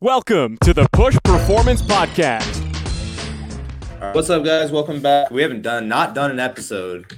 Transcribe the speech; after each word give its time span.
Welcome 0.00 0.58
to 0.58 0.72
the 0.72 0.88
Push 0.92 1.18
Performance 1.24 1.82
Podcast. 1.82 2.54
What's 4.14 4.30
up, 4.30 4.44
guys? 4.44 4.70
Welcome 4.70 5.02
back. 5.02 5.30
We 5.32 5.42
haven't 5.42 5.62
done, 5.62 5.88
not 5.88 6.14
done 6.14 6.30
an 6.30 6.38
episode 6.38 7.12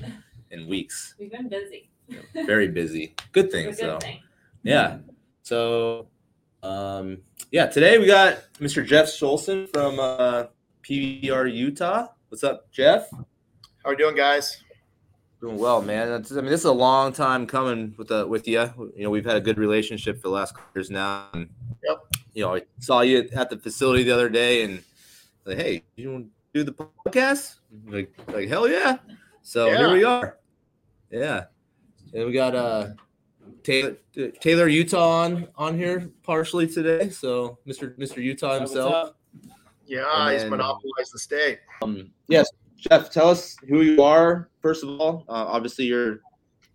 in 0.51 0.67
weeks. 0.67 1.15
We've 1.19 1.31
been 1.31 1.49
busy. 1.51 1.91
Very 2.35 2.69
busy. 2.69 3.15
Good 3.33 3.47
It's 3.47 3.55
a 3.55 3.57
thing. 3.59 3.67
good 3.67 3.77
So, 3.77 3.99
thing. 3.99 4.21
yeah. 4.63 4.97
So, 5.43 6.07
um, 6.63 7.19
yeah. 7.51 7.67
Today 7.67 7.99
we 7.99 8.07
got 8.07 8.39
Mr. 8.61 8.85
Jeff 8.87 9.09
Scholzen 9.09 9.69
from 9.71 10.01
uh, 10.01 10.45
PBR 10.83 11.53
Utah. 11.55 12.07
What's 12.31 12.45
up, 12.45 12.73
Jeff? 12.73 13.11
How 13.13 13.21
are 13.85 13.93
you 13.93 13.99
doing, 13.99 14.17
guys? 14.17 14.57
Doing 15.43 15.59
well, 15.59 15.83
man. 15.83 16.09
That's, 16.09 16.33
I 16.33 16.37
mean, 16.37 16.47
this 16.47 16.61
is 16.61 16.65
a 16.67 16.73
long 16.73 17.13
time 17.13 17.47
coming 17.47 17.95
with 17.99 18.09
the 18.09 18.27
with 18.27 18.49
you. 18.49 18.61
You 18.97 19.05
know, 19.05 19.11
we've 19.11 19.25
had 19.27 19.37
a 19.37 19.41
good 19.43 19.59
relationship 19.59 20.17
for 20.17 20.29
the 20.29 20.35
last 20.35 20.55
couple 20.55 20.71
years 20.75 20.91
now. 20.91 21.27
And, 21.35 21.51
Yep. 21.83 21.99
You 22.35 22.45
know, 22.45 22.57
I 22.57 22.63
saw 22.79 23.01
you 23.01 23.29
at 23.33 23.51
the 23.51 23.59
facility 23.59 24.03
the 24.05 24.13
other 24.15 24.29
day, 24.29 24.63
and 24.63 24.83
like, 25.45 25.59
hey, 25.59 25.83
you 25.97 26.13
want 26.13 26.27
to 26.27 26.31
do 26.55 26.65
the 26.65 26.73
podcast? 26.73 27.57
Like, 27.87 28.13
like 28.29 28.49
hell 28.49 28.69
yeah! 28.69 28.99
So 29.43 29.67
here 29.75 29.93
we 29.93 30.05
are. 30.05 30.39
Yeah, 31.11 31.45
and 32.15 32.27
we 32.27 32.33
got 32.33 32.55
uh 32.55 32.89
Taylor 33.63 33.97
Taylor 34.41 34.69
Utah 34.69 35.23
on 35.23 35.49
on 35.57 35.77
here 35.77 36.11
partially 36.23 36.67
today. 36.69 37.11
So 37.11 37.59
Mr. 37.67 37.97
Mr. 37.99 38.23
Utah 38.23 38.59
himself. 38.59 39.15
Yeah, 39.87 40.05
And 40.15 40.33
he's 40.33 40.43
then- 40.43 40.51
monopolized 40.51 41.13
the 41.13 41.19
state. 41.19 41.59
Um, 41.83 42.13
yes, 42.29 42.49
Jeff, 42.77 43.11
tell 43.11 43.29
us 43.29 43.57
who 43.69 43.81
you 43.83 44.03
are 44.05 44.49
first 44.63 44.85
of 44.85 45.01
all. 45.01 45.25
Uh, 45.29 45.33
obviously, 45.33 45.87
you're, 45.87 46.21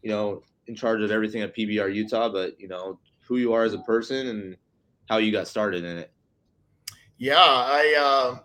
you 0.02 0.10
know, 0.10 0.44
in 0.68 0.76
charge 0.76 1.02
of 1.02 1.12
everything 1.12 1.42
at 1.42 1.56
PBR 1.56 1.94
Utah, 1.96 2.28
but 2.28 2.60
you 2.60 2.68
know 2.68 3.00
who 3.22 3.38
you 3.38 3.54
are 3.54 3.64
as 3.64 3.74
a 3.74 3.80
person 3.80 4.28
and 4.28 4.58
how 5.10 5.18
you 5.18 5.32
got 5.32 5.48
started 5.48 5.84
in 5.84 5.98
it. 5.98 6.12
Yeah, 7.18 7.38
I, 7.38 7.96
uh, 7.98 8.40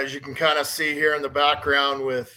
as 0.00 0.14
you 0.14 0.20
can 0.20 0.34
kind 0.34 0.58
of 0.58 0.66
see 0.66 0.94
here 0.94 1.14
in 1.14 1.22
the 1.22 1.28
background 1.28 2.04
with 2.04 2.32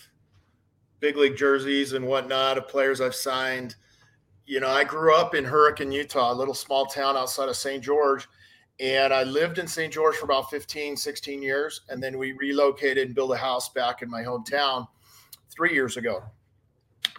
big 0.99 1.17
league 1.17 1.35
jerseys 1.35 1.93
and 1.93 2.05
whatnot 2.05 2.57
of 2.57 2.67
players 2.67 3.01
I've 3.01 3.15
signed. 3.15 3.75
You 4.45 4.59
know, 4.59 4.69
I 4.69 4.83
grew 4.83 5.15
up 5.15 5.35
in 5.35 5.43
Hurricane, 5.43 5.91
Utah, 5.91 6.31
a 6.31 6.33
little 6.33 6.53
small 6.53 6.85
town 6.85 7.17
outside 7.17 7.49
of 7.49 7.55
St. 7.55 7.83
George. 7.83 8.27
And 8.79 9.13
I 9.13 9.23
lived 9.23 9.59
in 9.59 9.67
St. 9.67 9.93
George 9.93 10.15
for 10.15 10.25
about 10.25 10.49
15, 10.49 10.97
16 10.97 11.41
years. 11.41 11.81
And 11.89 12.01
then 12.01 12.17
we 12.17 12.31
relocated 12.33 13.07
and 13.07 13.15
built 13.15 13.31
a 13.31 13.37
house 13.37 13.69
back 13.69 14.01
in 14.01 14.09
my 14.09 14.21
hometown 14.23 14.87
three 15.49 15.73
years 15.73 15.97
ago. 15.97 16.23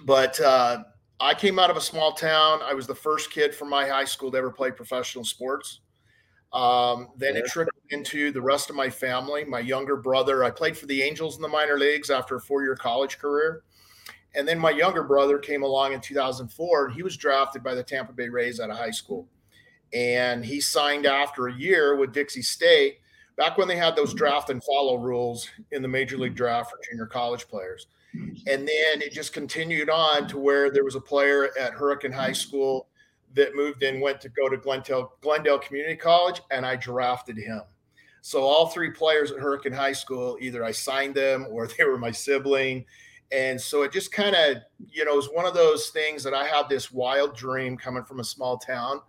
But 0.05 0.39
uh, 0.41 0.85
I 1.21 1.35
came 1.35 1.59
out 1.59 1.71
of 1.71 1.77
a 1.77 1.81
small 1.81 2.13
town. 2.13 2.61
I 2.63 2.75
was 2.75 2.87
the 2.87 2.95
first 2.95 3.31
kid 3.31 3.55
from 3.55 3.71
my 3.71 3.87
high 3.87 4.05
school 4.05 4.31
to 4.33 4.39
ever 4.39 4.51
play 4.51 4.71
professional 4.71 5.25
sports. 5.25 5.81
Um, 6.55 7.09
then 7.17 7.37
it 7.37 7.47
trickled 7.47 7.83
into 7.91 8.31
the 8.31 8.41
rest 8.41 8.71
of 8.71 8.77
my 8.77 8.89
family. 8.89 9.45
My 9.45 9.59
younger 9.59 9.97
brother, 9.97 10.45
I 10.45 10.51
played 10.51 10.79
for 10.79 10.87
the 10.87 11.03
Angels 11.03 11.35
in 11.35 11.43
the 11.43 11.49
minor 11.49 11.77
leagues 11.77 12.11
after 12.11 12.37
a 12.37 12.41
four 12.41 12.63
year 12.63 12.77
college 12.77 13.19
career. 13.19 13.65
And 14.37 14.47
then 14.47 14.59
my 14.59 14.71
younger 14.71 15.03
brother 15.03 15.39
came 15.39 15.65
along 15.65 15.93
in 15.93 16.01
2004 16.01 16.87
and 16.87 16.95
he 16.95 17.03
was 17.03 17.17
drafted 17.17 17.63
by 17.63 17.75
the 17.75 17.83
Tampa 17.83 18.13
Bay 18.13 18.29
Rays 18.29 18.61
out 18.61 18.71
of 18.71 18.77
high 18.77 18.93
school. 18.93 19.29
And 19.93 20.45
he 20.45 20.61
signed 20.61 21.07
after 21.07 21.49
a 21.49 21.55
year 21.55 21.97
with 21.97 22.13
Dixie 22.13 22.43
State 22.43 22.99
back 23.37 23.59
when 23.59 23.69
they 23.69 23.77
had 23.77 23.97
those 23.97 24.15
draft 24.15 24.51
and 24.51 24.63
follow 24.63 24.97
rules 24.97 25.49
in 25.73 25.83
the 25.83 25.89
major 25.89 26.17
league 26.17 26.37
draft 26.37 26.71
for 26.71 26.79
junior 26.89 27.07
college 27.07 27.49
players. 27.49 27.89
And 28.47 28.69
then 28.69 29.03
it 29.03 29.13
just 29.13 29.33
continued 29.33 29.91
on 29.91 30.29
to 30.29 30.39
where 30.39 30.71
there 30.71 30.85
was 30.85 30.95
a 30.95 31.01
player 31.01 31.51
at 31.59 31.73
Hurricane 31.73 32.13
High 32.13 32.33
School 32.33 32.87
that 33.35 33.55
moved 33.55 33.83
in, 33.83 34.01
went 34.01 34.21
to 34.23 34.29
go 34.29 34.49
to 34.49 34.57
Glendale, 34.57 35.13
Glendale 35.21 35.59
Community 35.59 35.97
College, 35.97 36.41
and 36.51 36.65
I 36.65 36.77
drafted 36.77 37.37
him. 37.37 37.63
So 38.23 38.43
all 38.43 38.69
three 38.69 38.91
players 38.91 39.31
at 39.31 39.39
Hurricane 39.39 39.73
High 39.73 39.93
School, 39.93 40.39
either 40.41 40.65
I 40.65 40.73
signed 40.73 41.15
them 41.15 41.47
or 41.51 41.67
they 41.79 41.85
were 41.85 41.99
my 41.99 42.11
sibling. 42.11 42.87
And 43.33 43.61
so 43.61 43.83
it 43.83 43.93
just 43.93 44.13
kind 44.13 44.35
of, 44.35 44.59
you 44.91 45.05
know, 45.05 45.17
was 45.17 45.29
one 45.33 45.45
of 45.45 45.55
those 45.55 45.89
things 45.89 46.23
that 46.23 46.35
I 46.35 46.47
had 46.47 46.69
this 46.69 46.93
wild 46.93 47.37
dream 47.37 47.77
coming 47.77 48.05
from 48.05 48.21
a 48.21 48.25
small 48.25 48.57
town 48.57 49.01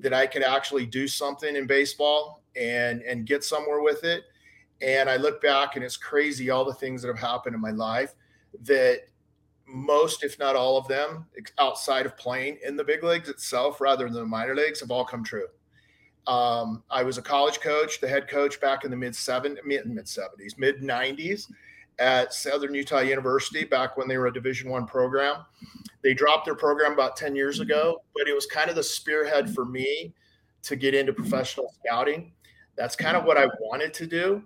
that 0.00 0.12
I 0.12 0.26
could 0.26 0.42
actually 0.42 0.86
do 0.86 1.08
something 1.08 1.56
in 1.56 1.66
baseball 1.66 2.42
and 2.56 3.02
and 3.02 3.26
get 3.26 3.42
somewhere 3.44 3.80
with 3.80 4.04
it. 4.04 4.24
And 4.82 5.08
I 5.08 5.16
look 5.16 5.40
back 5.40 5.76
and 5.76 5.84
it's 5.84 5.96
crazy 5.96 6.50
all 6.50 6.64
the 6.64 6.74
things 6.74 7.02
that 7.02 7.08
have 7.08 7.18
happened 7.18 7.54
in 7.54 7.60
my 7.60 7.70
life 7.70 8.14
that 8.62 9.00
most, 9.66 10.24
if 10.24 10.38
not 10.38 10.56
all 10.56 10.76
of 10.76 10.88
them, 10.88 11.26
outside 11.58 12.06
of 12.06 12.16
playing 12.16 12.58
in 12.64 12.76
the 12.76 12.84
big 12.84 13.02
leagues 13.02 13.28
itself 13.28 13.80
rather 13.80 14.04
than 14.04 14.14
the 14.14 14.24
minor 14.24 14.54
leagues, 14.54 14.80
have 14.80 14.90
all 14.90 15.04
come 15.04 15.24
true. 15.24 15.46
Um, 16.26 16.82
I 16.90 17.02
was 17.02 17.18
a 17.18 17.22
college 17.22 17.60
coach, 17.60 18.00
the 18.00 18.08
head 18.08 18.28
coach 18.28 18.60
back 18.60 18.84
in 18.84 18.90
the 18.90 18.96
mid 18.96 19.14
seven 19.14 19.58
mid 19.64 19.86
mid 19.86 20.08
seventies, 20.08 20.56
mid 20.56 20.82
nineties 20.82 21.50
at 21.98 22.32
Southern 22.32 22.74
Utah 22.74 23.00
University 23.00 23.64
back 23.64 23.96
when 23.96 24.08
they 24.08 24.16
were 24.16 24.26
a 24.26 24.32
Division 24.32 24.70
One 24.70 24.86
program. 24.86 25.44
They 26.02 26.14
dropped 26.14 26.46
their 26.46 26.54
program 26.54 26.92
about 26.92 27.16
ten 27.16 27.36
years 27.36 27.60
ago, 27.60 28.02
but 28.14 28.26
it 28.26 28.34
was 28.34 28.46
kind 28.46 28.70
of 28.70 28.76
the 28.76 28.82
spearhead 28.82 29.54
for 29.54 29.64
me 29.64 30.14
to 30.62 30.76
get 30.76 30.94
into 30.94 31.12
professional 31.12 31.72
scouting. 31.84 32.32
That's 32.76 32.96
kind 32.96 33.16
of 33.16 33.24
what 33.24 33.36
I 33.36 33.46
wanted 33.60 33.92
to 33.94 34.06
do 34.06 34.42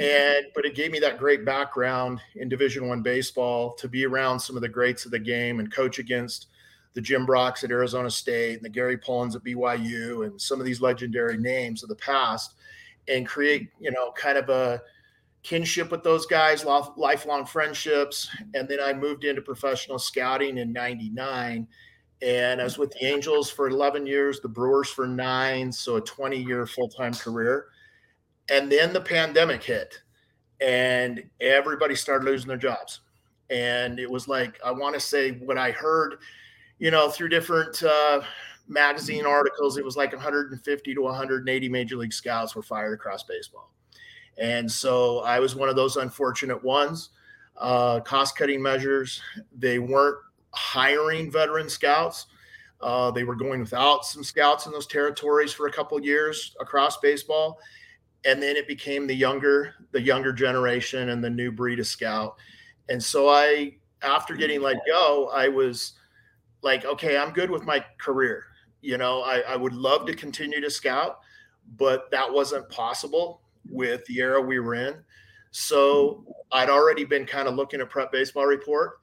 and 0.00 0.46
but 0.54 0.64
it 0.64 0.74
gave 0.74 0.90
me 0.90 0.98
that 0.98 1.18
great 1.18 1.44
background 1.44 2.20
in 2.34 2.48
division 2.48 2.88
one 2.88 3.02
baseball 3.02 3.72
to 3.74 3.88
be 3.88 4.04
around 4.04 4.38
some 4.40 4.56
of 4.56 4.62
the 4.62 4.68
greats 4.68 5.04
of 5.04 5.10
the 5.12 5.18
game 5.18 5.60
and 5.60 5.72
coach 5.72 5.98
against 5.98 6.48
the 6.94 7.00
jim 7.00 7.24
brocks 7.24 7.62
at 7.62 7.70
arizona 7.70 8.10
state 8.10 8.56
and 8.56 8.64
the 8.64 8.68
gary 8.68 8.96
pullins 8.96 9.36
at 9.36 9.44
byu 9.44 10.26
and 10.26 10.40
some 10.40 10.58
of 10.58 10.66
these 10.66 10.80
legendary 10.80 11.36
names 11.36 11.82
of 11.82 11.88
the 11.88 11.94
past 11.96 12.54
and 13.08 13.26
create 13.26 13.68
you 13.78 13.90
know 13.92 14.10
kind 14.12 14.36
of 14.36 14.48
a 14.48 14.82
kinship 15.42 15.92
with 15.92 16.02
those 16.02 16.26
guys 16.26 16.64
lifelong 16.64 17.46
friendships. 17.46 18.28
And 18.54 18.68
then 18.68 18.80
i 18.84 18.92
moved 18.92 19.24
into 19.24 19.40
professional 19.40 19.98
scouting 19.98 20.58
in 20.58 20.72
99 20.72 21.68
and 22.22 22.60
i 22.60 22.64
was 22.64 22.78
with 22.78 22.90
the 22.92 23.04
angels 23.04 23.50
for 23.50 23.68
11 23.68 24.06
years 24.06 24.40
the 24.40 24.48
brewers 24.48 24.88
for 24.88 25.06
nine 25.06 25.70
so 25.70 25.96
a 25.96 26.00
20 26.00 26.42
year 26.42 26.66
full-time 26.66 27.12
career 27.12 27.66
and 28.50 28.70
then 28.70 28.92
the 28.92 29.00
pandemic 29.00 29.62
hit 29.62 30.02
and 30.60 31.22
everybody 31.40 31.94
started 31.94 32.24
losing 32.24 32.48
their 32.48 32.56
jobs. 32.56 33.00
And 33.50 34.00
it 34.00 34.10
was 34.10 34.26
like 34.26 34.58
i 34.64 34.72
want 34.72 34.94
to 34.94 35.00
say 35.00 35.32
what 35.32 35.56
i 35.56 35.70
heard 35.70 36.16
you 36.80 36.90
know 36.90 37.08
through 37.08 37.28
different 37.28 37.80
uh, 37.82 38.20
magazine 38.66 39.24
articles 39.24 39.76
it 39.76 39.84
was 39.84 39.96
like 39.96 40.12
150 40.12 40.94
to 40.94 41.00
180 41.00 41.68
major 41.68 41.96
league 41.96 42.12
scouts 42.12 42.56
were 42.56 42.62
fired 42.62 42.94
across 42.94 43.22
baseball. 43.22 43.70
And 44.38 44.70
so 44.70 45.20
i 45.20 45.38
was 45.38 45.54
one 45.54 45.68
of 45.68 45.76
those 45.76 45.96
unfortunate 45.96 46.62
ones. 46.62 47.10
Uh, 47.56 48.00
cost 48.00 48.36
cutting 48.36 48.60
measures 48.60 49.22
they 49.56 49.78
weren't 49.78 50.18
hiring 50.52 51.30
veteran 51.30 51.68
scouts. 51.68 52.26
Uh, 52.80 53.10
they 53.10 53.24
were 53.24 53.36
going 53.36 53.60
without 53.60 54.04
some 54.04 54.22
scouts 54.22 54.66
in 54.66 54.72
those 54.72 54.86
territories 54.86 55.52
for 55.52 55.66
a 55.66 55.72
couple 55.72 55.98
years 56.00 56.54
across 56.60 56.98
baseball 56.98 57.58
and 58.24 58.42
then 58.42 58.56
it 58.56 58.66
became 58.66 59.06
the 59.06 59.14
younger 59.14 59.74
the 59.92 60.00
younger 60.00 60.32
generation 60.32 61.10
and 61.10 61.22
the 61.22 61.30
new 61.30 61.52
breed 61.52 61.78
of 61.78 61.86
scout. 61.86 62.36
And 62.88 63.02
so 63.02 63.28
i 63.28 63.76
after 64.02 64.34
mm-hmm. 64.34 64.40
getting 64.40 64.60
let 64.60 64.78
go 64.86 65.30
i 65.32 65.48
was 65.48 65.94
like 66.62 66.84
okay 66.84 67.16
i'm 67.16 67.32
good 67.32 67.50
with 67.50 67.64
my 67.64 67.84
career. 67.98 68.44
You 68.80 68.98
know 68.98 69.22
i, 69.22 69.40
I 69.40 69.56
would 69.56 69.72
love 69.72 70.06
to 70.06 70.14
continue 70.14 70.60
to 70.60 70.70
scout 70.70 71.20
but 71.76 72.10
that 72.12 72.32
wasn't 72.32 72.68
possible 72.68 73.40
with 73.68 74.04
the 74.04 74.20
era 74.20 74.40
we 74.40 74.60
were 74.60 74.74
in. 74.74 74.96
So 75.50 76.24
mm-hmm. 76.26 76.30
i'd 76.52 76.70
already 76.70 77.04
been 77.04 77.26
kind 77.26 77.48
of 77.48 77.54
looking 77.54 77.80
at 77.80 77.90
prep 77.90 78.12
baseball 78.12 78.46
report 78.46 78.98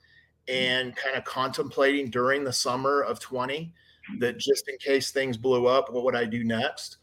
mm-hmm. 0.47 0.55
and 0.55 0.95
kind 0.95 1.15
of 1.15 1.23
contemplating 1.23 2.09
during 2.09 2.43
the 2.43 2.53
summer 2.53 3.01
of 3.01 3.19
20 3.19 3.73
that 4.19 4.37
just 4.37 4.67
in 4.67 4.77
case 4.77 5.11
things 5.11 5.37
blew 5.37 5.65
up 5.65 5.91
what 5.91 6.03
would 6.03 6.15
i 6.15 6.25
do 6.25 6.43
next 6.43 6.97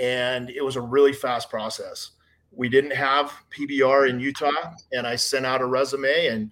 and 0.00 0.50
it 0.50 0.64
was 0.64 0.76
a 0.76 0.80
really 0.80 1.12
fast 1.12 1.50
process. 1.50 2.12
We 2.52 2.68
didn't 2.68 2.92
have 2.92 3.32
PBR 3.50 4.08
in 4.08 4.18
Utah, 4.18 4.72
and 4.92 5.06
I 5.06 5.14
sent 5.14 5.46
out 5.46 5.60
a 5.60 5.66
resume, 5.66 6.28
and 6.28 6.50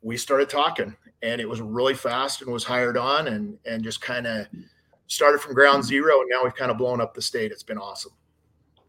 we 0.00 0.16
started 0.16 0.48
talking, 0.48 0.96
and 1.22 1.40
it 1.40 1.48
was 1.48 1.60
really 1.60 1.94
fast, 1.94 2.40
and 2.40 2.50
was 2.50 2.64
hired 2.64 2.96
on, 2.96 3.28
and 3.28 3.58
and 3.66 3.82
just 3.82 4.00
kind 4.00 4.26
of 4.26 4.46
started 5.08 5.40
from 5.40 5.54
ground 5.54 5.84
zero, 5.84 6.20
and 6.20 6.30
now 6.30 6.44
we've 6.44 6.54
kind 6.54 6.70
of 6.70 6.78
blown 6.78 7.00
up 7.00 7.12
the 7.12 7.20
state. 7.20 7.50
It's 7.52 7.62
been 7.62 7.78
awesome. 7.78 8.12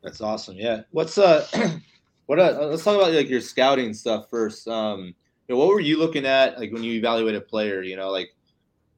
That's 0.03 0.21
awesome. 0.21 0.55
Yeah. 0.55 0.81
What's 0.91 1.17
uh, 1.17 1.45
what? 2.27 2.39
Uh, 2.39 2.67
let's 2.67 2.83
talk 2.83 2.95
about 2.95 3.11
like 3.11 3.29
your 3.29 3.41
scouting 3.41 3.93
stuff 3.93 4.29
first. 4.29 4.67
Um, 4.67 5.15
you 5.47 5.55
know, 5.55 5.57
what 5.57 5.67
were 5.67 5.79
you 5.79 5.97
looking 5.97 6.25
at 6.25 6.59
like 6.59 6.71
when 6.71 6.83
you 6.83 6.93
evaluate 6.93 7.35
a 7.35 7.41
player? 7.41 7.81
You 7.81 7.95
know, 7.95 8.11
like 8.11 8.29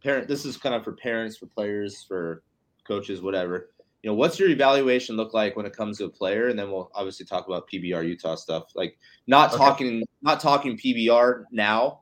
parent. 0.04 0.28
This 0.28 0.46
is 0.46 0.58
kind 0.58 0.76
of 0.76 0.84
for 0.84 0.92
parents, 0.92 1.38
for 1.38 1.48
players, 1.48 2.04
for 2.04 2.44
coaches, 2.86 3.22
whatever. 3.22 3.70
You 4.06 4.12
know, 4.12 4.16
what's 4.18 4.38
your 4.38 4.50
evaluation 4.50 5.16
look 5.18 5.34
like 5.34 5.56
when 5.56 5.66
it 5.66 5.76
comes 5.76 5.98
to 5.98 6.06
a 6.06 6.10
player? 6.10 6.50
And 6.50 6.60
then 6.60 6.70
we'll 6.70 6.92
obviously 6.94 7.26
talk 7.26 7.48
about 7.48 7.68
PBR 7.68 8.08
Utah 8.08 8.36
stuff. 8.36 8.66
Like 8.76 9.00
not 9.26 9.50
Okay. 9.50 9.58
talking, 9.58 10.04
not 10.22 10.40
talking 10.40 10.78
PBR 10.78 11.46
now, 11.50 12.02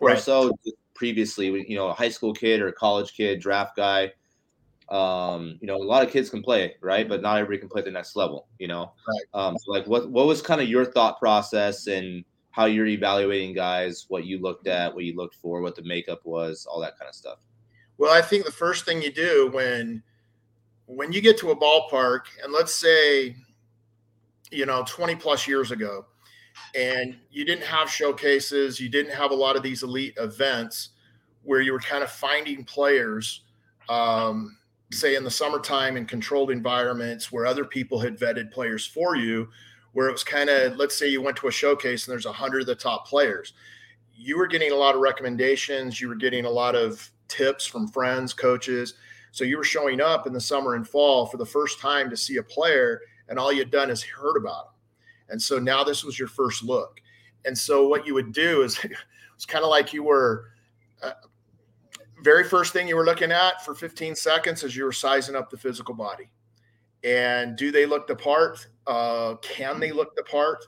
or 0.00 0.16
so 0.16 0.52
previously. 0.94 1.48
You 1.68 1.76
know, 1.76 1.88
a 1.88 1.92
high 1.92 2.08
school 2.08 2.32
kid 2.32 2.62
or 2.62 2.68
a 2.68 2.72
college 2.72 3.12
kid, 3.14 3.40
draft 3.40 3.76
guy. 3.76 4.12
um, 4.88 5.58
you 5.60 5.66
know, 5.66 5.76
a 5.76 5.84
lot 5.84 6.02
of 6.02 6.10
kids 6.10 6.30
can 6.30 6.42
play, 6.42 6.76
right? 6.80 7.06
But 7.08 7.20
not 7.20 7.36
everybody 7.36 7.58
can 7.58 7.68
play 7.68 7.82
the 7.82 7.90
next 7.90 8.16
level, 8.16 8.48
you 8.58 8.68
know. 8.68 8.94
Right. 9.06 9.24
Um, 9.34 9.58
so 9.58 9.70
like, 9.70 9.86
what 9.86 10.10
what 10.10 10.26
was 10.26 10.40
kind 10.40 10.62
of 10.62 10.68
your 10.68 10.86
thought 10.86 11.18
process 11.18 11.88
and 11.88 12.24
how 12.52 12.64
you're 12.66 12.86
evaluating 12.86 13.54
guys, 13.54 14.06
what 14.08 14.24
you 14.24 14.40
looked 14.40 14.66
at, 14.66 14.94
what 14.94 15.04
you 15.04 15.14
looked 15.14 15.34
for, 15.36 15.60
what 15.60 15.76
the 15.76 15.82
makeup 15.82 16.20
was, 16.24 16.66
all 16.66 16.80
that 16.80 16.98
kind 16.98 17.08
of 17.08 17.14
stuff. 17.14 17.38
Well, 17.98 18.12
I 18.12 18.22
think 18.22 18.46
the 18.46 18.52
first 18.52 18.86
thing 18.86 19.02
you 19.02 19.12
do 19.12 19.50
when 19.52 20.02
when 20.86 21.12
you 21.12 21.20
get 21.20 21.38
to 21.38 21.50
a 21.50 21.56
ballpark, 21.56 22.22
and 22.42 22.52
let's 22.52 22.74
say, 22.74 23.36
you 24.50 24.66
know, 24.66 24.84
20 24.86 25.16
plus 25.16 25.48
years 25.48 25.70
ago, 25.70 26.06
and 26.74 27.16
you 27.30 27.44
didn't 27.44 27.64
have 27.64 27.88
showcases, 27.90 28.78
you 28.78 28.88
didn't 28.88 29.12
have 29.12 29.30
a 29.30 29.34
lot 29.34 29.56
of 29.56 29.62
these 29.62 29.82
elite 29.82 30.14
events 30.18 30.90
where 31.42 31.60
you 31.60 31.72
were 31.72 31.80
kind 31.80 32.02
of 32.02 32.10
finding 32.10 32.64
players, 32.64 33.42
um, 33.88 34.56
say 34.92 35.14
in 35.14 35.24
the 35.24 35.30
summertime 35.30 35.96
in 35.96 36.06
controlled 36.06 36.50
environments 36.50 37.32
where 37.32 37.46
other 37.46 37.64
people 37.64 37.98
had 37.98 38.18
vetted 38.18 38.50
players 38.50 38.86
for 38.86 39.16
you, 39.16 39.48
where 39.92 40.08
it 40.08 40.12
was 40.12 40.24
kind 40.24 40.50
of, 40.50 40.76
let's 40.76 40.96
say 40.96 41.08
you 41.08 41.22
went 41.22 41.36
to 41.36 41.48
a 41.48 41.52
showcase 41.52 42.06
and 42.06 42.12
there's 42.12 42.26
a 42.26 42.32
hundred 42.32 42.60
of 42.60 42.66
the 42.66 42.74
top 42.74 43.06
players. 43.06 43.54
You 44.14 44.38
were 44.38 44.46
getting 44.46 44.72
a 44.72 44.76
lot 44.76 44.94
of 44.94 45.00
recommendations, 45.00 46.00
you 46.00 46.08
were 46.08 46.14
getting 46.14 46.44
a 46.44 46.50
lot 46.50 46.74
of 46.74 47.10
tips 47.28 47.66
from 47.66 47.88
friends, 47.88 48.32
coaches. 48.32 48.94
So 49.34 49.42
you 49.42 49.56
were 49.56 49.64
showing 49.64 50.00
up 50.00 50.28
in 50.28 50.32
the 50.32 50.40
summer 50.40 50.76
and 50.76 50.86
fall 50.86 51.26
for 51.26 51.38
the 51.38 51.44
first 51.44 51.80
time 51.80 52.08
to 52.08 52.16
see 52.16 52.36
a 52.36 52.42
player, 52.44 53.00
and 53.28 53.36
all 53.36 53.52
you'd 53.52 53.72
done 53.72 53.90
is 53.90 54.00
heard 54.00 54.36
about 54.36 54.66
them. 54.66 54.74
And 55.28 55.42
so 55.42 55.58
now 55.58 55.82
this 55.82 56.04
was 56.04 56.16
your 56.16 56.28
first 56.28 56.62
look. 56.62 57.00
And 57.44 57.58
so 57.58 57.88
what 57.88 58.06
you 58.06 58.14
would 58.14 58.32
do 58.32 58.62
is 58.62 58.78
it's 59.34 59.44
kind 59.44 59.64
of 59.64 59.70
like 59.70 59.92
you 59.92 60.04
were 60.04 60.52
uh, 61.02 61.14
very 62.22 62.44
first 62.44 62.72
thing 62.72 62.86
you 62.86 62.94
were 62.94 63.04
looking 63.04 63.32
at 63.32 63.64
for 63.64 63.74
15 63.74 64.14
seconds 64.14 64.62
as 64.62 64.76
you 64.76 64.84
were 64.84 64.92
sizing 64.92 65.34
up 65.34 65.50
the 65.50 65.56
physical 65.56 65.96
body. 65.96 66.30
And 67.02 67.56
do 67.56 67.72
they 67.72 67.86
look 67.86 68.06
the 68.06 68.14
part? 68.14 68.64
Uh, 68.86 69.34
can 69.42 69.80
they 69.80 69.90
look 69.90 70.14
the 70.14 70.22
part? 70.22 70.64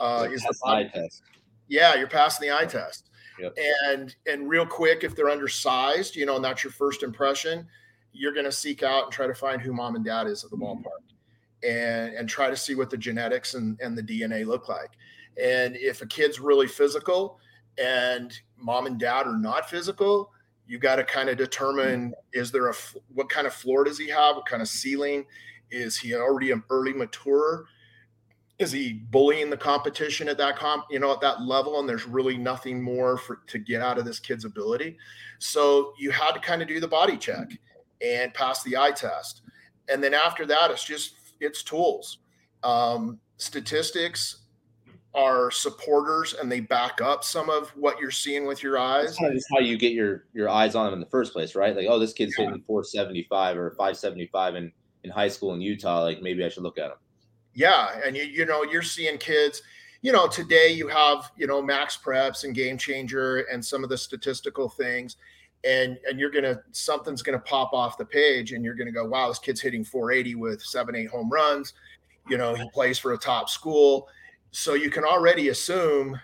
Uh, 0.00 0.26
is 0.32 0.40
the 0.40 0.56
body 0.62 0.88
test? 0.88 1.22
Yeah, 1.68 1.94
you're 1.96 2.08
passing 2.08 2.48
the 2.48 2.56
eye 2.56 2.64
test. 2.64 3.10
Yep. 3.38 3.58
And 3.84 4.16
and 4.26 4.48
real 4.48 4.64
quick, 4.64 5.04
if 5.04 5.14
they're 5.14 5.28
undersized, 5.28 6.16
you 6.16 6.24
know, 6.24 6.36
and 6.36 6.44
that's 6.44 6.64
your 6.64 6.72
first 6.72 7.02
impression, 7.02 7.68
you're 8.16 8.32
going 8.32 8.46
to 8.46 8.52
seek 8.52 8.82
out 8.82 9.04
and 9.04 9.12
try 9.12 9.26
to 9.26 9.34
find 9.34 9.60
who 9.60 9.72
mom 9.72 9.96
and 9.96 10.04
dad 10.04 10.26
is 10.26 10.44
at 10.44 10.50
the 10.50 10.56
mm-hmm. 10.56 10.82
ballpark, 10.82 11.04
and 11.62 12.14
and 12.14 12.28
try 12.28 12.50
to 12.50 12.56
see 12.56 12.74
what 12.74 12.90
the 12.90 12.96
genetics 12.96 13.54
and 13.54 13.78
and 13.80 13.96
the 13.96 14.02
DNA 14.02 14.46
look 14.46 14.68
like. 14.68 14.90
And 15.42 15.76
if 15.76 16.02
a 16.02 16.06
kid's 16.06 16.40
really 16.40 16.66
physical, 16.66 17.38
and 17.78 18.38
mom 18.56 18.86
and 18.86 18.98
dad 18.98 19.26
are 19.26 19.36
not 19.36 19.68
physical, 19.68 20.32
you 20.66 20.78
got 20.78 20.96
to 20.96 21.04
kind 21.04 21.28
of 21.28 21.36
determine 21.36 22.10
mm-hmm. 22.10 22.40
is 22.40 22.50
there 22.50 22.68
a 22.68 22.74
what 23.14 23.28
kind 23.28 23.46
of 23.46 23.52
floor 23.52 23.84
does 23.84 23.98
he 23.98 24.08
have, 24.08 24.36
what 24.36 24.46
kind 24.46 24.62
of 24.62 24.68
ceiling, 24.68 25.24
is 25.70 25.96
he 25.96 26.14
already 26.14 26.50
an 26.52 26.62
early 26.70 26.92
mature? 26.92 27.66
is 28.58 28.72
he 28.72 28.94
bullying 29.10 29.50
the 29.50 29.56
competition 29.56 30.28
at 30.28 30.38
that 30.38 30.56
comp 30.56 30.84
you 30.90 30.98
know 30.98 31.12
at 31.12 31.20
that 31.20 31.42
level 31.42 31.78
and 31.78 31.88
there's 31.88 32.06
really 32.06 32.36
nothing 32.36 32.82
more 32.82 33.16
for 33.18 33.40
to 33.46 33.58
get 33.58 33.82
out 33.82 33.98
of 33.98 34.04
this 34.04 34.18
kid's 34.18 34.44
ability 34.44 34.96
so 35.38 35.92
you 35.98 36.10
had 36.10 36.32
to 36.32 36.40
kind 36.40 36.62
of 36.62 36.68
do 36.68 36.80
the 36.80 36.88
body 36.88 37.16
check 37.16 37.50
and 38.00 38.32
pass 38.34 38.62
the 38.62 38.76
eye 38.76 38.90
test 38.90 39.42
and 39.88 40.02
then 40.02 40.14
after 40.14 40.46
that 40.46 40.70
it's 40.70 40.84
just 40.84 41.14
it's 41.40 41.62
tools 41.62 42.18
um, 42.62 43.20
statistics 43.36 44.42
are 45.14 45.50
supporters 45.50 46.34
and 46.34 46.50
they 46.52 46.60
back 46.60 47.00
up 47.00 47.24
some 47.24 47.48
of 47.48 47.70
what 47.70 47.98
you're 47.98 48.10
seeing 48.10 48.46
with 48.46 48.62
your 48.62 48.78
eyes. 48.78 49.16
That's 49.16 49.46
how 49.50 49.60
you 49.60 49.78
get 49.78 49.92
your 49.92 50.24
your 50.34 50.50
eyes 50.50 50.74
on 50.74 50.84
them 50.84 50.94
in 50.94 51.00
the 51.00 51.06
first 51.06 51.32
place, 51.32 51.54
right? 51.54 51.74
Like, 51.74 51.86
oh, 51.88 51.98
this 51.98 52.12
kid's 52.12 52.34
yeah. 52.38 52.46
hitting 52.46 52.62
475 52.66 53.56
or 53.56 53.70
575 53.70 54.56
in 54.56 54.72
in 55.04 55.10
high 55.10 55.28
school 55.28 55.54
in 55.54 55.62
Utah. 55.62 56.02
Like, 56.02 56.20
maybe 56.20 56.44
I 56.44 56.50
should 56.50 56.64
look 56.64 56.76
at 56.76 56.90
him 56.90 56.98
yeah 57.56 57.98
and 58.04 58.16
you, 58.16 58.22
you 58.22 58.46
know 58.46 58.62
you're 58.62 58.82
seeing 58.82 59.18
kids 59.18 59.62
you 60.02 60.12
know 60.12 60.28
today 60.28 60.68
you 60.68 60.86
have 60.86 61.32
you 61.36 61.46
know 61.48 61.60
max 61.60 61.98
preps 61.98 62.44
and 62.44 62.54
game 62.54 62.78
changer 62.78 63.38
and 63.50 63.64
some 63.64 63.82
of 63.82 63.90
the 63.90 63.98
statistical 63.98 64.68
things 64.68 65.16
and 65.64 65.98
and 66.08 66.18
you're 66.18 66.30
gonna 66.30 66.60
something's 66.72 67.22
gonna 67.22 67.38
pop 67.38 67.72
off 67.72 67.98
the 67.98 68.04
page 68.04 68.52
and 68.52 68.64
you're 68.64 68.74
gonna 68.74 68.92
go 68.92 69.04
wow 69.04 69.28
this 69.28 69.38
kid's 69.38 69.60
hitting 69.60 69.84
480 69.84 70.34
with 70.36 70.62
seven 70.62 70.94
eight 70.94 71.08
home 71.08 71.30
runs 71.30 71.74
you 72.28 72.38
know 72.38 72.54
he 72.54 72.68
plays 72.70 72.98
for 72.98 73.12
a 73.12 73.18
top 73.18 73.48
school 73.48 74.08
so 74.50 74.74
you 74.74 74.90
can 74.90 75.04
already 75.04 75.48
assume 75.48 76.18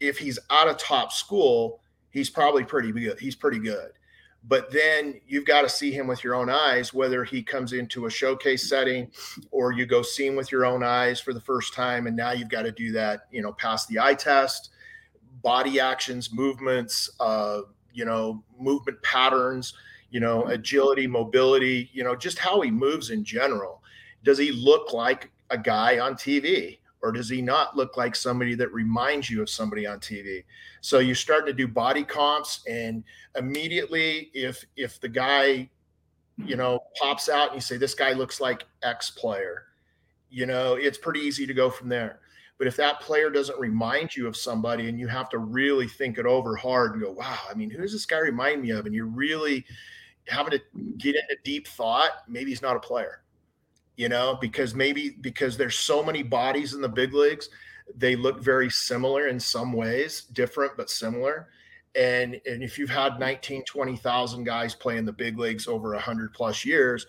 if 0.00 0.18
he's 0.18 0.38
out 0.50 0.68
of 0.68 0.78
top 0.78 1.12
school 1.12 1.80
he's 2.10 2.30
probably 2.30 2.64
pretty 2.64 2.92
good 2.92 3.18
he's 3.18 3.36
pretty 3.36 3.58
good 3.58 3.92
but 4.44 4.70
then 4.70 5.20
you've 5.26 5.44
got 5.44 5.62
to 5.62 5.68
see 5.68 5.90
him 5.90 6.06
with 6.06 6.22
your 6.22 6.34
own 6.34 6.48
eyes, 6.48 6.94
whether 6.94 7.24
he 7.24 7.42
comes 7.42 7.72
into 7.72 8.06
a 8.06 8.10
showcase 8.10 8.68
setting 8.68 9.10
or 9.50 9.72
you 9.72 9.84
go 9.84 10.00
see 10.00 10.26
him 10.26 10.36
with 10.36 10.52
your 10.52 10.64
own 10.64 10.82
eyes 10.82 11.20
for 11.20 11.34
the 11.34 11.40
first 11.40 11.74
time. 11.74 12.06
And 12.06 12.16
now 12.16 12.32
you've 12.32 12.48
got 12.48 12.62
to 12.62 12.72
do 12.72 12.92
that, 12.92 13.26
you 13.30 13.42
know, 13.42 13.52
pass 13.52 13.84
the 13.86 13.98
eye 13.98 14.14
test, 14.14 14.70
body 15.42 15.80
actions, 15.80 16.32
movements, 16.32 17.10
uh, 17.20 17.62
you 17.92 18.04
know, 18.04 18.42
movement 18.58 19.02
patterns, 19.02 19.74
you 20.10 20.20
know, 20.20 20.42
mm-hmm. 20.42 20.50
agility, 20.50 21.06
mobility, 21.06 21.90
you 21.92 22.04
know, 22.04 22.14
just 22.16 22.38
how 22.38 22.60
he 22.60 22.70
moves 22.70 23.10
in 23.10 23.24
general. 23.24 23.82
Does 24.24 24.38
he 24.38 24.52
look 24.52 24.92
like 24.92 25.30
a 25.50 25.58
guy 25.58 25.98
on 25.98 26.14
TV? 26.14 26.78
or 27.02 27.12
does 27.12 27.28
he 27.28 27.40
not 27.40 27.76
look 27.76 27.96
like 27.96 28.16
somebody 28.16 28.54
that 28.54 28.72
reminds 28.72 29.30
you 29.30 29.40
of 29.40 29.48
somebody 29.48 29.86
on 29.86 30.00
TV? 30.00 30.44
So 30.80 30.98
you 30.98 31.14
start 31.14 31.46
to 31.46 31.52
do 31.52 31.68
body 31.68 32.04
comps, 32.04 32.60
and 32.68 33.04
immediately, 33.36 34.30
if 34.34 34.64
if 34.76 35.00
the 35.00 35.08
guy, 35.08 35.70
you 36.44 36.56
know, 36.56 36.80
pops 37.00 37.28
out 37.28 37.48
and 37.48 37.56
you 37.56 37.60
say 37.60 37.76
this 37.76 37.94
guy 37.94 38.12
looks 38.12 38.40
like 38.40 38.64
X 38.82 39.10
player, 39.10 39.64
you 40.30 40.46
know, 40.46 40.74
it's 40.74 40.98
pretty 40.98 41.20
easy 41.20 41.46
to 41.46 41.54
go 41.54 41.70
from 41.70 41.88
there. 41.88 42.20
But 42.58 42.66
if 42.66 42.76
that 42.76 43.00
player 43.00 43.30
doesn't 43.30 43.58
remind 43.58 44.16
you 44.16 44.26
of 44.26 44.36
somebody, 44.36 44.88
and 44.88 44.98
you 44.98 45.06
have 45.06 45.28
to 45.30 45.38
really 45.38 45.86
think 45.86 46.18
it 46.18 46.26
over 46.26 46.56
hard 46.56 46.92
and 46.92 47.02
go, 47.02 47.12
"Wow, 47.12 47.38
I 47.48 47.54
mean, 47.54 47.70
who 47.70 47.80
does 47.80 47.92
this 47.92 48.06
guy 48.06 48.18
remind 48.18 48.62
me 48.62 48.70
of?" 48.70 48.84
and 48.86 48.94
you're 48.94 49.06
really 49.06 49.64
having 50.26 50.50
to 50.50 50.60
get 50.98 51.14
into 51.16 51.36
deep 51.44 51.68
thought, 51.68 52.10
maybe 52.28 52.50
he's 52.50 52.62
not 52.62 52.76
a 52.76 52.80
player 52.80 53.22
you 53.98 54.08
know, 54.08 54.38
because 54.40 54.76
maybe 54.76 55.10
because 55.20 55.56
there's 55.56 55.76
so 55.76 56.02
many 56.04 56.22
bodies 56.22 56.72
in 56.72 56.80
the 56.80 56.88
big 56.88 57.12
leagues, 57.12 57.50
they 57.96 58.14
look 58.14 58.40
very 58.40 58.70
similar 58.70 59.26
in 59.26 59.40
some 59.40 59.72
ways, 59.72 60.22
different 60.32 60.76
but 60.76 60.88
similar. 60.88 61.48
And 61.96 62.40
and 62.46 62.62
if 62.62 62.78
you've 62.78 62.88
had 62.90 63.18
19, 63.18 63.64
20,000 63.64 64.44
guys 64.44 64.74
play 64.74 64.98
in 64.98 65.04
the 65.04 65.12
big 65.12 65.36
leagues 65.36 65.66
over 65.66 65.90
100 65.94 66.32
plus 66.32 66.64
years, 66.64 67.06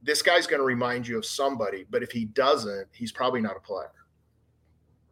this 0.00 0.22
guy's 0.22 0.46
going 0.46 0.60
to 0.60 0.64
remind 0.64 1.08
you 1.08 1.18
of 1.18 1.26
somebody, 1.26 1.84
but 1.90 2.04
if 2.04 2.12
he 2.12 2.26
doesn't, 2.26 2.86
he's 2.92 3.10
probably 3.10 3.40
not 3.40 3.56
a 3.56 3.60
player. 3.60 3.90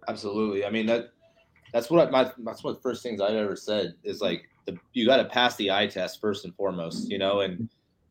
Absolutely. 0.08 0.64
I 0.64 0.70
mean 0.70 0.86
that 0.86 1.10
that's 1.72 1.90
what 1.90 2.06
I, 2.06 2.10
my 2.10 2.30
that's 2.38 2.62
one 2.62 2.72
of 2.72 2.76
the 2.76 2.82
first 2.82 3.02
things 3.02 3.20
I've 3.20 3.34
ever 3.34 3.56
said 3.56 3.94
is 4.02 4.20
like 4.20 4.48
the, 4.66 4.76
you 4.92 5.06
got 5.06 5.18
to 5.18 5.24
pass 5.24 5.56
the 5.56 5.70
eye 5.70 5.86
test 5.86 6.20
first 6.20 6.44
and 6.44 6.54
foremost, 6.54 7.08
you 7.10 7.18
know, 7.18 7.40
and 7.40 7.68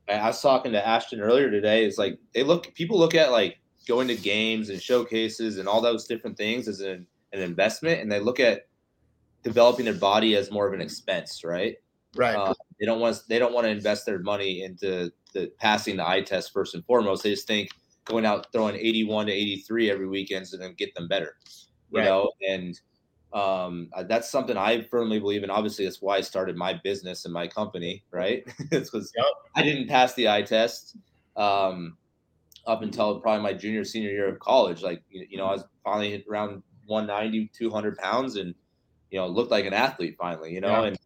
I 0.08 0.28
was 0.28 0.42
talking 0.42 0.72
to 0.74 0.88
Ashton 0.88 1.20
earlier 1.20 1.50
today. 1.50 1.86
It's 1.86 1.98
like 1.98 2.20
they 2.34 2.44
look, 2.44 2.74
people 2.76 2.98
look 2.98 3.16
at 3.16 3.32
like 3.32 3.60
going 3.88 4.08
to 4.08 4.16
games 4.16 4.70
and 4.70 4.82
showcases 4.82 5.58
and 5.58 5.68
all 5.68 5.82
those 5.82 6.06
different 6.06 6.38
things 6.38 6.68
as 6.68 6.80
an, 6.82 7.08
an 7.34 7.42
investment, 7.42 8.02
and 8.02 8.12
they 8.12 8.20
look 8.20 8.40
at 8.40 8.68
developing 9.44 9.86
their 9.86 9.94
body 9.94 10.36
as 10.36 10.52
more 10.52 10.68
of 10.68 10.74
an 10.74 10.82
expense, 10.82 11.44
right? 11.44 11.76
Right. 12.16 12.36
Uh, 12.36 12.54
they 12.80 12.86
don't 12.86 13.00
want 13.00 13.22
they 13.28 13.40
don't 13.40 13.54
want 13.54 13.66
to 13.66 13.72
invest 13.72 14.06
their 14.06 14.20
money 14.20 14.64
into 14.64 15.12
the 15.34 15.52
passing 15.60 15.98
the 15.98 16.08
eye 16.08 16.22
test 16.22 16.54
first 16.54 16.76
and 16.76 16.86
foremost. 16.86 17.24
They 17.24 17.32
just 17.32 17.48
think 17.48 17.70
going 18.06 18.26
out 18.26 18.48
throwing 18.54 18.76
81 18.76 19.26
to 19.28 19.34
83 19.34 19.92
every 19.92 20.08
weekend 20.08 20.44
is 20.44 20.54
going 20.54 20.70
to 20.70 20.76
get 20.76 20.94
them 20.96 21.08
better, 21.08 21.36
you 21.92 22.00
right. 22.00 22.06
know. 22.06 22.32
And 22.48 22.80
um, 23.34 23.90
uh, 23.94 24.04
that's 24.04 24.30
something 24.30 24.58
I 24.58 24.84
firmly 24.84 25.20
believe 25.20 25.44
in. 25.44 25.50
Obviously, 25.50 25.86
that's 25.86 26.02
why 26.02 26.18
I 26.18 26.22
started 26.22 26.56
my 26.56 26.80
business 26.84 27.26
and 27.26 27.34
my 27.34 27.48
company, 27.48 28.04
right? 28.12 28.44
it's 28.72 28.90
because 28.90 29.12
yep. 29.16 29.26
I 29.56 29.62
didn't 29.62 29.88
pass 29.88 30.14
the 30.14 30.30
eye 30.30 30.42
test 30.42 30.96
um, 31.36 31.98
up 32.66 32.82
until 32.82 33.20
probably 33.20 33.44
my 33.44 33.54
junior, 33.54 33.84
senior 33.84 34.10
year 34.10 34.30
of 34.30 34.40
college. 34.40 34.82
Like, 34.82 35.04
you, 35.10 35.28
you 35.30 35.38
know, 35.38 35.48
I 35.48 35.54
was 35.54 35.66
finally 35.84 36.24
around 36.30 36.64
190, 36.88 37.52
200 37.54 37.98
pounds 37.98 38.38
and, 38.38 38.56
you 39.12 39.20
know, 39.20 39.28
looked 39.28 39.52
like 39.52 39.66
an 39.66 39.74
athlete 39.74 40.16
finally, 40.18 40.54
you 40.54 40.62
know, 40.62 40.84
yeah. 40.84 40.88
and, 40.88 41.00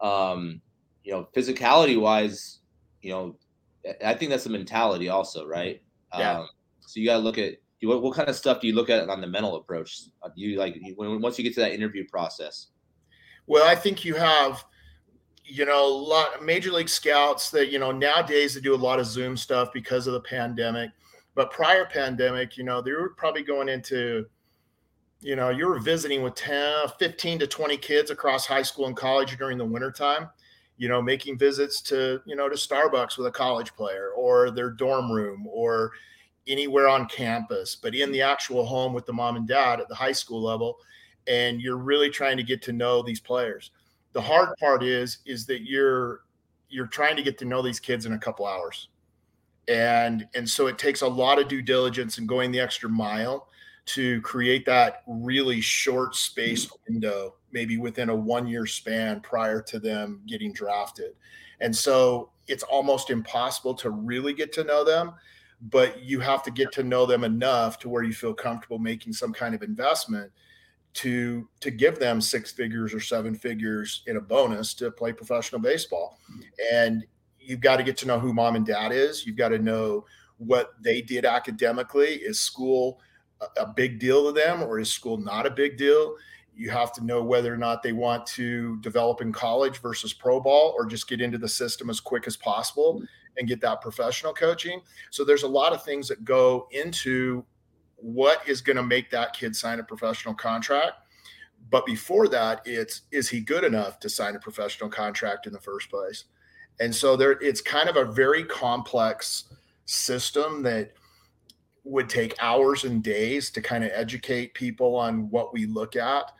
um, 0.00 0.60
you 1.04 1.12
know, 1.12 1.28
physicality 1.34 2.00
wise, 2.00 2.60
you 3.00 3.10
know, 3.10 3.36
I 4.04 4.14
think 4.14 4.30
that's 4.30 4.46
a 4.46 4.50
mentality 4.50 5.08
also, 5.08 5.44
right? 5.46 5.82
Yeah. 6.16 6.38
Um, 6.38 6.48
so 6.80 7.00
you 7.00 7.06
got 7.06 7.16
to 7.16 7.22
look 7.22 7.38
at 7.38 7.54
what, 7.88 8.02
what 8.02 8.14
kind 8.14 8.28
of 8.28 8.36
stuff 8.36 8.60
do 8.60 8.66
you 8.66 8.74
look 8.74 8.90
at 8.90 9.08
on 9.08 9.20
the 9.20 9.26
mental 9.26 9.56
approach? 9.56 10.02
Uh, 10.22 10.28
do 10.28 10.40
you 10.42 10.58
like 10.58 10.80
when 10.96 11.20
once 11.20 11.38
you 11.38 11.44
get 11.44 11.54
to 11.54 11.60
that 11.60 11.72
interview 11.72 12.06
process? 12.08 12.68
Well, 13.46 13.66
I 13.68 13.74
think 13.74 14.04
you 14.04 14.14
have, 14.14 14.64
you 15.44 15.64
know, 15.64 15.86
a 15.86 15.92
lot 15.92 16.44
major 16.44 16.70
league 16.70 16.88
scouts 16.88 17.50
that 17.50 17.70
you 17.70 17.78
know 17.78 17.90
nowadays 17.90 18.54
they 18.54 18.60
do 18.60 18.74
a 18.74 18.76
lot 18.76 19.00
of 19.00 19.06
Zoom 19.06 19.36
stuff 19.36 19.72
because 19.72 20.06
of 20.06 20.12
the 20.12 20.20
pandemic. 20.20 20.90
But 21.34 21.50
prior 21.50 21.86
pandemic, 21.86 22.56
you 22.56 22.64
know, 22.64 22.80
they 22.82 22.92
were 22.92 23.14
probably 23.16 23.42
going 23.42 23.68
into, 23.68 24.26
you 25.20 25.34
know, 25.34 25.48
you 25.48 25.66
were 25.66 25.78
visiting 25.78 26.22
with 26.22 26.34
10, 26.34 26.88
15 26.98 27.38
to 27.38 27.46
20 27.46 27.76
kids 27.78 28.10
across 28.10 28.44
high 28.44 28.62
school 28.62 28.86
and 28.86 28.96
college 28.96 29.36
during 29.38 29.56
the 29.56 29.64
wintertime. 29.64 30.28
you 30.82 30.88
know, 30.88 31.00
making 31.00 31.38
visits 31.38 31.80
to, 31.80 32.20
you 32.26 32.34
know, 32.34 32.48
to 32.48 32.56
Starbucks 32.56 33.16
with 33.16 33.26
a 33.26 33.30
college 33.30 33.72
player 33.74 34.10
or 34.16 34.50
their 34.50 34.70
dorm 34.70 35.12
room 35.12 35.46
or 35.46 35.92
anywhere 36.46 36.88
on 36.88 37.06
campus, 37.06 37.76
but 37.76 37.94
in 37.94 38.12
the 38.12 38.22
actual 38.22 38.64
home 38.64 38.92
with 38.92 39.06
the 39.06 39.12
mom 39.12 39.36
and 39.36 39.46
dad 39.46 39.80
at 39.80 39.88
the 39.88 39.94
high 39.94 40.12
school 40.12 40.42
level. 40.42 40.78
And 41.28 41.60
you're 41.60 41.76
really 41.76 42.10
trying 42.10 42.36
to 42.36 42.42
get 42.42 42.62
to 42.62 42.72
know 42.72 43.02
these 43.02 43.20
players. 43.20 43.70
The 44.12 44.20
hard 44.20 44.56
part 44.58 44.82
is, 44.82 45.18
is 45.24 45.46
that 45.46 45.62
you're 45.62 46.22
you're 46.68 46.86
trying 46.86 47.16
to 47.16 47.22
get 47.22 47.38
to 47.38 47.44
know 47.44 47.62
these 47.62 47.78
kids 47.78 48.06
in 48.06 48.14
a 48.14 48.18
couple 48.18 48.46
hours. 48.46 48.88
And 49.68 50.26
and 50.34 50.48
so 50.48 50.66
it 50.66 50.78
takes 50.78 51.02
a 51.02 51.08
lot 51.08 51.38
of 51.38 51.48
due 51.48 51.62
diligence 51.62 52.18
and 52.18 52.28
going 52.28 52.50
the 52.50 52.60
extra 52.60 52.88
mile 52.88 53.48
to 53.84 54.20
create 54.22 54.64
that 54.66 55.02
really 55.06 55.60
short 55.60 56.14
space 56.14 56.66
mm. 56.66 56.72
window, 56.88 57.34
maybe 57.52 57.78
within 57.78 58.08
a 58.08 58.14
one 58.14 58.46
year 58.46 58.66
span 58.66 59.20
prior 59.20 59.60
to 59.62 59.78
them 59.78 60.22
getting 60.26 60.52
drafted. 60.52 61.14
And 61.60 61.74
so 61.74 62.30
it's 62.48 62.62
almost 62.64 63.10
impossible 63.10 63.74
to 63.74 63.90
really 63.90 64.32
get 64.32 64.52
to 64.54 64.64
know 64.64 64.84
them, 64.84 65.14
but 65.70 66.02
you 66.02 66.18
have 66.18 66.42
to 66.42 66.50
get 66.50 66.72
to 66.72 66.82
know 66.82 67.06
them 67.06 67.22
enough 67.22 67.78
to 67.78 67.88
where 67.88 68.02
you 68.02 68.12
feel 68.12 68.34
comfortable 68.34 68.78
making 68.78 69.12
some 69.12 69.32
kind 69.32 69.54
of 69.54 69.62
investment 69.62 70.30
to 70.94 71.48
to 71.60 71.70
give 71.70 71.98
them 71.98 72.20
six 72.20 72.50
figures 72.50 72.92
or 72.92 73.00
seven 73.00 73.34
figures 73.34 74.02
in 74.06 74.16
a 74.16 74.20
bonus 74.20 74.74
to 74.74 74.90
play 74.90 75.12
professional 75.12 75.60
baseball. 75.60 76.18
And 76.72 77.04
you've 77.38 77.60
got 77.60 77.76
to 77.76 77.82
get 77.82 77.96
to 77.98 78.06
know 78.06 78.18
who 78.18 78.34
mom 78.34 78.56
and 78.56 78.66
dad 78.66 78.92
is. 78.92 79.24
You've 79.24 79.36
got 79.36 79.50
to 79.50 79.58
know 79.58 80.04
what 80.38 80.72
they 80.82 81.00
did 81.00 81.24
academically. 81.24 82.14
Is 82.14 82.40
school 82.40 83.00
a 83.56 83.66
big 83.66 83.98
deal 83.98 84.26
to 84.26 84.32
them 84.32 84.62
or 84.62 84.78
is 84.80 84.92
school 84.92 85.16
not 85.16 85.46
a 85.46 85.50
big 85.50 85.78
deal? 85.78 86.16
You 86.54 86.70
have 86.70 86.92
to 86.94 87.04
know 87.04 87.22
whether 87.22 87.52
or 87.52 87.56
not 87.56 87.82
they 87.82 87.92
want 87.92 88.26
to 88.26 88.76
develop 88.80 89.22
in 89.22 89.32
college 89.32 89.78
versus 89.78 90.12
pro 90.12 90.40
ball 90.40 90.74
or 90.76 90.84
just 90.84 91.08
get 91.08 91.20
into 91.20 91.38
the 91.38 91.48
system 91.48 91.88
as 91.88 92.00
quick 92.00 92.26
as 92.26 92.36
possible 92.36 93.02
and 93.38 93.48
get 93.48 93.60
that 93.60 93.80
professional 93.80 94.32
coaching. 94.32 94.80
So 95.10 95.24
there's 95.24 95.42
a 95.42 95.48
lot 95.48 95.72
of 95.72 95.84
things 95.84 96.08
that 96.08 96.24
go 96.24 96.68
into 96.70 97.44
what 97.96 98.46
is 98.48 98.60
going 98.60 98.76
to 98.76 98.82
make 98.82 99.10
that 99.10 99.32
kid 99.32 99.54
sign 99.54 99.78
a 99.78 99.84
professional 99.84 100.34
contract. 100.34 100.94
But 101.70 101.86
before 101.86 102.28
that, 102.28 102.62
it's 102.64 103.02
is 103.12 103.28
he 103.28 103.40
good 103.40 103.64
enough 103.64 104.00
to 104.00 104.08
sign 104.08 104.34
a 104.34 104.40
professional 104.40 104.90
contract 104.90 105.46
in 105.46 105.52
the 105.52 105.60
first 105.60 105.88
place? 105.88 106.24
And 106.80 106.94
so 106.94 107.16
there 107.16 107.32
it's 107.32 107.60
kind 107.60 107.88
of 107.88 107.96
a 107.96 108.04
very 108.04 108.44
complex 108.44 109.44
system 109.84 110.62
that 110.64 110.92
would 111.84 112.08
take 112.08 112.34
hours 112.40 112.84
and 112.84 113.02
days 113.02 113.50
to 113.50 113.60
kind 113.60 113.84
of 113.84 113.90
educate 113.92 114.54
people 114.54 114.96
on 114.96 115.28
what 115.30 115.52
we 115.52 115.66
look 115.66 115.96
at. 115.96 116.32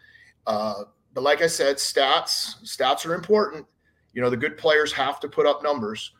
Uh, 0.47 0.85
but 1.15 1.23
like 1.23 1.43
I 1.43 1.47
said, 1.47 1.77
stats 1.77 2.63
stats 2.65 3.07
are 3.07 3.15
important. 3.15 3.67
You 4.13 4.23
know, 4.23 4.31
the 4.31 4.37
good 4.37 4.59
players 4.59 4.93
have 4.93 5.21
to 5.21 5.29
put 5.29 5.47
up 5.47 5.63
numbers, 5.63 6.13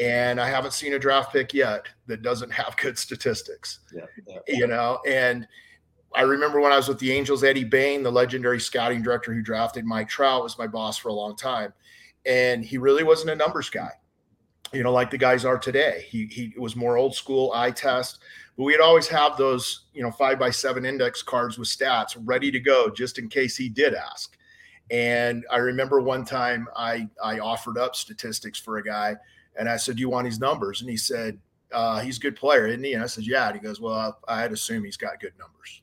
and 0.00 0.40
I 0.40 0.48
haven't 0.48 0.72
seen 0.72 0.94
a 0.94 0.98
draft 0.98 1.32
pick 1.32 1.52
yet 1.52 1.86
that 2.06 2.22
doesn't 2.22 2.50
have 2.50 2.76
good 2.76 2.98
statistics. 2.98 3.80
Yeah, 3.94 4.04
yeah. 4.26 4.38
You 4.46 4.66
know, 4.66 5.00
and 5.06 5.46
I 6.14 6.22
remember 6.22 6.60
when 6.60 6.72
I 6.72 6.76
was 6.76 6.88
with 6.88 6.98
the 6.98 7.12
Angels, 7.12 7.44
Eddie 7.44 7.64
Bane, 7.64 8.02
the 8.02 8.12
legendary 8.12 8.60
scouting 8.60 9.02
director 9.02 9.34
who 9.34 9.42
drafted 9.42 9.84
Mike 9.84 10.08
Trout, 10.08 10.42
was 10.42 10.58
my 10.58 10.66
boss 10.66 10.96
for 10.96 11.08
a 11.08 11.12
long 11.12 11.36
time, 11.36 11.72
and 12.26 12.64
he 12.64 12.78
really 12.78 13.04
wasn't 13.04 13.30
a 13.30 13.36
numbers 13.36 13.70
guy. 13.70 13.90
You 14.72 14.82
know, 14.82 14.92
like 14.92 15.10
the 15.10 15.18
guys 15.18 15.44
are 15.44 15.58
today. 15.58 16.06
He 16.08 16.26
he 16.26 16.54
was 16.58 16.76
more 16.76 16.96
old 16.96 17.14
school 17.14 17.52
eye 17.54 17.70
test 17.70 18.20
but 18.58 18.64
we'd 18.64 18.80
always 18.80 19.06
have 19.06 19.36
those, 19.36 19.84
you 19.94 20.02
know, 20.02 20.10
five 20.10 20.36
by 20.36 20.50
seven 20.50 20.84
index 20.84 21.22
cards 21.22 21.58
with 21.58 21.68
stats 21.68 22.16
ready 22.24 22.50
to 22.50 22.58
go 22.58 22.90
just 22.90 23.20
in 23.20 23.28
case 23.28 23.56
he 23.56 23.68
did 23.68 23.94
ask. 23.94 24.36
And 24.90 25.46
I 25.48 25.58
remember 25.58 26.00
one 26.00 26.24
time 26.24 26.66
I 26.74 27.08
I 27.22 27.38
offered 27.38 27.78
up 27.78 27.94
statistics 27.94 28.58
for 28.58 28.78
a 28.78 28.82
guy, 28.82 29.16
and 29.58 29.68
I 29.68 29.76
said, 29.76 29.96
"Do 29.96 30.00
you 30.00 30.08
want 30.08 30.26
his 30.26 30.40
numbers?" 30.40 30.80
And 30.80 30.88
he 30.90 30.96
said, 30.96 31.38
uh, 31.72 32.00
"He's 32.00 32.18
a 32.18 32.20
good 32.20 32.36
player, 32.36 32.66
isn't 32.66 32.82
he?" 32.82 32.94
And 32.94 33.02
I 33.02 33.06
said, 33.06 33.24
"Yeah." 33.26 33.48
And 33.48 33.56
he 33.56 33.62
goes, 33.62 33.80
"Well, 33.80 34.18
I, 34.28 34.44
I'd 34.44 34.52
assume 34.52 34.84
he's 34.84 34.96
got 34.96 35.20
good 35.20 35.32
numbers." 35.38 35.82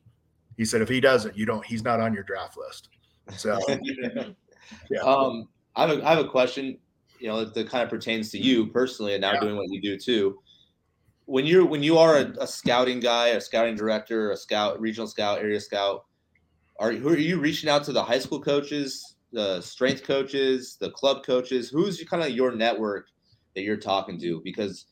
He 0.58 0.66
said, 0.66 0.82
"If 0.82 0.90
he 0.90 1.00
doesn't, 1.00 1.38
you 1.38 1.46
don't. 1.46 1.66
He's 1.66 1.84
not 1.84 2.00
on 2.00 2.14
your 2.14 2.24
draft 2.24 2.58
list." 2.58 2.90
So, 3.38 3.60
yeah. 4.90 5.00
Um, 5.02 5.48
I 5.76 5.88
have 5.88 6.00
a, 6.00 6.06
I 6.06 6.10
have 6.16 6.26
a 6.26 6.28
question. 6.28 6.78
You 7.20 7.30
know, 7.30 7.46
that 7.46 7.70
kind 7.70 7.84
of 7.84 7.90
pertains 7.90 8.30
to 8.32 8.38
you 8.38 8.68
personally, 8.68 9.14
and 9.14 9.22
now 9.22 9.34
yeah. 9.34 9.40
doing 9.40 9.56
what 9.56 9.70
you 9.70 9.82
do 9.82 9.98
too 9.98 10.40
when 11.26 11.46
you're 11.46 11.66
when 11.66 11.84
you 11.84 11.98
are 11.98 12.18
a, 12.18 12.34
a, 12.42 12.48
scouting 12.48 13.00
guy, 13.00 13.30
a 13.30 13.42
scouting 13.42 13.76
director, 13.76 14.32
a 14.32 14.38
scout, 14.38 14.80
regional 14.80 15.08
scout, 15.08 15.40
area 15.40 15.60
scout, 15.60 16.06
are 16.80 16.92
who 16.92 17.10
are 17.10 17.18
you 17.18 17.40
reaching 17.40 17.70
out 17.70 17.84
to 17.86 17.92
the 17.92 18.04
high 18.04 18.20
school 18.20 18.40
coaches, 18.40 19.16
the 19.32 19.62
strength 19.62 20.04
coaches, 20.04 20.78
the 20.80 20.92
club 20.92 21.26
coaches? 21.26 21.70
Who's 21.70 22.02
kind 22.04 22.24
of 22.24 22.30
your 22.30 22.56
network 22.56 23.08
that 23.56 23.64
you're 23.64 23.78
talking 23.78 24.20
to? 24.20 24.42
Because 24.44 24.86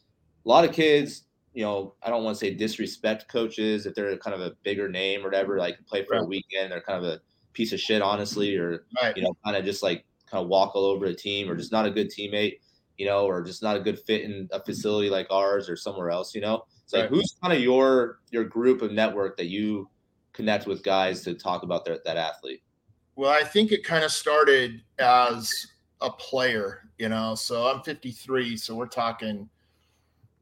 a 0.45 0.49
lot 0.49 0.65
of 0.65 0.71
kids, 0.71 1.23
you 1.53 1.63
know, 1.63 1.95
I 2.01 2.09
don't 2.09 2.23
want 2.23 2.37
to 2.37 2.45
say 2.45 2.53
disrespect 2.53 3.27
coaches 3.29 3.85
if 3.85 3.93
they're 3.95 4.17
kind 4.17 4.33
of 4.33 4.41
a 4.41 4.55
bigger 4.63 4.89
name 4.89 5.21
or 5.21 5.25
whatever, 5.25 5.57
like 5.57 5.77
play 5.85 6.03
for 6.03 6.13
right. 6.13 6.23
a 6.23 6.25
weekend, 6.25 6.71
they're 6.71 6.81
kind 6.81 7.03
of 7.03 7.11
a 7.11 7.21
piece 7.53 7.73
of 7.73 7.79
shit, 7.79 8.01
honestly, 8.01 8.55
or 8.55 8.85
right. 9.01 9.15
you 9.15 9.23
know, 9.23 9.33
kind 9.45 9.55
of 9.55 9.63
just 9.63 9.83
like 9.83 10.05
kind 10.29 10.41
of 10.41 10.49
walk 10.49 10.75
all 10.75 10.85
over 10.85 11.07
the 11.07 11.15
team 11.15 11.49
or 11.49 11.55
just 11.55 11.71
not 11.71 11.85
a 11.85 11.91
good 11.91 12.09
teammate 12.09 12.57
you 12.97 13.05
know, 13.05 13.25
or 13.25 13.41
just 13.41 13.63
not 13.63 13.75
a 13.75 13.79
good 13.79 13.99
fit 13.99 14.21
in 14.21 14.47
a 14.51 14.63
facility 14.63 15.09
like 15.09 15.27
ours 15.31 15.69
or 15.69 15.75
somewhere 15.75 16.09
else, 16.09 16.35
you 16.35 16.41
know? 16.41 16.63
It's 16.83 16.93
like 16.93 17.03
right. 17.03 17.09
who's 17.09 17.35
kind 17.41 17.53
of 17.53 17.59
your 17.59 18.19
your 18.31 18.43
group 18.43 18.81
of 18.81 18.91
network 18.91 19.37
that 19.37 19.47
you 19.47 19.89
connect 20.33 20.67
with 20.67 20.83
guys 20.83 21.21
to 21.23 21.33
talk 21.33 21.63
about 21.63 21.85
their, 21.85 21.99
that 22.05 22.17
athlete? 22.17 22.61
Well, 23.15 23.31
I 23.31 23.43
think 23.43 23.71
it 23.71 23.83
kind 23.83 24.03
of 24.03 24.11
started 24.11 24.81
as 24.99 25.67
a 26.01 26.09
player, 26.09 26.89
you 26.97 27.09
know. 27.09 27.35
So 27.35 27.67
I'm 27.67 27.81
53, 27.81 28.57
so 28.57 28.75
we're 28.75 28.87
talking, 28.87 29.49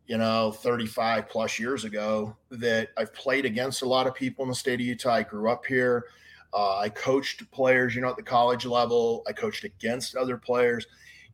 you 0.08 0.17
know, 0.17 0.51
35 0.51 1.29
plus 1.29 1.60
years 1.60 1.86
ago 1.86 2.36
that 2.50 2.89
I've 2.98 3.13
played 3.13 3.46
against 3.46 3.81
a 3.81 3.88
lot 3.88 4.08
of 4.08 4.15
people 4.15 4.43
in 4.43 4.50
the 4.50 4.55
state 4.55 4.79
of 4.79 4.86
Utah. 4.86 5.13
I 5.13 5.24
grew 5.24 5.50
up 5.50 5.65
here. 5.65 6.05
Uh, 6.53 6.79
I 6.79 6.89
coached 6.89 7.50
players, 7.51 7.96
you 7.96 8.01
know, 8.01 8.10
at 8.10 8.17
the 8.17 8.24
college 8.24 8.65
level. 8.65 9.24
I 9.27 9.31
coached 9.31 9.63
against 9.63 10.15
other 10.15 10.38
players 10.38 10.86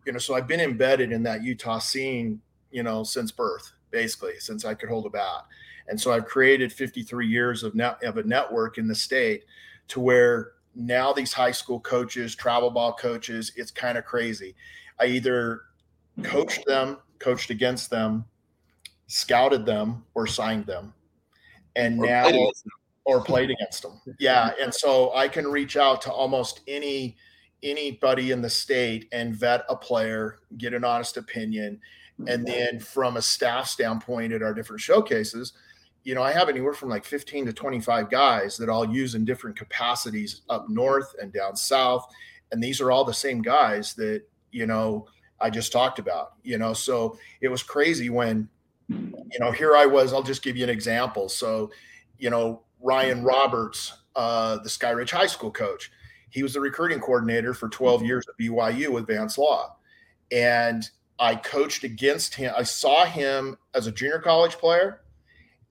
you 0.08 0.14
know, 0.14 0.20
so 0.20 0.36
I've 0.36 0.48
been 0.48 0.62
embedded 0.62 1.12
in 1.12 1.22
that 1.24 1.44
Utah 1.44 1.80
scene, 1.80 2.40
you 2.72 2.82
know, 2.82 3.04
since 3.04 3.30
birth, 3.30 3.74
basically, 3.92 4.40
since 4.40 4.64
I 4.64 4.74
could 4.74 4.88
hold 4.88 5.06
a 5.06 5.10
bat. 5.10 5.46
And 5.90 6.00
so 6.00 6.14
I've 6.14 6.26
created 6.26 6.72
53 6.72 7.28
years 7.28 7.62
of 7.62 7.76
net 7.76 8.02
of 8.02 8.18
a 8.18 8.24
network 8.24 8.78
in 8.78 8.88
the 8.88 8.96
state 8.96 9.44
to 9.90 10.00
where 10.00 10.54
now 10.78 11.12
these 11.12 11.34
high 11.34 11.52
school 11.52 11.80
coaches, 11.80 12.36
travel 12.36 12.70
ball 12.70 12.94
coaches, 12.94 13.52
it's 13.56 13.72
kind 13.72 13.98
of 13.98 14.06
crazy. 14.06 14.56
I 15.00 15.08
either 15.08 15.64
coached 16.24 16.66
them, 16.66 16.98
coached 17.20 17.50
against 17.50 17.90
them, 17.90 18.26
scouted 19.08 19.66
them, 19.66 20.06
or 20.14 20.28
signed 20.28 20.66
them. 20.66 20.94
And 21.76 22.00
or 22.00 22.06
now 22.06 22.30
played 22.30 22.54
or 23.06 23.24
played 23.24 23.50
against 23.50 23.84
them. 23.84 24.00
Yeah. 24.20 24.52
And 24.62 24.74
so 24.74 25.14
I 25.16 25.28
can 25.28 25.48
reach 25.48 25.78
out 25.78 26.02
to 26.04 26.12
almost 26.12 26.62
any 26.68 27.18
anybody 27.64 28.32
in 28.32 28.42
the 28.42 28.50
state 28.50 29.08
and 29.12 29.34
vet 29.34 29.66
a 29.68 29.76
player, 29.76 30.40
get 30.58 30.74
an 30.74 30.84
honest 30.84 31.18
opinion. 31.18 31.82
And 32.28 32.46
then 32.48 32.80
from 32.80 33.18
a 33.18 33.22
staff 33.22 33.68
standpoint 33.68 34.34
at 34.34 34.42
our 34.42 34.54
different 34.54 34.82
showcases, 34.82 35.54
you 36.08 36.16
know, 36.16 36.24
I 36.24 36.32
have 36.32 36.48
anywhere 36.48 36.72
from 36.72 36.88
like 36.88 37.04
15 37.04 37.48
to 37.48 37.54
25 37.54 38.10
guys 38.10 38.56
that 38.56 38.70
I'll 38.70 38.90
use 38.90 39.14
in 39.14 39.26
different 39.26 39.58
capacities 39.58 40.40
up 40.48 40.70
north 40.70 41.14
and 41.22 41.34
down 41.34 41.58
south. 41.58 42.08
And 42.50 42.64
these 42.64 42.80
are 42.80 42.92
all 42.92 43.04
the 43.04 43.14
same 43.14 43.42
guys 43.42 43.94
that, 43.96 44.24
you 44.54 44.68
know, 44.68 45.10
I 45.42 45.50
just 45.50 45.74
talked 45.74 46.00
about, 46.00 46.36
you 46.44 46.58
know. 46.58 46.72
So 46.72 47.18
it 47.42 47.50
was 47.50 47.62
crazy 47.62 48.10
when, 48.10 48.48
you 48.88 49.40
know, 49.42 49.52
here 49.52 49.76
I 49.76 49.86
was, 49.86 50.14
I'll 50.14 50.24
just 50.24 50.44
give 50.44 50.56
you 50.56 50.64
an 50.64 50.70
example. 50.70 51.28
So, 51.28 51.72
you 52.18 52.30
know, 52.30 52.62
Ryan 52.80 53.22
Roberts, 53.22 53.92
uh, 54.16 54.60
the 54.60 54.70
Skyridge 54.70 55.12
High 55.12 55.28
School 55.28 55.52
coach, 55.52 55.92
he 56.30 56.42
was 56.42 56.54
the 56.54 56.62
recruiting 56.62 57.02
coordinator 57.02 57.54
for 57.54 57.68
12 57.68 58.04
years 58.04 58.26
at 58.30 58.42
BYU 58.42 58.94
with 58.94 59.08
Vance 59.08 59.38
Law. 59.38 59.76
And 60.32 60.90
I 61.20 61.36
coached 61.36 61.84
against 61.84 62.34
him. 62.36 62.54
I 62.56 62.64
saw 62.64 63.04
him 63.04 63.58
as 63.74 63.88
a 63.88 63.92
junior 63.92 64.20
college 64.20 64.54
player. 64.54 65.02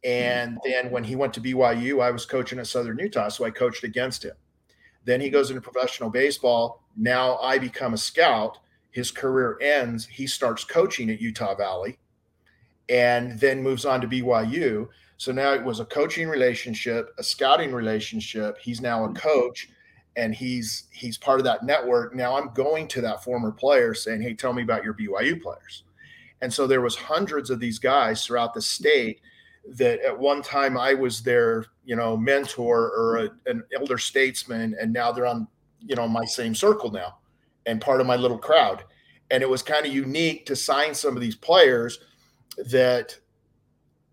And 0.07 0.53
mm-hmm. 0.53 0.71
then 0.71 0.91
when 0.91 1.05
he 1.05 1.17
went 1.17 1.35
to 1.35 1.41
BYU, 1.41 2.03
I 2.03 2.11
was 2.13 2.25
coaching 2.25 2.59
at 2.61 2.69
Southern 2.69 2.99
Utah. 2.99 3.29
So 3.29 3.45
I 3.45 3.51
coached 3.51 3.85
against 3.85 4.25
him. 4.25 4.35
Then 5.05 5.21
he 5.21 5.29
goes 5.29 5.51
into 5.51 5.61
professional 5.61 6.11
baseball. 6.11 6.83
Now 6.97 7.37
I 7.39 7.59
become 7.59 7.93
a 7.93 7.99
scout. 7.99 8.59
His 8.93 9.11
career 9.11 9.59
ends. 9.61 10.07
He 10.07 10.27
starts 10.27 10.65
coaching 10.65 11.11
at 11.11 11.21
Utah 11.21 11.55
Valley 11.55 11.99
and 12.89 13.39
then 13.41 13.63
moves 13.63 13.85
on 13.85 14.01
to 14.01 14.09
BYU. 14.09 14.89
So 15.17 15.33
now 15.33 15.53
it 15.53 15.63
was 15.63 15.81
a 15.81 15.85
coaching 15.85 16.29
relationship, 16.29 17.13
a 17.19 17.23
scouting 17.23 17.73
relationship. 17.73 18.59
He's 18.59 18.81
now 18.81 19.05
a 19.05 19.09
mm-hmm. 19.09 19.17
coach 19.17 19.69
and 20.17 20.35
he's 20.35 20.85
he's 20.91 21.19
part 21.19 21.39
of 21.39 21.45
that 21.45 21.63
network 21.63 22.15
now 22.15 22.37
i'm 22.37 22.53
going 22.55 22.89
to 22.89 23.01
that 23.01 23.23
former 23.23 23.53
player 23.53 23.95
saying 23.95 24.21
hey 24.23 24.35
tell 24.35 24.53
me 24.53 24.63
about 24.63 24.83
your 24.83 24.95
byu 24.95 25.41
players 25.41 25.85
and 26.41 26.53
so 26.53 26.67
there 26.67 26.81
was 26.81 26.97
hundreds 26.97 27.51
of 27.51 27.61
these 27.61 27.79
guys 27.79 28.25
throughout 28.25 28.55
the 28.55 28.63
state 28.63 29.21
that 29.75 30.01
at 30.01 30.17
one 30.17 30.43
time 30.43 30.79
i 30.79 30.95
was 30.95 31.23
their 31.23 31.67
you 31.85 31.97
know 31.97 32.17
mentor 32.17 32.91
or 32.91 33.17
a, 33.19 33.31
an 33.47 33.63
elder 33.75 33.99
statesman 33.99 34.77
and 34.81 34.93
now 34.93 35.11
they're 35.11 35.27
on 35.27 35.47
you 35.81 35.97
know 35.97 36.07
my 36.07 36.25
same 36.25 36.55
circle 36.55 36.91
now 36.91 37.17
and 37.67 37.81
part 37.81 38.01
of 38.01 38.07
my 38.07 38.17
little 38.17 38.39
crowd 38.39 38.85
And 39.31 39.43
it 39.43 39.49
was 39.49 39.63
kind 39.63 39.85
of 39.85 39.93
unique 39.93 40.47
to 40.47 40.57
sign 40.57 40.95
some 40.95 41.17
of 41.17 41.21
these 41.21 41.35
players 41.35 41.99
that 42.71 43.19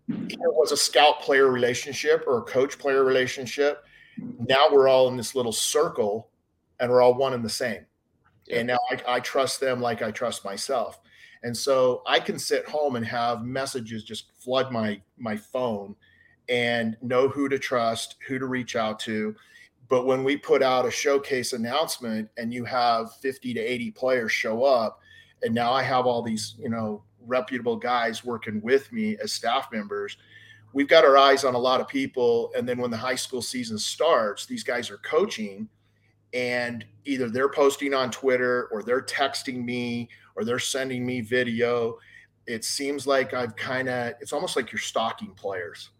it 0.08 0.38
was 0.38 0.72
a 0.72 0.76
scout 0.76 1.20
player 1.20 1.50
relationship 1.50 2.24
or 2.26 2.38
a 2.38 2.42
coach 2.42 2.78
player 2.78 3.04
relationship. 3.04 3.84
Now 4.18 4.68
we're 4.70 4.88
all 4.88 5.08
in 5.08 5.16
this 5.16 5.34
little 5.34 5.52
circle 5.52 6.30
and 6.80 6.90
we're 6.90 7.00
all 7.00 7.14
one 7.14 7.32
and 7.32 7.44
the 7.44 7.48
same. 7.48 7.86
Yeah. 8.46 8.58
And 8.58 8.66
now 8.66 8.78
I, 8.90 9.16
I 9.16 9.20
trust 9.20 9.60
them 9.60 9.80
like 9.80 10.02
I 10.02 10.10
trust 10.10 10.44
myself. 10.44 11.00
And 11.44 11.56
so 11.56 12.02
I 12.06 12.18
can 12.18 12.38
sit 12.38 12.66
home 12.66 12.96
and 12.96 13.06
have 13.06 13.44
messages 13.44 14.02
just 14.02 14.32
flood 14.38 14.72
my 14.72 15.00
my 15.18 15.36
phone 15.36 15.94
and 16.48 16.96
know 17.02 17.28
who 17.28 17.48
to 17.50 17.58
trust, 17.58 18.16
who 18.26 18.38
to 18.38 18.46
reach 18.46 18.76
out 18.76 18.98
to. 19.00 19.36
But 19.88 20.06
when 20.06 20.24
we 20.24 20.36
put 20.36 20.62
out 20.62 20.86
a 20.86 20.90
showcase 20.90 21.52
announcement 21.52 22.30
and 22.38 22.52
you 22.52 22.64
have 22.64 23.14
50 23.16 23.54
to 23.54 23.60
80 23.60 23.90
players 23.92 24.32
show 24.32 24.64
up, 24.64 25.00
and 25.42 25.54
now 25.54 25.72
I 25.72 25.82
have 25.82 26.06
all 26.06 26.22
these, 26.22 26.54
you 26.58 26.70
know, 26.70 27.02
reputable 27.26 27.76
guys 27.76 28.24
working 28.24 28.60
with 28.62 28.90
me 28.90 29.16
as 29.22 29.32
staff 29.32 29.68
members, 29.70 30.16
we've 30.72 30.88
got 30.88 31.04
our 31.04 31.18
eyes 31.18 31.44
on 31.44 31.54
a 31.54 31.58
lot 31.58 31.80
of 31.80 31.88
people. 31.88 32.50
And 32.56 32.66
then 32.66 32.78
when 32.78 32.90
the 32.90 32.96
high 32.96 33.14
school 33.14 33.42
season 33.42 33.78
starts, 33.78 34.46
these 34.46 34.64
guys 34.64 34.90
are 34.90 34.98
coaching 34.98 35.68
and 36.32 36.84
either 37.04 37.28
they're 37.28 37.50
posting 37.50 37.92
on 37.94 38.10
Twitter 38.10 38.68
or 38.72 38.82
they're 38.82 39.02
texting 39.02 39.64
me 39.64 40.08
or 40.36 40.44
they're 40.44 40.58
sending 40.58 41.04
me 41.04 41.20
video. 41.20 41.98
It 42.46 42.64
seems 42.64 43.06
like 43.06 43.34
I've 43.34 43.56
kind 43.56 43.88
of, 43.88 44.14
it's 44.20 44.32
almost 44.32 44.56
like 44.56 44.72
you're 44.72 44.78
stalking 44.78 45.30
players 45.34 45.90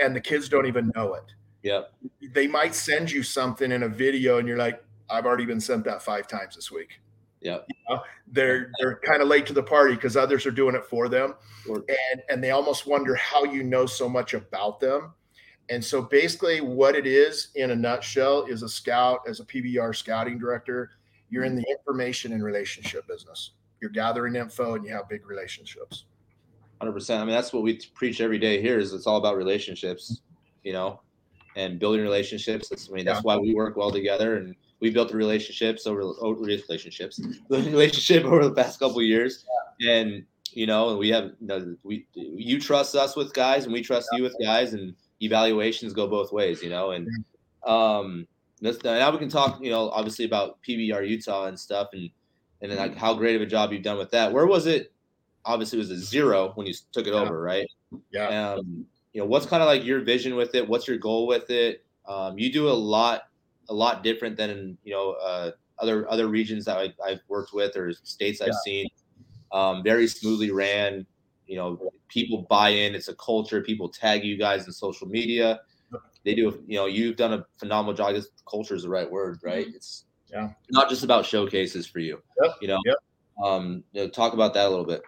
and 0.00 0.14
the 0.14 0.20
kids 0.20 0.48
don't 0.48 0.66
even 0.66 0.90
know 0.94 1.14
it. 1.14 1.24
Yeah. 1.62 1.82
They 2.32 2.46
might 2.46 2.74
send 2.74 3.10
you 3.10 3.22
something 3.22 3.72
in 3.72 3.82
a 3.82 3.88
video 3.88 4.38
and 4.38 4.48
you're 4.48 4.56
like, 4.56 4.82
I've 5.10 5.26
already 5.26 5.44
been 5.44 5.60
sent 5.60 5.84
that 5.84 6.02
five 6.02 6.26
times 6.26 6.54
this 6.54 6.70
week. 6.70 7.00
Yeah. 7.40 7.58
You 7.68 7.76
know, 7.88 8.02
they're 8.26 8.72
they're 8.78 8.98
kind 9.04 9.22
of 9.22 9.28
late 9.28 9.46
to 9.46 9.52
the 9.52 9.62
party 9.62 9.94
because 9.94 10.16
others 10.16 10.46
are 10.46 10.50
doing 10.50 10.74
it 10.74 10.84
for 10.86 11.08
them. 11.08 11.34
Sure. 11.64 11.84
And 11.88 12.22
and 12.28 12.42
they 12.42 12.50
almost 12.50 12.86
wonder 12.86 13.14
how 13.14 13.44
you 13.44 13.62
know 13.62 13.86
so 13.86 14.08
much 14.08 14.34
about 14.34 14.80
them. 14.80 15.12
And 15.68 15.84
so 15.84 16.02
basically 16.02 16.60
what 16.60 16.94
it 16.94 17.06
is 17.06 17.48
in 17.56 17.72
a 17.72 17.76
nutshell 17.76 18.44
is 18.44 18.62
a 18.62 18.68
scout 18.68 19.20
as 19.28 19.40
a 19.40 19.44
PBR 19.44 19.94
scouting 19.94 20.38
director, 20.38 20.90
you're 21.30 21.44
in 21.44 21.56
the 21.56 21.64
information 21.68 22.32
and 22.32 22.42
relationship 22.42 23.06
business. 23.06 23.52
You're 23.80 23.90
gathering 23.90 24.36
info 24.36 24.74
and 24.74 24.84
you 24.84 24.92
have 24.92 25.08
big 25.08 25.26
relationships. 25.26 26.04
100%. 26.80 27.16
I 27.16 27.24
mean, 27.24 27.34
that's 27.34 27.52
what 27.52 27.62
we 27.62 27.80
preach 27.94 28.20
every 28.20 28.38
day 28.38 28.60
here 28.60 28.78
is 28.78 28.92
it's 28.92 29.06
all 29.06 29.16
about 29.16 29.36
relationships, 29.36 30.20
you 30.62 30.72
know, 30.72 31.00
and 31.56 31.78
building 31.78 32.02
relationships. 32.02 32.68
That's, 32.68 32.88
I 32.90 32.92
mean, 32.92 33.04
that's 33.04 33.18
yeah. 33.18 33.22
why 33.22 33.36
we 33.38 33.54
work 33.54 33.76
well 33.76 33.90
together 33.90 34.36
and 34.36 34.54
we 34.80 34.90
built 34.90 35.10
the 35.10 35.16
relationships 35.16 35.86
over, 35.86 36.02
over 36.20 36.40
relationships, 36.40 37.16
the 37.48 37.58
relationship 37.62 38.24
over 38.24 38.44
the 38.44 38.54
past 38.54 38.78
couple 38.78 39.00
years. 39.02 39.44
Yeah. 39.78 39.92
And, 39.92 40.24
you 40.52 40.66
know, 40.66 40.96
we 40.96 41.08
have, 41.10 41.32
you 41.40 41.46
know, 41.46 41.76
we, 41.82 42.06
you 42.14 42.60
trust 42.60 42.94
us 42.94 43.16
with 43.16 43.32
guys 43.32 43.64
and 43.64 43.72
we 43.72 43.82
trust 43.82 44.08
yeah. 44.12 44.18
you 44.18 44.22
with 44.22 44.36
guys 44.42 44.74
and 44.74 44.94
evaluations 45.20 45.92
go 45.92 46.06
both 46.06 46.32
ways, 46.32 46.62
you 46.62 46.70
know, 46.70 46.92
and, 46.92 47.08
um, 47.66 48.26
now 48.60 49.10
we 49.10 49.18
can 49.18 49.28
talk, 49.28 49.62
you 49.62 49.70
know, 49.70 49.90
obviously 49.90 50.24
about 50.24 50.58
PBR 50.62 51.08
Utah 51.08 51.46
and 51.46 51.58
stuff 51.58 51.88
and, 51.92 52.10
and 52.62 52.70
then 52.70 52.78
like 52.78 52.96
how 52.96 53.14
great 53.14 53.36
of 53.36 53.42
a 53.42 53.46
job 53.46 53.72
you've 53.72 53.82
done 53.82 53.98
with 53.98 54.10
that. 54.12 54.32
Where 54.32 54.46
was 54.46 54.66
it 54.66 54.92
obviously 55.44 55.78
was 55.78 55.90
a 55.90 55.96
zero 55.96 56.52
when 56.54 56.66
you 56.66 56.74
took 56.92 57.06
it 57.06 57.14
yeah. 57.14 57.20
over, 57.20 57.40
right? 57.40 57.66
Yeah. 58.12 58.54
Um, 58.54 58.86
you 59.12 59.20
know, 59.20 59.26
what's 59.26 59.46
kind 59.46 59.62
of 59.62 59.66
like 59.66 59.84
your 59.84 60.00
vision 60.00 60.36
with 60.36 60.54
it? 60.54 60.68
What's 60.68 60.86
your 60.86 60.98
goal 60.98 61.26
with 61.26 61.48
it? 61.48 61.84
Um, 62.06 62.38
you 62.38 62.52
do 62.52 62.68
a 62.68 62.70
lot, 62.70 63.28
a 63.68 63.74
lot 63.74 64.02
different 64.02 64.36
than 64.36 64.76
you 64.84 64.92
know 64.92 65.12
uh, 65.12 65.52
other 65.78 66.10
other 66.10 66.28
regions 66.28 66.64
that 66.66 66.76
I, 66.76 67.08
have 67.08 67.20
worked 67.28 67.52
with 67.52 67.76
or 67.76 67.92
states 67.92 68.40
I've 68.40 68.48
yeah. 68.48 68.54
seen. 68.64 68.86
Um, 69.52 69.82
very 69.82 70.06
smoothly 70.06 70.50
ran. 70.50 71.06
You 71.46 71.56
know, 71.56 71.92
people 72.08 72.46
buy 72.50 72.70
in. 72.70 72.94
It's 72.94 73.08
a 73.08 73.14
culture. 73.14 73.62
People 73.62 73.88
tag 73.88 74.24
you 74.24 74.36
guys 74.36 74.66
in 74.66 74.72
social 74.72 75.06
media. 75.06 75.60
They 76.26 76.34
do. 76.34 76.60
You 76.66 76.76
know, 76.76 76.86
you've 76.86 77.16
done 77.16 77.34
a 77.34 77.46
phenomenal 77.56 77.94
job. 77.94 78.12
This 78.12 78.30
culture 78.50 78.74
is 78.74 78.82
the 78.82 78.88
right 78.88 79.08
word, 79.08 79.38
right? 79.44 79.64
Mm-hmm. 79.64 79.76
It's 79.76 80.06
yeah, 80.28 80.50
not 80.70 80.90
just 80.90 81.04
about 81.04 81.24
showcases 81.24 81.86
for 81.86 82.00
you. 82.00 82.20
Yep. 82.42 82.56
You 82.60 82.68
know, 82.68 82.80
yep. 82.84 82.96
um, 83.42 83.84
you 83.92 84.02
know, 84.02 84.08
talk 84.08 84.32
about 84.32 84.52
that 84.54 84.66
a 84.66 84.68
little 84.68 84.84
bit. 84.84 85.02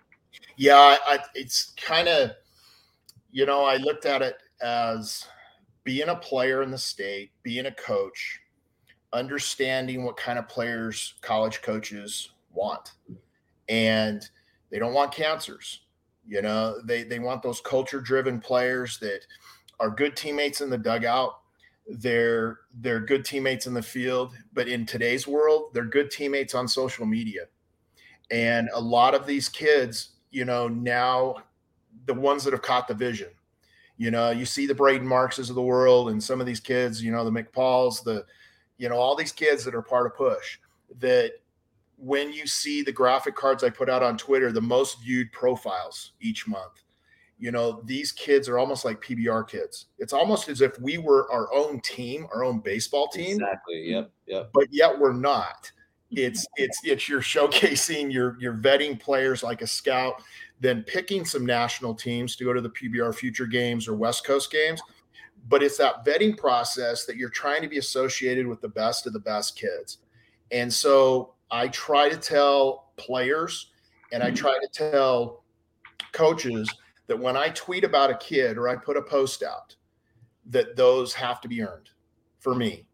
Yeah, 0.57 0.97
I, 1.05 1.19
it's 1.35 1.73
kind 1.77 2.07
of, 2.07 2.31
you 3.33 3.47
know, 3.47 3.64
I 3.64 3.79
looked 3.79 4.07
at 4.07 4.23
it 4.23 4.37
as 4.62 5.27
being 5.83 6.09
a 6.09 6.14
player 6.14 6.62
in 6.62 6.71
the 6.71 6.79
state, 6.79 7.33
being 7.42 7.66
a 7.66 7.73
coach, 7.73 8.40
understanding 9.12 10.05
what 10.05 10.16
kind 10.16 10.38
of 10.38 10.49
players 10.49 11.14
college 11.21 11.62
coaches 11.62 12.31
want. 12.53 12.92
And 13.69 14.25
they 14.71 14.79
don't 14.79 14.95
want 14.95 15.12
cancers. 15.12 15.81
You 16.29 16.42
know, 16.42 16.81
they, 16.85 17.03
they 17.03 17.19
want 17.19 17.42
those 17.42 17.61
culture 17.61 18.01
driven 18.01 18.38
players 18.38 18.99
that 18.99 19.23
are 19.81 19.91
good 19.91 20.17
teammates 20.17 20.61
in 20.61 20.71
the 20.71 20.79
dugout. 20.79 21.41
They're 21.87 22.61
they're 22.81 23.01
good 23.01 23.25
teammates 23.25 23.67
in 23.67 23.75
the 23.75 23.83
field, 23.83 24.35
but 24.53 24.69
in 24.69 24.85
today's 24.85 25.27
world, 25.27 25.71
they're 25.73 25.85
good 25.85 26.11
teammates 26.11 26.55
on 26.55 26.69
social 26.69 27.07
media. 27.07 27.47
And 28.31 28.69
a 28.75 28.81
lot 28.81 29.14
of 29.14 29.27
these 29.27 29.49
kids 29.49 30.11
you 30.31 30.45
know, 30.45 30.69
now 30.69 31.37
the 32.07 32.14
ones 32.14 32.45
that 32.45 32.53
have 32.53 32.62
caught 32.62 32.88
the 32.88 32.95
vision. 32.95 33.29
You 33.97 34.11
know, 34.11 34.31
you 34.31 34.45
see 34.45 34.67
the 34.67 34.75
Braden 34.75 35.07
Markses 35.07 35.51
of 35.51 35.57
the 35.57 35.62
world 35.62 36.11
and 36.11 36.23
some 36.23 36.41
of 36.41 36.47
these 36.47 36.61
kids, 36.61 37.03
you 37.03 37.11
know, 37.11 37.25
the 37.25 37.31
McPauls, 37.31 38.03
the, 38.05 38.25
you 38.77 38.88
know, 38.88 38.97
all 38.97 39.17
these 39.17 39.33
kids 39.33 39.64
that 39.64 39.75
are 39.75 39.83
part 39.83 40.07
of 40.07 40.14
Push 40.14 40.59
that 41.01 41.33
when 41.97 42.33
you 42.33 42.47
see 42.47 42.83
the 42.83 42.93
graphic 42.93 43.35
cards 43.35 43.64
I 43.64 43.71
put 43.71 43.91
out 43.91 44.05
on 44.05 44.17
Twitter, 44.17 44.53
the 44.53 44.61
most 44.61 45.03
viewed 45.03 45.33
profiles 45.33 46.12
each 46.21 46.47
month, 46.47 46.85
you 47.38 47.53
know, 47.53 47.83
these 47.85 48.11
kids 48.11 48.48
are 48.48 48.59
almost 48.59 48.85
like 48.85 49.01
PBR 49.01 49.48
kids. 49.48 49.87
It's 49.98 50.12
almost 50.12 50.48
as 50.48 50.61
if 50.61 50.79
we 50.81 50.98
were 50.98 51.31
our 51.31 51.53
own 51.55 51.81
team, 51.81 52.27
our 52.35 52.42
own 52.42 52.59
baseball 52.59 53.09
team. 53.09 53.37
Exactly. 53.37 53.90
Yep. 53.90 54.11
Yep. 54.27 54.51
But 54.53 54.66
yet 54.70 54.98
we're 54.98 55.12
not 55.12 55.70
it's 56.11 56.46
it's 56.57 56.81
it's 56.85 57.09
you're 57.09 57.20
showcasing 57.20 58.11
you're 58.11 58.37
you're 58.40 58.55
vetting 58.55 58.98
players 58.98 59.42
like 59.42 59.61
a 59.61 59.66
scout 59.66 60.22
then 60.59 60.83
picking 60.85 61.24
some 61.24 61.44
national 61.44 61.94
teams 61.94 62.35
to 62.35 62.44
go 62.44 62.55
to 62.55 62.62
the 62.62 62.70
pbr 62.70 63.14
future 63.14 63.46
games 63.46 63.87
or 63.87 63.94
west 63.94 64.24
coast 64.24 64.51
games 64.51 64.81
but 65.48 65.62
it's 65.62 65.77
that 65.77 66.07
vetting 66.07 66.37
process 66.37 67.05
that 67.05 67.16
you're 67.16 67.29
trying 67.29 67.61
to 67.61 67.68
be 67.68 67.77
associated 67.77 68.46
with 68.46 68.61
the 68.62 68.68
best 68.68 69.07
of 69.07 69.12
the 69.12 69.18
best 69.18 69.55
kids 69.55 69.98
and 70.51 70.72
so 70.72 71.35
i 71.51 71.68
try 71.68 72.09
to 72.09 72.16
tell 72.16 72.92
players 72.96 73.70
and 74.11 74.22
i 74.22 74.29
mm-hmm. 74.29 74.37
try 74.37 74.59
to 74.59 74.68
tell 74.72 75.44
coaches 76.12 76.70
that 77.09 77.18
when 77.18 77.37
i 77.37 77.49
tweet 77.51 77.83
about 77.83 78.11
a 78.11 78.16
kid 78.16 78.57
or 78.57 78.68
i 78.68 78.77
put 78.77 78.97
a 78.97 79.03
post 79.03 79.42
out 79.42 79.75
that 80.49 80.77
those 80.77 81.12
have 81.12 81.40
to 81.42 81.49
be 81.49 81.62
earned 81.62 81.90
for 82.38 82.55
me 82.55 82.87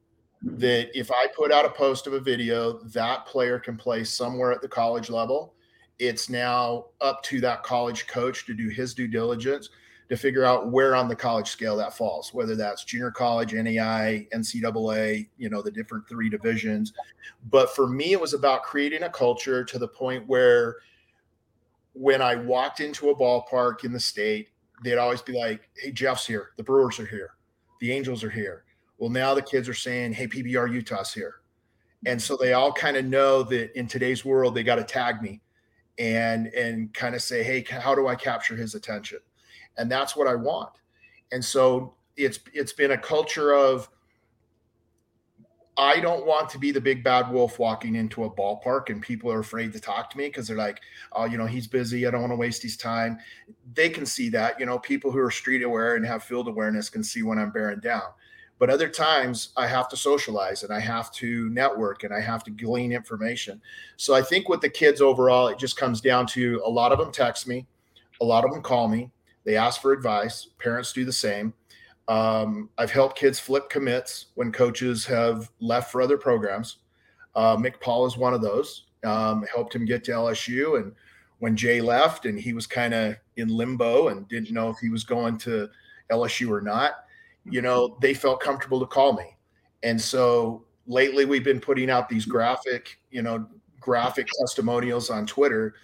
mm-hmm. 0.44 0.59
that 0.59 0.98
if 0.98 1.11
I 1.11 1.27
put 1.35 1.53
out 1.53 1.64
a 1.64 1.70
post 1.70 2.07
of 2.07 2.12
a 2.12 2.20
video, 2.20 2.79
that 2.79 3.27
player 3.27 3.59
can 3.59 3.77
play 3.77 4.05
somewhere 4.05 4.53
at 4.53 4.61
the 4.61 4.68
college 4.68 5.09
level. 5.11 5.55
It's 5.98 6.29
now 6.29 6.87
up 7.00 7.22
to 7.24 7.40
that 7.42 7.62
college 7.62 8.07
coach 8.07 8.46
to 8.46 8.55
do 8.55 8.68
his 8.68 8.94
due 8.94 9.09
diligence 9.09 9.70
to 10.09 10.16
figure 10.16 10.44
out 10.44 10.70
where 10.70 10.94
on 10.94 11.09
the 11.09 11.16
college 11.16 11.48
scale 11.48 11.77
that 11.77 11.96
falls, 11.96 12.35
whether 12.35 12.55
that's 12.55 12.85
junior 12.85 13.11
college, 13.11 13.55
NAI, 13.55 14.27
NCAA, 14.35 15.29
you 15.38 15.48
know, 15.48 15.62
the 15.62 15.70
different 15.70 16.07
three 16.07 16.29
divisions. 16.29 16.92
But 17.48 17.74
for 17.74 17.87
me, 17.87 18.12
it 18.12 18.20
was 18.20 18.35
about 18.35 18.64
creating 18.64 19.05
a 19.05 19.09
culture 19.09 19.64
to 19.64 19.79
the 19.79 19.88
point 19.88 20.27
where 20.27 20.77
when 21.94 22.20
I 22.20 22.37
walked 22.37 22.80
into 22.80 23.11
a 23.11 23.16
ballpark 23.16 23.85
in 23.85 23.92
the 23.92 24.00
state, 24.00 24.50
they'd 24.83 24.98
always 24.98 25.22
be 25.22 25.33
like, 25.33 25.68
Hey, 25.76 25.90
Jeff's 25.90 26.26
here. 26.26 26.50
The 26.57 26.62
Brewers 26.62 27.00
are 27.00 27.07
here. 27.07 27.30
The 27.80 27.92
Angels 27.92 28.22
are 28.22 28.30
here 28.30 28.64
well, 28.98 29.11
now 29.11 29.35
the 29.35 29.42
kids 29.42 29.68
are 29.68 29.74
saying, 29.74 30.12
"Hey, 30.12 30.26
PBR 30.26 30.72
Utah's 30.72 31.12
here," 31.12 31.40
and 32.07 32.20
so 32.20 32.37
they 32.37 32.52
all 32.52 32.72
kind 32.72 32.96
of 32.96 33.04
know 33.04 33.42
that 33.44 33.76
in 33.78 33.87
today's 33.87 34.24
world 34.24 34.54
they 34.54 34.62
got 34.62 34.76
to 34.76 34.85
tag 34.85 35.20
me 35.20 35.42
and 35.98 36.46
and 36.48 36.92
kind 36.94 37.14
of 37.14 37.22
say, 37.22 37.42
"Hey, 37.42 37.64
how 37.68 37.94
do 37.94 38.07
I 38.07 38.14
capture 38.14 38.57
his 38.57 38.74
attention?" 38.74 39.18
And 39.76 39.90
that's 39.90 40.16
what 40.16 40.28
I 40.28 40.37
want. 40.37 40.72
And 41.33 41.44
so 41.44 41.94
it's 42.16 42.38
it's 42.52 42.72
been 42.72 42.92
a 42.92 42.98
culture 42.98 43.52
of 43.54 43.88
I 45.76 45.98
don't 45.98 46.24
want 46.24 46.48
to 46.50 46.58
be 46.58 46.70
the 46.70 46.80
big 46.80 47.02
bad 47.02 47.30
wolf 47.30 47.58
walking 47.58 47.96
into 47.96 48.24
a 48.24 48.30
ballpark 48.30 48.90
and 48.90 49.02
people 49.02 49.30
are 49.32 49.40
afraid 49.40 49.72
to 49.72 49.80
talk 49.80 50.08
to 50.10 50.18
me 50.18 50.26
because 50.26 50.46
they're 50.46 50.56
like, 50.56 50.80
oh, 51.12 51.24
you 51.24 51.37
know, 51.37 51.46
he's 51.46 51.66
busy. 51.66 52.06
I 52.06 52.10
don't 52.10 52.20
want 52.20 52.32
to 52.32 52.37
waste 52.37 52.62
his 52.62 52.76
time. 52.76 53.18
They 53.74 53.88
can 53.88 54.06
see 54.06 54.28
that. 54.30 54.60
You 54.60 54.66
know, 54.66 54.78
people 54.78 55.10
who 55.10 55.18
are 55.18 55.32
street 55.32 55.64
aware 55.64 55.96
and 55.96 56.06
have 56.06 56.22
field 56.22 56.46
awareness 56.46 56.88
can 56.88 57.02
see 57.02 57.22
when 57.22 57.38
I'm 57.38 57.50
bearing 57.50 57.80
down. 57.80 58.04
But 58.60 58.70
other 58.70 58.88
times 58.88 59.48
I 59.56 59.66
have 59.66 59.88
to 59.88 59.96
socialize 59.96 60.62
and 60.62 60.72
I 60.72 60.78
have 60.78 61.10
to 61.14 61.50
network 61.50 62.04
and 62.04 62.14
I 62.14 62.20
have 62.20 62.44
to 62.44 62.52
glean 62.52 62.92
information. 62.92 63.60
So 63.96 64.14
I 64.14 64.22
think 64.22 64.48
with 64.48 64.60
the 64.60 64.68
kids 64.68 65.00
overall, 65.00 65.48
it 65.48 65.58
just 65.58 65.76
comes 65.76 66.00
down 66.00 66.26
to 66.28 66.62
a 66.64 66.70
lot 66.70 66.92
of 66.92 66.98
them 67.00 67.10
text 67.10 67.48
me, 67.48 67.66
a 68.20 68.24
lot 68.24 68.44
of 68.44 68.52
them 68.52 68.62
call 68.62 68.87
me, 68.87 69.10
they 69.44 69.56
ask 69.56 69.82
for 69.82 69.92
advice. 69.92 70.48
Parents 70.58 70.92
do 70.92 71.04
the 71.04 71.12
same. 71.12 71.52
Um, 72.09 72.69
I've 72.77 72.90
helped 72.90 73.19
kids 73.19 73.38
flip 73.40 73.71
commits 73.71 74.27
when 74.35 74.53
coaches 74.53 75.07
have 75.07 75.51
left 75.61 75.90
for 75.90 76.03
other 76.03 76.19
programs. 76.19 76.79
Uh, 77.35 77.57
Paul 77.81 78.07
is 78.07 78.17
one 78.17 78.35
of 78.35 78.43
those. 78.43 78.87
um, 79.05 79.45
helped 79.53 79.75
him 79.75 79.85
get 79.85 80.05
to 80.05 80.12
LSU. 80.12 80.81
And 80.81 80.93
when 81.38 81.57
Jay 81.57 81.81
left 81.81 82.27
and 82.27 82.38
he 82.38 82.53
was 82.53 82.67
kind 82.67 82.95
of 82.95 83.17
in 83.37 83.49
limbo 83.49 84.09
and 84.09 84.27
didn't 84.29 84.51
know 84.51 84.71
if 84.71 84.79
he 84.79 84.88
was 84.88 85.05
going 85.05 85.37
to 85.38 85.69
LSU 86.11 86.51
or 86.51 86.61
not, 86.61 87.05
you 87.45 87.61
know, 87.61 87.99
they 88.01 88.14
felt 88.14 88.40
comfortable 88.40 88.81
to 88.81 88.87
call 88.87 89.12
me. 89.12 89.37
And 89.83 90.01
so 90.01 90.64
lately 90.87 91.25
we've 91.25 91.45
been 91.45 91.61
putting 91.61 91.90
out 91.90 92.09
these 92.09 92.25
graphic, 92.25 92.99
you 93.11 93.23
know, 93.23 93.47
graphic 93.81 94.27
testimonials 94.40 95.11
on 95.11 95.27
Twitter. 95.27 95.75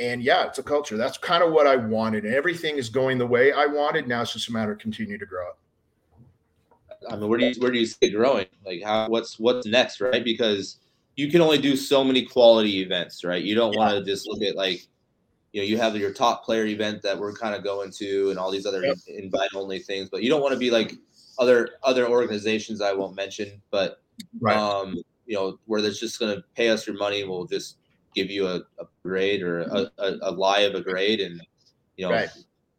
And 0.00 0.22
yeah, 0.22 0.46
it's 0.46 0.58
a 0.58 0.62
culture. 0.62 0.96
That's 0.96 1.18
kind 1.18 1.44
of 1.44 1.52
what 1.52 1.68
I 1.68 1.76
wanted. 1.76 2.24
And 2.24 2.34
everything 2.34 2.76
is 2.76 2.88
going 2.88 3.18
the 3.18 3.26
way 3.26 3.52
I 3.52 3.66
wanted. 3.66 4.08
Now 4.08 4.22
it's 4.22 4.32
just 4.32 4.48
a 4.48 4.52
matter 4.52 4.72
of 4.72 4.78
continue 4.78 5.18
to 5.18 5.26
grow 5.26 5.48
it. 5.48 5.54
I 7.10 7.16
mean, 7.16 7.28
where 7.28 7.38
do 7.38 7.46
you 7.46 7.54
where 7.60 7.70
do 7.70 7.78
you 7.78 7.86
see 7.86 7.96
it 8.02 8.10
growing? 8.10 8.46
Like 8.64 8.82
how 8.82 9.08
what's 9.08 9.38
what's 9.38 9.66
next, 9.66 10.00
right? 10.00 10.24
Because 10.24 10.78
you 11.16 11.30
can 11.30 11.40
only 11.40 11.58
do 11.58 11.76
so 11.76 12.02
many 12.02 12.22
quality 12.22 12.80
events, 12.80 13.24
right? 13.24 13.42
You 13.42 13.54
don't 13.54 13.72
yeah. 13.72 13.78
want 13.78 13.92
to 13.92 14.04
just 14.04 14.28
look 14.28 14.42
at 14.42 14.56
like 14.56 14.86
you 15.52 15.60
know, 15.60 15.66
you 15.66 15.78
have 15.78 15.96
your 15.96 16.12
top 16.12 16.44
player 16.44 16.66
event 16.66 17.00
that 17.02 17.16
we're 17.16 17.32
kind 17.32 17.54
of 17.54 17.62
going 17.62 17.92
to 17.92 18.30
and 18.30 18.38
all 18.40 18.50
these 18.50 18.66
other 18.66 18.84
yep. 18.84 18.96
invite 19.06 19.50
only 19.54 19.78
things, 19.78 20.08
but 20.10 20.24
you 20.24 20.28
don't 20.28 20.42
want 20.42 20.52
to 20.52 20.58
be 20.58 20.70
like 20.70 20.94
other 21.38 21.70
other 21.84 22.08
organizations 22.08 22.80
I 22.80 22.92
won't 22.92 23.14
mention, 23.14 23.62
but 23.70 24.02
right. 24.40 24.56
um, 24.56 24.96
you 25.26 25.36
know, 25.36 25.58
where 25.66 25.80
they're 25.80 25.92
just 25.92 26.18
going 26.18 26.34
to 26.34 26.44
pay 26.56 26.70
us 26.70 26.86
your 26.86 26.96
money, 26.96 27.22
we'll 27.22 27.46
just 27.46 27.76
give 28.16 28.30
you 28.30 28.48
a, 28.48 28.56
a 28.78 28.86
grade 29.04 29.42
or 29.42 29.60
a, 29.60 29.90
a, 29.98 30.18
a, 30.22 30.30
lie 30.30 30.60
of 30.60 30.74
a 30.74 30.80
grade, 30.80 31.20
and 31.20 31.40
you 31.96 32.04
know, 32.04 32.12
right. 32.12 32.30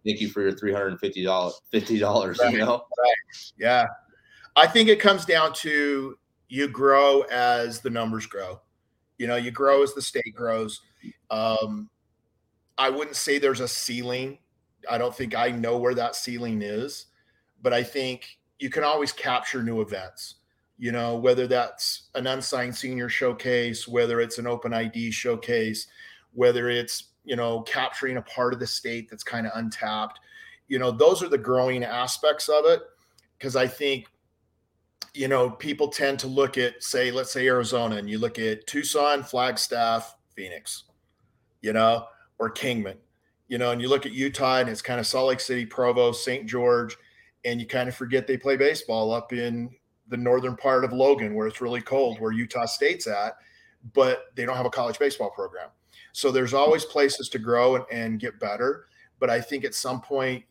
thank 0.06 0.20
you 0.20 0.28
for 0.30 0.42
your 0.42 0.52
three 0.52 0.74
hundred 0.74 0.88
and 0.88 1.00
fifty 1.00 1.24
dollars. 1.24 1.62
Fifty 1.72 1.98
dollars, 1.98 2.40
right. 2.40 2.52
you 2.52 2.60
know. 2.60 2.86
Right. 3.00 3.52
Yeah, 3.58 3.86
I 4.56 4.68
think 4.68 4.90
it 4.90 5.00
comes 5.00 5.26
down 5.26 5.54
to 5.56 6.18
you 6.48 6.68
grow 6.68 7.22
as 7.24 7.82
the 7.82 7.90
numbers 7.90 8.26
grow. 8.26 8.62
You 9.18 9.28
know, 9.28 9.36
you 9.36 9.52
grow 9.52 9.84
as 9.84 9.94
the 9.94 10.02
state 10.02 10.34
grows. 10.36 10.82
Um, 11.30 11.90
I 12.78 12.90
wouldn't 12.90 13.16
say 13.16 13.38
there's 13.38 13.62
a 13.62 13.68
ceiling. 13.68 14.38
I 14.90 14.98
don't 14.98 15.16
think 15.16 15.36
I 15.36 15.50
know 15.50 15.78
where 15.78 15.96
that 15.96 16.16
ceiling 16.16 16.62
is, 16.62 17.08
but 17.62 17.74
I 17.74 17.84
think 17.84 18.38
you 18.60 18.70
can 18.70 18.84
always 18.84 19.12
capture 19.12 19.64
new 19.64 19.82
events. 19.82 20.36
You 20.78 20.92
know, 20.92 21.16
whether 21.16 21.48
that's 21.48 22.10
an 22.16 22.28
unsigned 22.28 22.76
senior 22.76 23.08
showcase, 23.08 23.88
whether 23.88 24.20
it's 24.20 24.38
an 24.38 24.48
open 24.48 24.74
ID 24.74 25.12
showcase, 25.12 25.88
whether 26.34 26.70
it's, 26.70 27.12
you 27.24 27.38
know, 27.38 27.62
capturing 27.62 28.18
a 28.18 28.22
part 28.24 28.54
of 28.54 28.60
the 28.60 28.68
state 28.68 29.10
that's 29.10 29.24
kind 29.24 29.48
of 29.48 29.54
untapped. 29.56 30.20
You 30.68 30.80
know, 30.80 30.92
those 30.92 31.24
are 31.24 31.30
the 31.30 31.38
growing 31.38 31.86
aspects 31.86 32.50
of 32.50 32.66
it. 32.66 32.82
Cause 33.40 33.56
I 33.56 33.68
think, 33.68 34.08
you 35.16 35.28
know, 35.28 35.50
people 35.50 35.88
tend 35.88 36.20
to 36.20 36.28
look 36.28 36.58
at, 36.58 36.84
say, 36.84 37.10
let's 37.10 37.32
say 37.32 37.48
Arizona, 37.48 37.96
and 37.96 38.10
you 38.10 38.18
look 38.18 38.38
at 38.38 38.68
Tucson, 38.68 39.24
Flagstaff, 39.24 40.18
Phoenix, 40.36 40.84
you 41.62 41.74
know, 41.74 42.08
or 42.38 42.50
Kingman, 42.50 42.98
you 43.48 43.58
know, 43.58 43.72
and 43.72 43.82
you 43.82 43.88
look 43.88 44.06
at 44.06 44.12
Utah 44.12 44.58
and 44.58 44.70
it's 44.70 44.82
kind 44.82 45.00
of 45.00 45.08
Salt 45.08 45.30
Lake 45.30 45.40
City, 45.40 45.66
Provo, 45.66 46.12
St. 46.12 46.46
George, 46.46 46.98
and 47.46 47.62
you 47.62 47.68
kind 47.68 47.88
of 47.88 47.96
forget 47.96 48.28
they 48.28 48.38
play 48.38 48.58
baseball 48.58 49.14
up 49.14 49.32
in 49.32 49.70
the 50.08 50.18
northern 50.18 50.56
part 50.56 50.84
of 50.84 50.92
Logan 50.92 51.34
where 51.34 51.48
it's 51.48 51.62
really 51.62 51.82
cold, 51.82 52.20
where 52.20 52.32
Utah 52.32 52.66
State's 52.66 53.08
at, 53.08 53.38
but 53.94 54.26
they 54.36 54.46
don't 54.46 54.58
have 54.58 54.66
a 54.66 54.72
college 54.72 55.00
baseball 55.00 55.30
program. 55.30 55.70
So 56.12 56.32
there's 56.32 56.54
always 56.54 56.86
places 56.86 57.30
to 57.30 57.40
grow 57.40 57.76
and, 57.76 57.86
and 57.92 58.20
get 58.20 58.40
better. 58.40 58.88
But 59.20 59.30
I 59.30 59.40
think 59.40 59.64
at 59.64 59.74
some 59.74 60.02
point, 60.02 60.44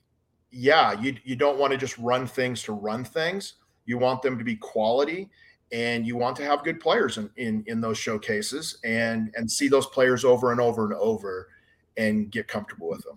yeah, 0.50 0.98
you, 1.00 1.16
you 1.24 1.36
don't 1.36 1.58
want 1.58 1.72
to 1.72 1.76
just 1.76 1.98
run 1.98 2.26
things 2.26 2.62
to 2.62 2.72
run 2.72 3.04
things. 3.04 3.54
You 3.86 3.98
want 3.98 4.22
them 4.22 4.38
to 4.38 4.44
be 4.44 4.56
quality 4.56 5.30
and 5.72 6.06
you 6.06 6.16
want 6.16 6.36
to 6.36 6.44
have 6.44 6.62
good 6.64 6.80
players 6.80 7.18
in, 7.18 7.30
in, 7.36 7.64
in 7.66 7.80
those 7.80 7.98
showcases 7.98 8.78
and, 8.84 9.32
and 9.36 9.50
see 9.50 9.68
those 9.68 9.86
players 9.86 10.24
over 10.24 10.52
and 10.52 10.60
over 10.60 10.84
and 10.84 10.94
over 10.94 11.48
and 11.96 12.30
get 12.30 12.48
comfortable 12.48 12.88
with 12.88 13.02
them. 13.04 13.16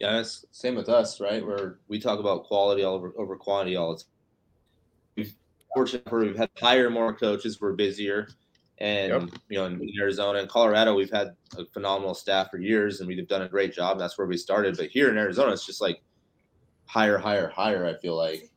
Yeah, 0.00 0.18
it's 0.20 0.46
same 0.50 0.74
with 0.74 0.88
us, 0.88 1.20
right? 1.20 1.44
Where 1.44 1.78
we 1.88 2.00
talk 2.00 2.18
about 2.18 2.44
quality 2.44 2.82
over 2.84 3.12
over 3.18 3.36
quantity 3.36 3.76
all 3.76 3.92
the 3.92 3.98
time. 3.98 4.06
We've 5.16 5.34
fortunate 5.74 6.10
we've 6.10 6.36
had 6.36 6.50
higher 6.58 6.88
more 6.88 7.12
coaches, 7.12 7.60
we're 7.60 7.74
busier. 7.74 8.28
And 8.78 9.12
yep. 9.12 9.40
you 9.50 9.58
know, 9.58 9.66
in, 9.66 9.74
in 9.74 9.90
Arizona 10.00 10.38
and 10.38 10.48
Colorado, 10.48 10.94
we've 10.94 11.10
had 11.10 11.36
a 11.58 11.66
phenomenal 11.66 12.14
staff 12.14 12.50
for 12.50 12.58
years 12.58 13.00
and 13.00 13.08
we've 13.08 13.28
done 13.28 13.42
a 13.42 13.48
great 13.48 13.74
job. 13.74 13.98
That's 13.98 14.16
where 14.16 14.26
we 14.26 14.38
started. 14.38 14.78
But 14.78 14.86
here 14.86 15.10
in 15.10 15.18
Arizona, 15.18 15.52
it's 15.52 15.66
just 15.66 15.82
like 15.82 16.02
higher, 16.86 17.18
higher, 17.18 17.48
higher. 17.48 17.84
I 17.84 18.00
feel 18.00 18.16
like 18.16 18.50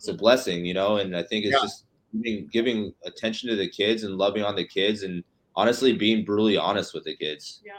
it's 0.00 0.08
a, 0.08 0.14
blessing, 0.14 0.64
you 0.64 0.72
know, 0.72 0.96
and 0.96 1.14
I 1.14 1.22
think 1.22 1.44
it's 1.44 1.52
yeah. 1.52 1.60
just 1.60 1.84
giving, 2.10 2.48
giving 2.50 2.94
attention 3.04 3.50
to 3.50 3.56
the 3.56 3.68
kids 3.68 4.02
and 4.02 4.16
loving 4.16 4.42
on 4.42 4.56
the 4.56 4.66
kids 4.66 5.02
and 5.02 5.22
honestly 5.54 5.92
being 5.92 6.24
brutally 6.24 6.56
honest 6.56 6.94
with 6.94 7.04
the 7.04 7.14
kids. 7.14 7.60
Yeah. 7.62 7.72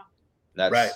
That's 0.54 0.72
right. 0.72 0.92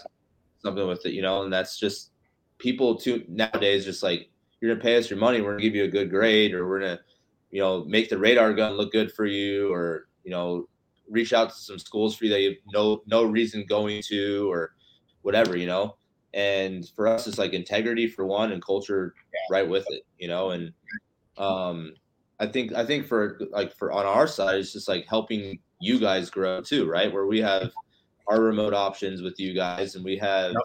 something 0.62 0.88
with 0.88 1.04
it, 1.08 1.14
you 1.14 1.24
know, 1.24 1.42
and 1.42 1.52
that's 1.52 1.80
just 1.80 2.12
people 2.60 2.96
too 2.96 3.26
nowadays 3.28 3.86
just 3.86 4.04
like 4.04 4.30
you're 4.62 4.72
gonna 4.72 4.84
pay 4.84 4.98
us 4.98 5.10
your 5.10 5.18
money, 5.18 5.42
we're 5.42 5.54
gonna 5.54 5.64
give 5.64 5.74
you 5.74 5.86
a 5.86 5.90
good 5.90 6.12
grade, 6.12 6.54
or 6.54 6.68
we're 6.68 6.80
gonna, 6.80 7.00
you 7.50 7.60
know, 7.60 7.84
make 7.86 8.10
the 8.10 8.18
radar 8.18 8.54
gun 8.54 8.74
look 8.74 8.92
good 8.92 9.12
for 9.12 9.26
you, 9.26 9.74
or 9.74 10.08
you 10.24 10.32
know, 10.32 10.68
reach 11.10 11.34
out 11.34 11.50
to 11.50 11.56
some 11.56 11.80
schools 11.80 12.16
for 12.16 12.26
you 12.26 12.32
that 12.32 12.42
you 12.42 12.50
have 12.50 12.58
no 12.72 13.02
no 13.08 13.24
reason 13.24 13.66
going 13.68 14.02
to, 14.08 14.52
or 14.52 14.76
whatever, 15.24 15.58
you 15.58 15.68
know. 15.68 15.96
And 16.34 16.88
for 16.96 17.08
us, 17.08 17.28
it's 17.28 17.38
like 17.38 17.54
integrity 17.54 18.08
for 18.08 18.26
one, 18.26 18.52
and 18.52 18.64
culture 18.64 19.14
right 19.50 19.68
with 19.68 19.86
it, 19.90 20.06
you 20.20 20.28
know. 20.28 20.52
And 20.52 20.74
um, 21.38 21.94
I 22.40 22.48
think 22.48 22.74
I 22.74 22.86
think 22.86 23.08
for 23.08 23.40
like 23.52 23.76
for 23.76 23.92
on 23.92 24.06
our 24.06 24.28
side, 24.28 24.60
it's 24.60 24.74
just 24.74 24.88
like 24.88 25.06
helping 25.08 25.60
you 25.80 26.00
guys 26.00 26.30
grow 26.30 26.62
too, 26.62 26.90
right? 26.90 27.12
Where 27.12 27.26
we 27.26 27.40
have 27.42 27.72
our 28.28 28.42
remote 28.42 28.74
options 28.74 29.22
with 29.22 29.40
you 29.40 29.54
guys, 29.54 29.96
and 29.96 30.04
we 30.04 30.18
have, 30.18 30.54
yep. 30.54 30.62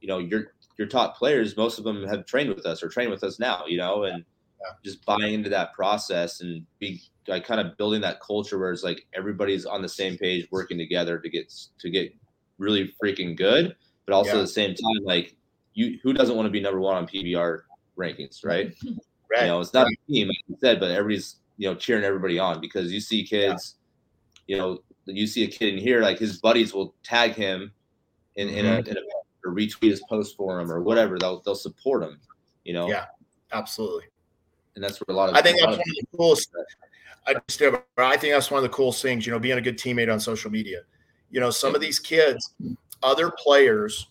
you 0.00 0.08
know, 0.08 0.18
your 0.18 0.52
your 0.78 0.86
top 0.86 1.16
players. 1.16 1.56
Most 1.56 1.78
of 1.78 1.84
them 1.84 2.06
have 2.06 2.26
trained 2.26 2.54
with 2.54 2.66
us 2.66 2.82
or 2.82 2.88
train 2.88 3.10
with 3.10 3.24
us 3.24 3.38
now, 3.38 3.66
you 3.66 3.78
know, 3.78 4.04
and 4.04 4.24
yeah. 4.60 4.72
just 4.84 5.04
buying 5.04 5.34
into 5.34 5.50
that 5.50 5.72
process 5.72 6.40
and 6.40 6.64
be 6.78 7.02
like 7.26 7.44
kind 7.44 7.60
of 7.60 7.76
building 7.76 8.00
that 8.00 8.20
culture 8.20 8.58
where 8.58 8.72
it's 8.72 8.84
like 8.84 9.06
everybody's 9.14 9.66
on 9.66 9.82
the 9.82 9.88
same 9.88 10.16
page, 10.16 10.46
working 10.50 10.78
together 10.78 11.18
to 11.18 11.28
get 11.28 11.52
to 11.80 11.90
get 11.90 12.14
really 12.58 12.92
freaking 13.02 13.36
good, 13.36 13.74
but 14.06 14.14
also 14.14 14.34
yeah. 14.34 14.38
at 14.38 14.42
the 14.42 14.46
same 14.46 14.74
time, 14.74 15.04
like 15.04 15.34
you, 15.74 15.98
who 16.02 16.12
doesn't 16.12 16.36
want 16.36 16.46
to 16.46 16.50
be 16.50 16.60
number 16.60 16.80
one 16.80 16.96
on 16.96 17.06
PBR 17.08 17.62
rankings, 17.98 18.44
right? 18.44 18.72
right. 19.32 19.42
You 19.42 19.48
know, 19.48 19.60
it's 19.60 19.72
not 19.72 19.84
right. 19.84 19.98
a 20.08 20.12
team, 20.12 20.28
like 20.28 20.36
you 20.48 20.56
said, 20.60 20.80
but 20.80 20.90
everybody's 20.90 21.36
you 21.56 21.68
know 21.68 21.74
cheering 21.74 22.04
everybody 22.04 22.38
on 22.38 22.60
because 22.60 22.92
you 22.92 23.00
see 23.00 23.24
kids, 23.24 23.76
yeah. 24.46 24.56
you 24.56 24.62
know, 24.62 24.78
you 25.06 25.26
see 25.26 25.44
a 25.44 25.48
kid 25.48 25.74
in 25.74 25.80
here, 25.80 26.00
like 26.00 26.18
his 26.18 26.38
buddies 26.38 26.72
will 26.72 26.94
tag 27.02 27.34
him 27.34 27.72
in, 28.36 28.48
in, 28.48 28.64
mm-hmm. 28.64 28.86
a, 28.86 28.90
in 28.90 28.96
a 28.96 29.00
or 29.44 29.52
retweet 29.52 29.90
his 29.90 30.02
post 30.08 30.36
for 30.36 30.60
him 30.60 30.70
or 30.70 30.80
whatever. 30.80 31.18
They'll 31.18 31.40
they'll 31.40 31.54
support 31.54 32.02
him. 32.02 32.18
You 32.64 32.74
know. 32.74 32.88
Yeah, 32.88 33.06
absolutely. 33.52 34.04
And 34.74 34.82
that's 34.82 34.98
where 34.98 35.14
a 35.14 35.18
lot 35.18 35.28
of 35.28 35.34
I 35.34 35.42
think 35.42 35.58
that's 35.58 35.66
one 35.66 35.74
of 35.74 35.84
the 35.84 36.06
coolest. 36.16 36.50
I 37.26 37.34
just 37.48 37.62
I 37.98 38.16
think 38.16 38.32
that's 38.32 38.50
one 38.50 38.58
of 38.58 38.62
the 38.62 38.74
coolest 38.74 39.02
things. 39.02 39.26
You 39.26 39.32
know, 39.32 39.38
being 39.38 39.58
a 39.58 39.62
good 39.62 39.78
teammate 39.78 40.12
on 40.12 40.20
social 40.20 40.50
media. 40.50 40.82
You 41.30 41.40
know, 41.40 41.50
some 41.50 41.74
of 41.74 41.80
these 41.80 41.98
kids, 41.98 42.54
other 43.02 43.30
players 43.30 44.08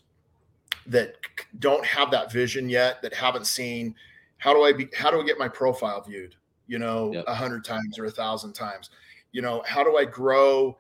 that 0.88 1.16
don't 1.60 1.86
have 1.86 2.10
that 2.12 2.32
vision 2.32 2.70
yet, 2.70 3.02
that 3.02 3.14
haven't 3.14 3.46
seen 3.46 3.96
how 4.42 4.56
do 4.56 4.64
I 4.64 4.74
be 4.74 4.90
how 4.98 5.12
do 5.12 5.22
I 5.22 5.24
get 5.24 5.38
my 5.38 5.48
profile 5.48 6.02
viewed? 6.02 6.36
You 6.66 6.80
know, 6.80 7.12
a 7.12 7.14
yep. 7.14 7.28
hundred 7.28 7.64
times 7.64 8.00
or 8.00 8.06
a 8.06 8.12
thousand 8.12 8.54
times? 8.54 8.90
You 9.32 9.42
know 9.42 9.64
how 9.66 9.84
do 9.84 9.98
i 9.98 10.04
grow 10.04 10.78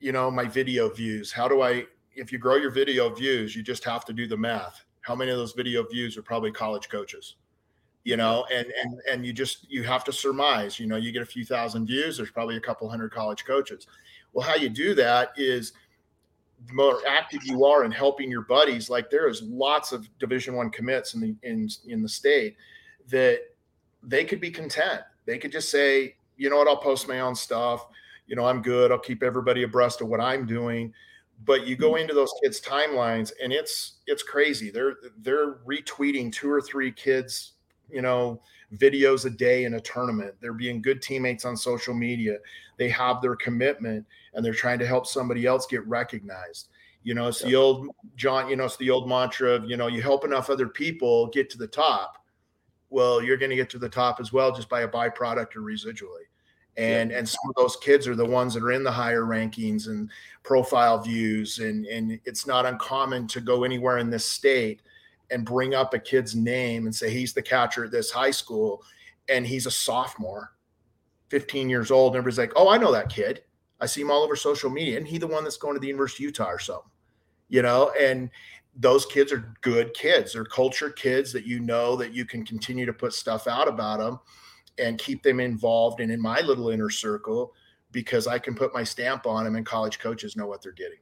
you 0.00 0.12
know 0.12 0.30
my 0.30 0.44
video 0.44 0.88
views? 0.88 1.30
How 1.30 1.46
do 1.46 1.60
i 1.60 1.84
if 2.14 2.32
you 2.32 2.38
grow 2.38 2.56
your 2.56 2.70
video 2.70 3.10
views 3.10 3.54
you 3.54 3.62
just 3.62 3.84
have 3.84 4.04
to 4.06 4.14
do 4.14 4.26
the 4.26 4.36
math. 4.36 4.82
How 5.02 5.14
many 5.14 5.30
of 5.30 5.36
those 5.36 5.52
video 5.52 5.84
views 5.84 6.16
are 6.16 6.22
probably 6.22 6.50
college 6.50 6.88
coaches? 6.88 7.36
You 8.04 8.16
know 8.16 8.46
and 8.50 8.66
and 8.82 8.98
and 9.10 9.26
you 9.26 9.34
just 9.34 9.70
you 9.70 9.82
have 9.82 10.02
to 10.04 10.12
surmise 10.12 10.80
you 10.80 10.86
know 10.86 10.96
you 10.96 11.12
get 11.12 11.22
a 11.22 11.26
few 11.26 11.44
thousand 11.44 11.86
views 11.86 12.16
there's 12.16 12.30
probably 12.30 12.56
a 12.56 12.60
couple 12.60 12.88
hundred 12.88 13.12
college 13.12 13.44
coaches. 13.44 13.86
Well 14.32 14.46
how 14.46 14.54
you 14.54 14.70
do 14.70 14.94
that 14.94 15.32
is 15.36 15.74
the 16.66 16.72
more 16.72 17.00
active 17.06 17.44
you 17.44 17.66
are 17.66 17.84
in 17.84 17.90
helping 17.90 18.30
your 18.30 18.42
buddies 18.42 18.88
like 18.88 19.10
there 19.10 19.28
is 19.28 19.42
lots 19.42 19.92
of 19.92 20.08
division 20.18 20.54
one 20.54 20.70
commits 20.70 21.12
in 21.12 21.20
the 21.20 21.36
in 21.42 21.68
in 21.86 22.02
the 22.02 22.08
state 22.08 22.56
that 23.10 23.40
they 24.02 24.24
could 24.24 24.40
be 24.40 24.50
content 24.50 25.02
they 25.26 25.38
could 25.38 25.52
just 25.52 25.70
say 25.70 26.16
you 26.36 26.50
know 26.50 26.56
what, 26.56 26.68
I'll 26.68 26.76
post 26.76 27.08
my 27.08 27.20
own 27.20 27.34
stuff. 27.34 27.86
You 28.26 28.36
know, 28.36 28.46
I'm 28.46 28.62
good. 28.62 28.92
I'll 28.92 28.98
keep 28.98 29.22
everybody 29.22 29.62
abreast 29.62 30.00
of 30.00 30.08
what 30.08 30.20
I'm 30.20 30.46
doing. 30.46 30.92
But 31.44 31.66
you 31.66 31.76
go 31.76 31.92
mm-hmm. 31.92 32.02
into 32.02 32.14
those 32.14 32.32
kids' 32.42 32.60
timelines 32.60 33.32
and 33.42 33.52
it's 33.52 33.96
it's 34.06 34.22
crazy. 34.22 34.70
They're 34.70 34.96
they're 35.18 35.54
retweeting 35.66 36.32
two 36.32 36.50
or 36.50 36.60
three 36.62 36.90
kids, 36.92 37.52
you 37.90 38.02
know, 38.02 38.40
videos 38.74 39.26
a 39.26 39.30
day 39.30 39.64
in 39.64 39.74
a 39.74 39.80
tournament. 39.80 40.34
They're 40.40 40.54
being 40.54 40.80
good 40.80 41.02
teammates 41.02 41.44
on 41.44 41.56
social 41.56 41.94
media. 41.94 42.38
They 42.78 42.88
have 42.88 43.20
their 43.20 43.36
commitment 43.36 44.06
and 44.34 44.44
they're 44.44 44.54
trying 44.54 44.78
to 44.78 44.86
help 44.86 45.06
somebody 45.06 45.46
else 45.46 45.66
get 45.66 45.86
recognized. 45.86 46.68
You 47.02 47.14
know, 47.14 47.28
it's 47.28 47.42
the 47.42 47.54
old 47.54 47.88
John, 48.16 48.48
you 48.48 48.56
know, 48.56 48.64
it's 48.64 48.76
the 48.78 48.90
old 48.90 49.08
mantra 49.08 49.50
of, 49.50 49.70
you 49.70 49.76
know, 49.76 49.86
you 49.86 50.02
help 50.02 50.24
enough 50.24 50.50
other 50.50 50.66
people 50.66 51.28
get 51.28 51.48
to 51.50 51.58
the 51.58 51.68
top 51.68 52.24
well, 52.96 53.22
you're 53.22 53.36
going 53.36 53.50
to 53.50 53.56
get 53.56 53.68
to 53.68 53.78
the 53.78 53.90
top 53.90 54.20
as 54.20 54.32
well 54.32 54.50
just 54.50 54.70
by 54.70 54.80
a 54.80 54.88
byproduct 54.88 55.54
or 55.54 55.60
residually. 55.60 56.24
and 56.78 57.12
and 57.12 57.28
some 57.28 57.46
of 57.50 57.54
those 57.54 57.76
kids 57.76 58.08
are 58.08 58.16
the 58.16 58.24
ones 58.24 58.54
that 58.54 58.62
are 58.62 58.72
in 58.72 58.82
the 58.82 58.90
higher 58.90 59.24
rankings 59.24 59.86
and 59.88 60.10
profile 60.42 60.98
views 60.98 61.58
and 61.58 61.84
and 61.86 62.18
it's 62.24 62.46
not 62.46 62.64
uncommon 62.64 63.26
to 63.26 63.40
go 63.42 63.64
anywhere 63.64 63.98
in 63.98 64.08
this 64.08 64.24
state 64.24 64.80
and 65.30 65.44
bring 65.44 65.74
up 65.74 65.92
a 65.92 65.98
kid's 65.98 66.34
name 66.34 66.86
and 66.86 66.94
say 66.94 67.10
he's 67.10 67.34
the 67.34 67.42
catcher 67.42 67.84
at 67.84 67.90
this 67.90 68.10
high 68.10 68.30
school 68.30 68.82
and 69.28 69.46
he's 69.46 69.66
a 69.66 69.70
sophomore 69.70 70.54
15 71.28 71.68
years 71.68 71.90
old 71.90 72.14
and 72.14 72.18
everybody's 72.20 72.38
like 72.38 72.52
oh 72.56 72.70
i 72.70 72.78
know 72.78 72.92
that 72.92 73.10
kid. 73.10 73.42
I 73.78 73.84
see 73.84 74.00
him 74.00 74.10
all 74.10 74.22
over 74.22 74.36
social 74.36 74.70
media. 74.70 74.96
And 74.96 75.06
he 75.06 75.18
the 75.18 75.26
one 75.26 75.44
that's 75.44 75.58
going 75.58 75.74
to 75.74 75.80
the 75.80 75.88
university 75.88 76.24
of 76.24 76.28
utah 76.28 76.48
or 76.48 76.58
something? 76.58 76.90
You 77.48 77.60
know 77.60 77.90
and 77.90 78.30
those 78.78 79.06
kids 79.06 79.32
are 79.32 79.54
good 79.62 79.94
kids 79.94 80.34
they're 80.34 80.44
culture 80.44 80.90
kids 80.90 81.32
that 81.32 81.46
you 81.46 81.60
know 81.60 81.96
that 81.96 82.12
you 82.12 82.24
can 82.24 82.44
continue 82.44 82.84
to 82.84 82.92
put 82.92 83.12
stuff 83.12 83.46
out 83.46 83.68
about 83.68 83.98
them 83.98 84.18
and 84.78 84.98
keep 84.98 85.22
them 85.22 85.40
involved 85.40 86.00
and 86.00 86.10
in 86.10 86.20
my 86.20 86.40
little 86.40 86.68
inner 86.70 86.90
circle 86.90 87.52
because 87.92 88.26
I 88.26 88.38
can 88.38 88.54
put 88.54 88.74
my 88.74 88.84
stamp 88.84 89.26
on 89.26 89.44
them 89.44 89.56
and 89.56 89.64
college 89.64 89.98
coaches 89.98 90.36
know 90.36 90.46
what 90.46 90.62
they're 90.62 90.72
getting. 90.72 90.98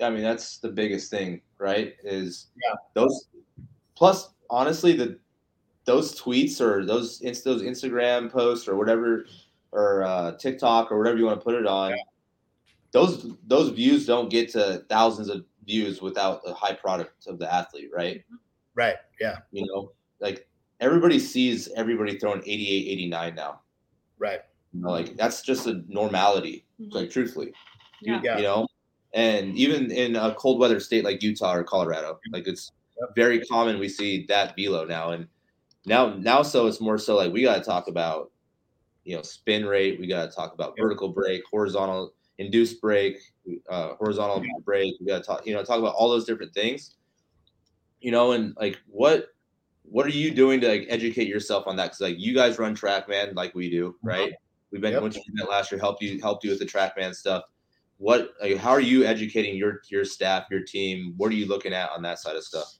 I 0.00 0.10
mean, 0.10 0.22
that's 0.22 0.58
the 0.58 0.68
biggest 0.68 1.10
thing, 1.10 1.40
right? 1.58 1.94
Is 2.02 2.48
yeah. 2.62 2.74
those 2.94 3.28
plus 3.94 4.30
honestly 4.50 4.92
the 4.92 5.18
those 5.84 6.20
tweets 6.20 6.60
or 6.60 6.84
those 6.84 7.20
those 7.20 7.62
Instagram 7.62 8.30
posts 8.30 8.68
or 8.68 8.76
whatever 8.76 9.26
or 9.72 10.02
uh, 10.02 10.32
TikTok 10.36 10.90
or 10.90 10.98
whatever 10.98 11.18
you 11.18 11.26
want 11.26 11.40
to 11.40 11.44
put 11.44 11.54
it 11.54 11.66
on, 11.66 11.90
yeah. 11.90 11.96
those 12.90 13.32
those 13.46 13.70
views 13.70 14.06
don't 14.06 14.28
get 14.28 14.50
to 14.50 14.84
thousands 14.88 15.28
of 15.28 15.44
views 15.66 16.00
without 16.00 16.44
the 16.44 16.54
high 16.54 16.74
product 16.74 17.26
of 17.26 17.38
the 17.38 17.52
athlete, 17.52 17.90
right? 17.94 18.22
Right. 18.74 18.96
Yeah. 19.20 19.38
You 19.50 19.66
know, 19.66 19.92
like 20.20 20.48
everybody 20.80 21.18
sees 21.18 21.68
everybody 21.76 22.18
throwing 22.18 22.40
88, 22.40 22.88
89 22.92 23.34
now. 23.34 23.60
Right. 24.18 24.40
You 24.72 24.82
know, 24.82 24.90
like 24.90 25.16
that's 25.16 25.42
just 25.42 25.66
a 25.66 25.82
normality, 25.88 26.66
mm-hmm. 26.80 26.94
like 26.94 27.10
truthfully. 27.10 27.52
Yeah. 28.02 28.22
You, 28.22 28.36
you, 28.36 28.42
know, 28.42 28.68
and 29.14 29.56
even 29.56 29.90
in 29.90 30.16
a 30.16 30.34
cold 30.34 30.60
weather 30.60 30.80
state 30.80 31.04
like 31.04 31.22
Utah 31.22 31.54
or 31.54 31.64
Colorado, 31.64 32.20
like 32.32 32.46
it's 32.46 32.72
very 33.14 33.40
common 33.40 33.78
we 33.78 33.88
see 33.88 34.26
that 34.26 34.54
velo 34.56 34.84
now. 34.84 35.10
And 35.10 35.26
now, 35.86 36.14
now, 36.14 36.42
so 36.42 36.66
it's 36.66 36.80
more 36.80 36.98
so 36.98 37.16
like 37.16 37.32
we 37.32 37.42
got 37.42 37.56
to 37.56 37.62
talk 37.62 37.88
about, 37.88 38.30
you 39.04 39.16
know, 39.16 39.22
spin 39.22 39.64
rate. 39.64 40.00
We 40.00 40.06
got 40.06 40.28
to 40.28 40.34
talk 40.34 40.52
about 40.52 40.74
vertical 40.78 41.08
break, 41.08 41.42
horizontal 41.50 42.12
induced 42.38 42.80
break, 42.80 43.18
uh, 43.68 43.94
horizontal 43.94 44.42
yeah. 44.42 44.50
break. 44.64 44.94
We 45.00 45.06
got 45.06 45.18
to 45.18 45.24
talk, 45.24 45.46
you 45.46 45.54
know, 45.54 45.62
talk 45.62 45.78
about 45.78 45.94
all 45.94 46.10
those 46.10 46.24
different 46.24 46.52
things. 46.52 46.94
You 48.00 48.12
know, 48.12 48.32
and 48.32 48.54
like 48.58 48.78
what 48.86 49.28
what 49.82 50.06
are 50.06 50.10
you 50.10 50.30
doing 50.32 50.60
to 50.60 50.68
like 50.68 50.86
educate 50.88 51.28
yourself 51.28 51.66
on 51.66 51.76
that? 51.76 51.84
Because 51.84 52.00
like 52.00 52.18
you 52.18 52.34
guys 52.34 52.58
run 52.58 52.76
TrackMan 52.76 53.34
like 53.34 53.54
we 53.54 53.70
do, 53.70 53.88
uh-huh. 53.88 54.08
right? 54.08 54.32
We've 54.70 54.80
been 54.80 54.92
yep. 54.92 55.02
you 55.14 55.22
met 55.32 55.48
last 55.48 55.70
year, 55.72 55.80
helped 55.80 56.02
you 56.02 56.20
helped 56.20 56.44
you 56.44 56.50
with 56.50 56.58
the 56.58 56.66
TrackMan 56.66 57.14
stuff. 57.14 57.44
What 57.98 58.34
like, 58.42 58.58
how 58.58 58.70
are 58.70 58.80
you 58.80 59.04
educating 59.04 59.56
your 59.56 59.80
your 59.88 60.04
staff, 60.04 60.44
your 60.50 60.60
team? 60.60 61.14
What 61.16 61.30
are 61.32 61.34
you 61.34 61.46
looking 61.46 61.72
at 61.72 61.90
on 61.90 62.02
that 62.02 62.18
side 62.18 62.36
of 62.36 62.44
stuff? 62.44 62.74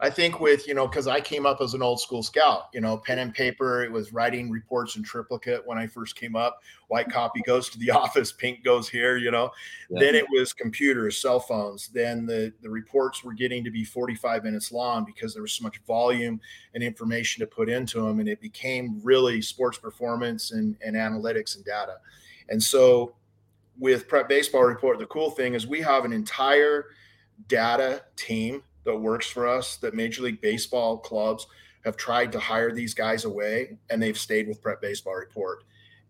I 0.00 0.10
think 0.10 0.38
with, 0.38 0.68
you 0.68 0.74
know, 0.74 0.86
because 0.86 1.08
I 1.08 1.20
came 1.20 1.44
up 1.44 1.60
as 1.60 1.74
an 1.74 1.82
old 1.82 2.00
school 2.00 2.22
scout, 2.22 2.68
you 2.72 2.80
know, 2.80 2.98
pen 2.98 3.18
and 3.18 3.34
paper, 3.34 3.82
it 3.82 3.90
was 3.90 4.12
writing 4.12 4.48
reports 4.48 4.94
in 4.94 5.02
triplicate 5.02 5.66
when 5.66 5.76
I 5.76 5.88
first 5.88 6.14
came 6.14 6.36
up. 6.36 6.62
White 6.86 7.10
copy 7.10 7.40
goes 7.42 7.68
to 7.70 7.78
the 7.80 7.90
office, 7.90 8.30
pink 8.30 8.62
goes 8.62 8.88
here, 8.88 9.16
you 9.16 9.32
know. 9.32 9.50
Yeah. 9.90 10.00
Then 10.00 10.14
it 10.14 10.24
was 10.30 10.52
computers, 10.52 11.20
cell 11.20 11.40
phones. 11.40 11.88
Then 11.88 12.26
the, 12.26 12.52
the 12.62 12.70
reports 12.70 13.24
were 13.24 13.32
getting 13.32 13.64
to 13.64 13.72
be 13.72 13.82
45 13.82 14.44
minutes 14.44 14.70
long 14.70 15.04
because 15.04 15.34
there 15.34 15.42
was 15.42 15.52
so 15.52 15.64
much 15.64 15.78
volume 15.84 16.40
and 16.74 16.84
information 16.84 17.40
to 17.40 17.46
put 17.48 17.68
into 17.68 18.00
them. 18.00 18.20
And 18.20 18.28
it 18.28 18.40
became 18.40 19.00
really 19.02 19.42
sports 19.42 19.78
performance 19.78 20.52
and, 20.52 20.76
and 20.80 20.94
analytics 20.94 21.56
and 21.56 21.64
data. 21.64 21.96
And 22.50 22.62
so 22.62 23.16
with 23.80 24.06
Prep 24.06 24.28
Baseball 24.28 24.62
Report, 24.62 25.00
the 25.00 25.06
cool 25.06 25.32
thing 25.32 25.54
is 25.54 25.66
we 25.66 25.80
have 25.80 26.04
an 26.04 26.12
entire 26.12 26.86
data 27.48 28.02
team 28.14 28.62
that 28.88 28.96
works 28.96 29.26
for 29.26 29.46
us 29.46 29.76
that 29.76 29.94
Major 29.94 30.22
League 30.22 30.40
Baseball 30.40 30.96
clubs 30.98 31.46
have 31.84 31.96
tried 31.96 32.32
to 32.32 32.40
hire 32.40 32.72
these 32.72 32.94
guys 32.94 33.24
away 33.24 33.78
and 33.90 34.02
they've 34.02 34.18
stayed 34.18 34.48
with 34.48 34.62
Prep 34.62 34.80
Baseball 34.80 35.14
Report. 35.14 35.64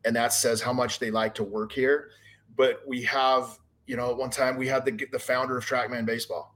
And 0.04 0.14
that 0.14 0.32
says 0.32 0.62
how 0.62 0.72
much 0.72 1.00
they 1.00 1.10
like 1.10 1.34
to 1.34 1.44
work 1.44 1.72
here. 1.72 2.10
But 2.56 2.82
we 2.86 3.02
have, 3.02 3.58
you 3.86 3.96
know, 3.96 4.10
at 4.10 4.16
one 4.16 4.30
time 4.30 4.56
we 4.56 4.68
had 4.68 4.84
the, 4.84 5.06
the 5.10 5.18
founder 5.18 5.58
of 5.58 5.66
Trackman 5.66 6.06
Baseball. 6.06 6.54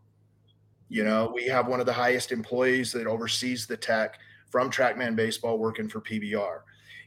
You 0.89 1.03
know, 1.03 1.33
we 1.35 1.47
have 1.47 1.67
one 1.67 1.81
of 1.81 1.87
the 1.87 1.93
highest 1.93 2.31
employees 2.31 2.93
that 2.93 3.07
oversees 3.07 3.67
the 3.67 3.77
tech 3.77 4.19
from 4.51 4.71
Trackman 4.71 5.17
Baseball 5.17 5.59
working 5.59 5.89
for 5.89 6.01
PBR. 6.01 6.61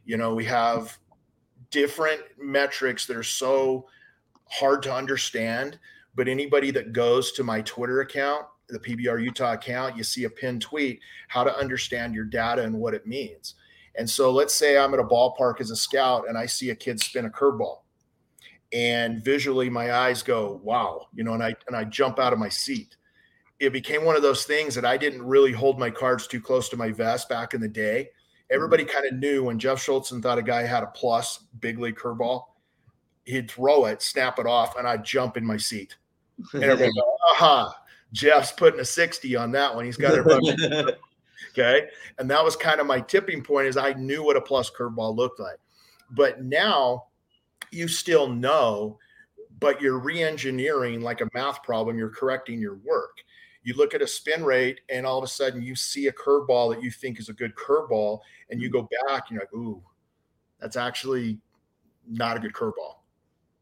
You 0.04 0.18
know, 0.18 0.36
we 0.36 0.44
have 0.46 0.98
different 1.72 2.22
metrics 2.38 3.06
that 3.06 3.16
are 3.16 3.24
so 3.24 3.88
hard 4.50 4.84
to 4.84 4.94
understand. 4.94 5.80
But 6.16 6.28
anybody 6.28 6.72
that 6.72 6.92
goes 6.92 7.32
to 7.34 7.44
my 7.44 7.62
Twitter 7.62 8.02
account 8.02 8.46
the 8.68 8.80
PBR 8.80 9.24
Utah 9.24 9.54
account, 9.54 9.98
you 9.98 10.04
see 10.04 10.24
a 10.24 10.30
pinned 10.30 10.62
tweet, 10.62 11.00
how 11.28 11.44
to 11.44 11.58
understand 11.58 12.16
your 12.16 12.26
data 12.26 12.64
and 12.64 12.80
what 12.80 12.94
it 12.94 13.06
means. 13.06 13.56
And 13.98 14.10
so 14.10 14.32
let's 14.32 14.54
say 14.54 14.78
I'm 14.78 14.94
at 14.94 15.00
a 15.00 15.04
ballpark 15.04 15.62
as 15.62 15.72
a 15.72 15.76
scout 15.76 16.28
and 16.28 16.38
I 16.38 16.46
see 16.46 16.70
a 16.70 16.76
kid 16.76 17.00
spin 17.00 17.26
a 17.26 17.30
curveball. 17.30 17.80
And 18.74 19.24
visually 19.24 19.70
my 19.70 19.94
eyes 19.94 20.22
go, 20.22 20.60
wow, 20.64 21.08
you 21.14 21.24
know, 21.24 21.34
and 21.34 21.44
I 21.44 21.56
and 21.68 21.76
I 21.76 21.86
jump 21.86 22.20
out 22.20 22.34
of 22.34 22.40
my 22.40 22.50
seat. 22.50 22.98
It 23.60 23.72
became 23.72 24.04
one 24.04 24.18
of 24.18 24.22
those 24.22 24.44
things 24.44 24.76
that 24.76 24.84
I 24.84 24.98
didn't 24.98 25.24
really 25.24 25.54
hold 25.54 25.80
my 25.80 25.90
cards 25.90 26.28
too 26.28 26.42
close 26.42 26.68
to 26.70 26.78
my 26.78 26.92
vest 26.92 27.30
back 27.30 27.54
in 27.54 27.62
the 27.62 27.70
day. 27.70 28.10
Everybody 28.50 28.84
mm-hmm. 28.84 28.94
kind 28.94 29.06
of 29.06 29.20
knew 29.20 29.46
when 29.46 29.60
Jeff 29.60 29.86
Scholzen 29.86 30.22
thought 30.22 30.38
a 30.38 30.44
guy 30.44 30.64
had 30.64 30.84
a 30.84 30.88
plus 30.88 31.46
big 31.62 31.80
league 31.80 31.96
curveball, 31.96 32.44
he'd 33.24 33.50
throw 33.50 33.86
it, 33.86 34.02
snap 34.02 34.40
it 34.40 34.46
off, 34.46 34.78
and 34.78 34.88
I'd 34.88 35.06
jump 35.06 35.38
in 35.38 35.46
my 35.46 35.58
seat. 35.58 35.96
And 36.54 36.64
everybody 36.64 36.92
go, 36.96 37.18
aha, 37.32 37.76
Jeff's 38.12 38.52
putting 38.52 38.80
a 38.80 38.86
60 38.86 39.36
on 39.36 39.52
that 39.52 39.76
one. 39.76 39.86
He's 39.86 39.98
got 39.98 40.14
it. 40.16 41.00
okay. 41.52 41.88
And 42.18 42.30
that 42.30 42.44
was 42.44 42.56
kind 42.56 42.80
of 42.80 42.88
my 42.88 43.02
tipping 43.02 43.44
point 43.44 43.68
is 43.68 43.78
I 43.78 43.94
knew 43.94 44.24
what 44.24 44.38
a 44.38 44.42
plus 44.42 44.70
curveball 44.70 45.16
looked 45.16 45.40
like. 45.40 45.58
But 46.12 46.44
now 46.44 47.06
you 47.72 47.88
still 47.88 48.28
know, 48.28 49.00
but 49.60 49.82
you're 49.82 50.00
re-engineering 50.00 51.02
like 51.02 51.22
a 51.22 51.30
math 51.34 51.64
problem, 51.64 51.98
you're 51.98 52.10
correcting 52.10 52.60
your 52.60 52.76
work. 52.76 53.18
You 53.64 53.74
look 53.76 53.94
at 53.96 54.02
a 54.02 54.08
spin 54.08 54.44
rate 54.44 54.82
and 54.90 55.06
all 55.06 55.18
of 55.18 55.24
a 55.24 55.28
sudden 55.28 55.62
you 55.62 55.76
see 55.76 56.08
a 56.08 56.12
curveball 56.12 56.74
that 56.74 56.84
you 56.84 56.92
think 56.92 57.20
is 57.20 57.30
a 57.30 57.34
good 57.34 57.56
curveball, 57.56 58.20
and 58.50 58.62
you 58.62 58.70
mm. 58.70 58.74
go 58.74 58.90
back 59.08 59.26
and 59.30 59.32
you're 59.32 59.42
like, 59.42 59.54
ooh, 59.54 59.82
that's 60.60 60.78
actually 60.78 61.40
not 62.08 62.38
a 62.38 62.40
good 62.40 62.54
curveball 62.54 62.98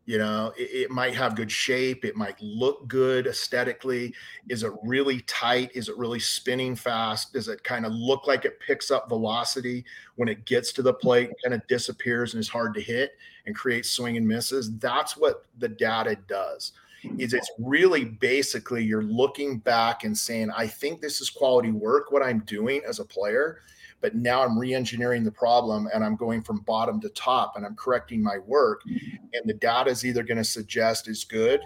you 0.05 0.17
know 0.17 0.51
it, 0.57 0.63
it, 0.63 0.91
might 0.91 1.15
have 1.15 1.35
good 1.35 1.51
shape 1.51 2.03
it 2.03 2.15
might 2.15 2.39
look 2.41 2.87
good 2.87 3.27
aesthetically. 3.27 4.13
Is 4.49 4.63
it 4.63 4.71
really 4.83 5.21
tight? 5.21 5.71
Is 5.73 5.89
it 5.89 5.97
really 5.97 6.19
spinning 6.19 6.75
fast? 6.75 7.33
Does 7.33 7.47
it 7.47 7.63
kind 7.63 7.85
of 7.85 7.93
look 7.93 8.27
like 8.27 8.45
it 8.45 8.59
picks 8.59 8.91
up 8.91 9.07
velocity 9.09 9.85
when 10.15 10.27
it 10.27 10.45
gets 10.45 10.71
to 10.73 10.81
the 10.81 10.93
plate 10.93 11.29
mm-hmm. 11.29 11.49
kind 11.49 11.61
of 11.61 11.67
disappears 11.67 12.33
and 12.33 12.41
is 12.41 12.49
hard 12.49 12.73
to 12.75 12.81
hit 12.81 13.13
and 13.45 13.55
creates 13.55 13.89
swing 13.89 14.17
and 14.17 14.27
misses? 14.27 14.77
That's 14.77 15.15
what 15.15 15.45
the 15.59 15.69
data 15.69 16.17
does 16.27 16.73
is 17.17 17.33
it's 17.33 17.51
really 17.59 18.05
basically 18.05 18.83
you're 18.83 19.03
looking 19.03 19.59
back 19.59 20.03
and 20.03 20.17
saying 20.17 20.49
i 20.55 20.65
think 20.65 21.01
this 21.01 21.21
is 21.21 21.29
quality 21.29 21.71
work 21.71 22.11
what 22.11 22.23
i'm 22.23 22.39
doing 22.45 22.81
as 22.87 22.99
a 22.99 23.05
player 23.05 23.59
but 24.03 24.15
now 24.15 24.43
I'm 24.43 24.59
re-engineering 24.59 25.23
the 25.23 25.31
problem 25.31 25.87
and 25.93 26.03
I'm 26.03 26.17
going 26.17 26.43
from 26.43 26.59
bottom 26.59 26.99
to 26.99 27.09
top 27.09 27.53
and 27.55 27.65
I'm 27.65 27.75
correcting 27.75 28.21
my 28.21 28.37
work. 28.37 28.81
Mm-hmm. 28.83 29.15
And 29.33 29.43
the 29.45 29.53
data 29.53 29.89
is 29.89 30.05
either 30.05 30.23
going 30.23 30.37
to 30.37 30.43
suggest 30.43 31.07
is 31.07 31.23
good, 31.23 31.61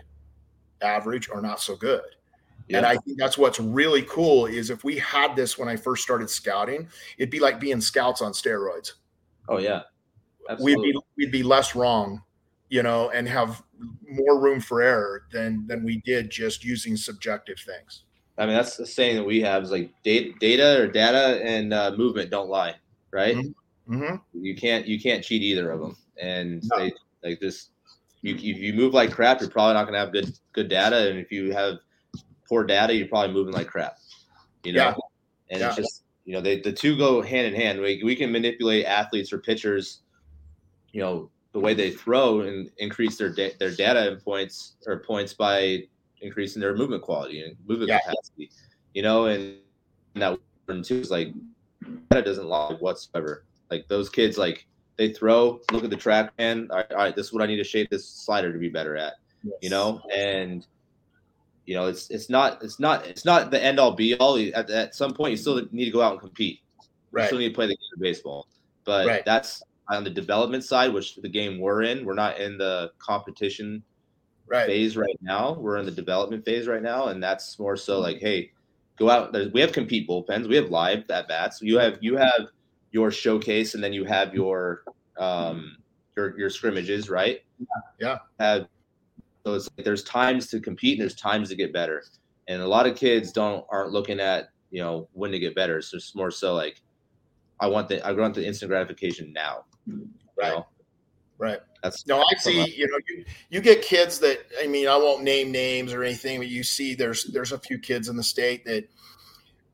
average, 0.84 1.30
or 1.32 1.42
not 1.42 1.60
so 1.60 1.76
good. 1.76 2.04
Yeah. 2.68 2.78
And 2.78 2.86
I 2.86 2.98
think 2.98 3.18
that's 3.18 3.40
what's 3.40 3.60
really 3.60 4.04
cool 4.04 4.46
is 4.46 4.70
if 4.70 4.84
we 4.84 5.00
had 5.00 5.36
this 5.36 5.58
when 5.58 5.68
I 5.68 5.76
first 5.78 6.04
started 6.04 6.30
scouting, 6.30 6.88
it'd 7.18 7.32
be 7.32 7.40
like 7.40 7.60
being 7.60 7.82
scouts 7.82 8.22
on 8.22 8.34
steroids. 8.34 8.94
Oh 9.50 9.58
yeah. 9.58 9.82
Absolutely. 10.48 10.84
We'd 10.86 10.94
be 10.94 11.00
we'd 11.18 11.32
be 11.32 11.44
less 11.44 11.76
wrong, 11.76 12.22
you 12.70 12.84
know, 12.84 13.10
and 13.10 13.28
have 13.28 13.64
more 14.08 14.40
room 14.40 14.60
for 14.60 14.84
error 14.84 15.24
than 15.32 15.66
than 15.66 15.84
we 15.84 16.04
did 16.06 16.30
just 16.30 16.64
using 16.64 16.98
subjective 16.98 17.58
things. 17.58 18.04
I 18.38 18.46
mean, 18.46 18.56
that's 18.56 18.78
the 18.78 18.86
saying 18.86 19.16
that 19.16 19.24
we 19.24 19.42
have 19.42 19.64
is 19.64 19.72
like 19.72 19.92
data, 20.04 20.34
data 20.40 20.82
or 20.82 20.88
data 20.88 21.42
and 21.44 21.74
uh, 21.74 21.92
movement 21.98 22.30
don't 22.30 22.50
lie, 22.50 22.76
right? 23.12 23.36
Mm-hmm. 23.36 24.04
mm-hmm. 24.04 24.16
You 24.34 24.56
can't 24.56 24.86
you 24.86 25.00
can't 25.00 25.24
cheat 25.24 25.42
either 25.42 25.72
of 25.72 25.80
them, 25.80 25.98
and 26.22 26.64
no. 26.64 26.78
they 26.78 26.94
like 27.24 27.40
this. 27.40 27.70
You, 28.22 28.36
if 28.36 28.44
you 28.44 28.74
move 28.74 28.94
like 28.94 29.12
crap, 29.12 29.42
you're 29.42 29.50
probably 29.50 29.74
not 29.74 29.84
going 29.84 29.94
to 29.94 30.00
have 30.00 30.12
good 30.12 30.38
good 30.54 30.68
data, 30.68 31.10
and 31.10 31.20
if 31.20 31.32
you 31.32 31.52
have 31.54 31.78
poor 32.48 32.64
data, 32.64 32.94
you're 32.94 33.08
probably 33.08 33.34
moving 33.34 33.54
like 33.54 33.68
crap. 33.68 33.98
You 34.64 34.74
know, 34.74 34.84
yeah. 34.84 34.96
and 35.50 35.60
yeah. 35.62 35.68
it's 35.68 35.76
just 35.76 36.04
you 36.26 36.34
know 36.34 36.42
they 36.42 36.60
the 36.60 36.74
two 36.74 36.96
go 36.96 37.22
hand 37.22 37.48
in 37.48 37.60
hand. 37.60 37.80
We 37.80 38.04
we 38.04 38.16
can 38.16 38.32
manipulate 38.32 38.86
athletes 38.86 39.34
or 39.34 39.40
pitchers, 39.40 40.02
you 40.92 41.02
know, 41.02 41.32
the 41.54 41.60
way 41.60 41.74
they 41.74 41.90
throw 41.90 42.42
and 42.42 42.70
increase 42.78 43.18
their 43.18 43.34
da- 43.34 43.56
their 43.60 43.72
data 43.72 44.12
and 44.12 44.24
points 44.24 44.76
or 44.86 45.00
points 45.00 45.34
by 45.34 45.84
increasing 46.22 46.62
their 46.62 46.76
movement 46.76 47.04
quality 47.04 47.42
and 47.42 47.56
movement 47.68 47.90
yeah. 47.90 48.00
capacity. 48.00 48.52
You 48.94 49.04
know, 49.04 49.26
and 49.26 49.58
that 50.16 50.40
one 50.66 50.84
too 50.84 51.00
is 51.00 51.12
like 51.12 51.34
that 52.10 52.26
doesn't 52.26 52.48
lie 52.48 52.74
whatsoever. 52.74 53.46
Like 53.70 53.88
those 53.88 54.10
kids, 54.10 54.38
like 54.38 54.66
they 54.98 55.12
throw, 55.12 55.60
look 55.72 55.84
at 55.84 55.90
the 55.90 55.96
TrackMan. 55.96 56.68
All 56.70 56.78
right, 56.78 56.92
all 56.92 56.98
right, 56.98 57.16
this 57.16 57.28
is 57.28 57.34
what 57.34 57.44
I 57.44 57.46
need 57.46 57.58
to 57.58 57.64
shape 57.64 57.90
this 57.90 58.08
slider 58.08 58.52
to 58.52 58.60
be 58.60 58.70
better 58.70 58.98
at. 58.98 59.14
Yes. 59.44 59.54
You 59.62 59.70
know, 59.70 60.02
and 60.16 60.66
you 61.66 61.76
know, 61.76 61.88
it's 61.88 62.10
it's 62.10 62.30
not 62.30 62.64
it's 62.64 62.80
not 62.80 63.06
it's 63.06 63.26
not 63.26 63.52
the 63.52 63.64
end 63.64 63.80
all 63.80 63.92
be 63.92 64.16
all. 64.16 64.40
At, 64.56 64.70
at 64.70 64.96
some 64.96 65.14
point, 65.14 65.32
you 65.32 65.38
still 65.38 65.62
need 65.72 65.86
to 65.86 65.92
go 65.92 66.02
out 66.02 66.14
and 66.14 66.22
compete. 66.22 66.62
You 66.82 66.88
right, 67.12 67.28
still 67.28 67.40
need 67.40 67.50
to 67.50 67.56
play 67.56 67.68
the 67.68 67.76
game 67.76 67.90
of 67.94 68.02
baseball. 68.02 68.48
But 68.86 69.06
Right. 69.06 69.26
that's 69.26 69.62
on 69.90 70.04
the 70.04 70.10
development 70.10 70.64
side, 70.64 70.94
which 70.94 71.16
the 71.16 71.30
game 71.30 71.60
we're 71.60 71.84
in. 71.84 72.06
We're 72.06 72.14
not 72.14 72.40
in 72.40 72.58
the 72.58 72.92
competition 73.00 73.84
right, 74.48 74.66
phase 74.68 74.98
right 74.98 75.18
now. 75.22 75.54
We're 75.54 75.78
in 75.78 75.86
the 75.86 75.92
development 75.92 76.46
phase 76.46 76.68
right 76.68 76.82
now, 76.82 77.08
and 77.08 77.22
that's 77.22 77.58
more 77.60 77.78
so 77.78 78.00
like, 78.00 78.20
hey, 78.20 78.52
go 78.98 79.10
out. 79.10 79.32
There's, 79.32 79.52
we 79.54 79.62
have 79.62 79.72
compete 79.72 80.08
bullpens. 80.08 80.48
We 80.48 80.56
have 80.56 80.70
live 80.70 81.04
at 81.10 81.28
bats. 81.28 81.62
You 81.62 81.78
have 81.78 81.98
you 82.02 82.18
have 82.18 82.48
your 82.92 83.12
showcase, 83.12 83.76
and 83.76 83.84
then 83.84 83.94
you 83.94 84.06
have 84.06 84.34
your 84.34 84.84
um 85.20 85.78
your 86.16 86.38
your 86.38 86.50
scrimmages, 86.50 87.10
right? 87.10 87.42
Yeah. 88.00 88.18
Have 88.40 88.68
so 89.46 89.54
it's 89.54 89.70
like 89.78 89.86
there's 89.86 90.04
times 90.04 90.48
to 90.48 90.60
compete 90.60 91.00
and 91.00 91.02
there's 91.02 91.16
times 91.16 91.50
to 91.50 91.56
get 91.56 91.72
better, 91.72 92.04
and 92.48 92.62
a 92.62 92.68
lot 92.68 92.88
of 92.88 92.96
kids 92.96 93.32
don't 93.32 93.66
aren't 93.72 93.92
looking 93.92 94.20
at 94.20 94.50
you 94.72 94.82
know 94.82 95.08
when 95.14 95.32
to 95.32 95.40
get 95.40 95.56
better. 95.56 95.82
So 95.82 95.98
it's 95.98 96.16
more 96.16 96.32
so 96.32 96.54
like, 96.54 96.82
I 97.60 97.68
want 97.68 97.88
the 97.88 98.06
I 98.06 98.12
want 98.12 98.36
the 98.36 98.46
instant 98.46 98.70
gratification 98.70 99.32
now. 99.32 99.66
you 99.86 100.08
Right. 100.38 100.52
know? 100.54 100.68
Right. 101.38 101.60
That's 101.84 102.06
No, 102.08 102.22
I 102.22 102.36
see. 102.38 102.66
You 102.70 102.88
know, 102.88 103.00
you, 103.08 103.26
you 103.50 103.62
get 103.62 103.82
kids 103.82 104.20
that 104.20 104.40
I 104.62 104.68
mean, 104.68 104.88
I 104.88 104.98
won't 104.98 105.24
name 105.24 105.52
names 105.52 105.94
or 105.94 106.04
anything, 106.04 106.40
but 106.40 106.48
you 106.48 106.64
see, 106.64 106.96
there's 106.96 107.26
there's 107.26 107.52
a 107.52 107.60
few 107.60 107.80
kids 107.80 108.10
in 108.10 108.18
the 108.18 108.24
state 108.24 108.66
that 108.66 108.90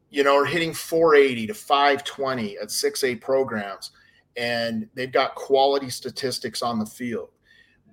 you 0.09 0.23
know 0.23 0.35
are 0.37 0.45
hitting 0.45 0.73
480 0.73 1.47
to 1.47 1.53
520 1.53 2.57
at 2.57 2.67
6A 2.67 3.21
programs, 3.21 3.91
and 4.35 4.87
they've 4.93 5.11
got 5.11 5.35
quality 5.35 5.89
statistics 5.89 6.61
on 6.61 6.79
the 6.79 6.85
field. 6.85 7.29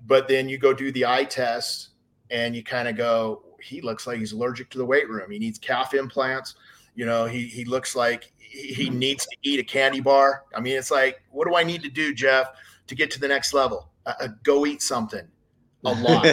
But 0.06 0.28
then 0.28 0.48
you 0.48 0.58
go 0.58 0.72
do 0.72 0.90
the 0.92 1.06
eye 1.06 1.24
test, 1.24 1.90
and 2.30 2.54
you 2.54 2.62
kind 2.62 2.88
of 2.88 2.96
go, 2.96 3.42
he 3.62 3.80
looks 3.80 4.06
like 4.06 4.18
he's 4.18 4.32
allergic 4.32 4.70
to 4.70 4.78
the 4.78 4.86
weight 4.86 5.08
room. 5.08 5.30
He 5.30 5.38
needs 5.38 5.58
calf 5.58 5.94
implants. 5.94 6.54
You 6.94 7.06
know, 7.06 7.26
he 7.26 7.46
he 7.46 7.64
looks 7.64 7.94
like 7.94 8.32
he 8.38 8.72
he 8.72 8.86
hmm. 8.86 8.98
needs 8.98 9.24
to 9.26 9.36
eat 9.42 9.60
a 9.60 9.64
candy 9.64 10.00
bar. 10.00 10.44
I 10.54 10.60
mean, 10.60 10.76
it's 10.76 10.90
like, 10.90 11.22
what 11.30 11.46
do 11.46 11.54
I 11.54 11.62
need 11.62 11.82
to 11.82 11.90
do, 11.90 12.12
Jeff? 12.14 12.48
To 12.90 12.96
get 12.96 13.10
to 13.12 13.20
the 13.20 13.28
next 13.28 13.54
level. 13.54 13.88
Uh, 14.04 14.14
uh, 14.20 14.28
go 14.42 14.66
eat 14.66 14.82
something 14.82 15.26
a 15.84 15.92
lot. 16.02 16.26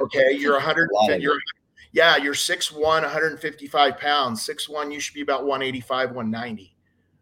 okay, 0.00 0.32
you're 0.32 0.52
100. 0.54 0.88
A 0.88 0.94
lot 0.94 1.20
You're 1.20 1.38
yeah, 1.92 2.16
you're 2.16 2.34
6'1", 2.34 2.80
155 2.80 3.98
pounds. 3.98 4.46
6'1", 4.48 4.92
you 4.92 4.98
should 4.98 5.14
be 5.14 5.20
about 5.20 5.42
185, 5.42 6.10
190. 6.10 6.76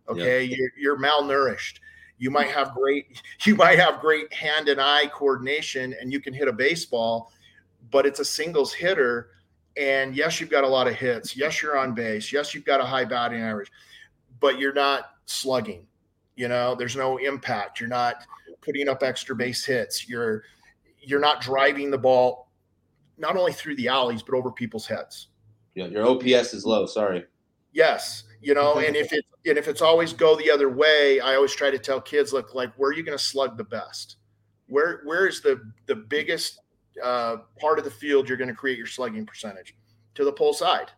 Okay, 0.09 0.45
you're 0.45 0.71
you're 0.79 0.99
malnourished. 0.99 1.79
You 2.19 2.31
might 2.31 2.49
have 2.49 2.75
great 2.75 3.23
you 3.45 3.55
might 3.55 3.79
have 3.79 4.01
great 4.01 4.33
hand 4.33 4.69
and 4.69 4.81
eye 4.81 5.07
coordination, 5.09 5.95
and 5.99 6.13
you 6.13 6.21
can 6.21 6.35
hit 6.35 6.49
a 6.49 6.53
baseball, 6.53 7.33
but 7.91 8.05
it's 8.05 8.21
a 8.21 8.25
singles 8.25 8.73
hitter. 8.73 9.31
And 9.79 10.15
yes, 10.15 10.41
you've 10.41 10.51
got 10.51 10.65
a 10.65 10.69
lot 10.69 10.87
of 10.87 10.95
hits. 10.95 11.35
Yes, 11.35 11.63
you're 11.63 11.79
on 11.79 11.95
base. 11.95 12.31
Yes, 12.31 12.53
you've 12.53 12.67
got 12.67 12.83
a 12.83 12.85
high 12.85 13.07
batting 13.07 13.41
average, 13.41 13.73
but 14.41 14.59
you're 14.59 14.75
not 14.75 15.13
slugging. 15.25 15.87
You 16.37 16.49
know, 16.49 16.75
there's 16.75 16.97
no 16.97 17.19
impact. 17.19 17.79
You're 17.79 17.89
not 17.89 18.27
putting 18.63 18.89
up 18.89 19.03
extra 19.03 19.37
base 19.37 19.65
hits. 19.65 20.09
You're 20.09 20.45
you're 21.01 21.21
not 21.21 21.41
driving 21.41 21.91
the 21.91 21.99
ball 21.99 22.51
not 23.19 23.37
only 23.37 23.53
through 23.53 23.77
the 23.77 23.89
alleys 23.89 24.23
but 24.23 24.35
over 24.35 24.51
people's 24.51 24.87
heads. 24.87 25.29
Yeah, 25.75 25.87
your 25.87 26.07
OPS 26.07 26.55
is 26.55 26.65
low. 26.65 26.87
Sorry. 26.87 27.25
Yes, 27.73 28.25
you 28.41 28.55
know, 28.55 28.79
and 28.79 28.97
if 28.97 29.13
it 29.13 29.25
and 29.47 29.59
if 29.59 29.69
it's 29.69 29.83
always 29.83 30.13
go 30.13 30.37
the 30.37 30.51
other 30.51 30.69
way, 30.69 31.21
I 31.21 31.35
always 31.35 31.55
try 31.55 31.71
to 31.71 31.79
tell 31.79 32.01
kids, 32.01 32.33
look, 32.33 32.55
like 32.55 32.73
where 32.77 32.91
are 32.91 32.95
you 32.95 33.03
going 33.03 33.19
to 33.19 33.23
slug 33.23 33.57
the 33.57 33.65
best? 33.65 34.17
Where 34.69 35.03
where 35.05 35.27
is 35.27 35.41
the 35.41 35.61
the 35.87 35.97
biggest 35.97 36.61
uh, 37.03 37.39
part 37.61 37.79
of 37.79 37.85
the 37.85 37.91
field 37.91 38.29
you're 38.29 38.39
going 38.39 38.49
to 38.49 38.55
create 38.55 38.79
your 38.79 38.87
slugging 38.87 39.27
percentage 39.27 39.77
to 40.15 40.25
the 40.25 40.33
pull 40.33 40.53
side? 40.53 40.91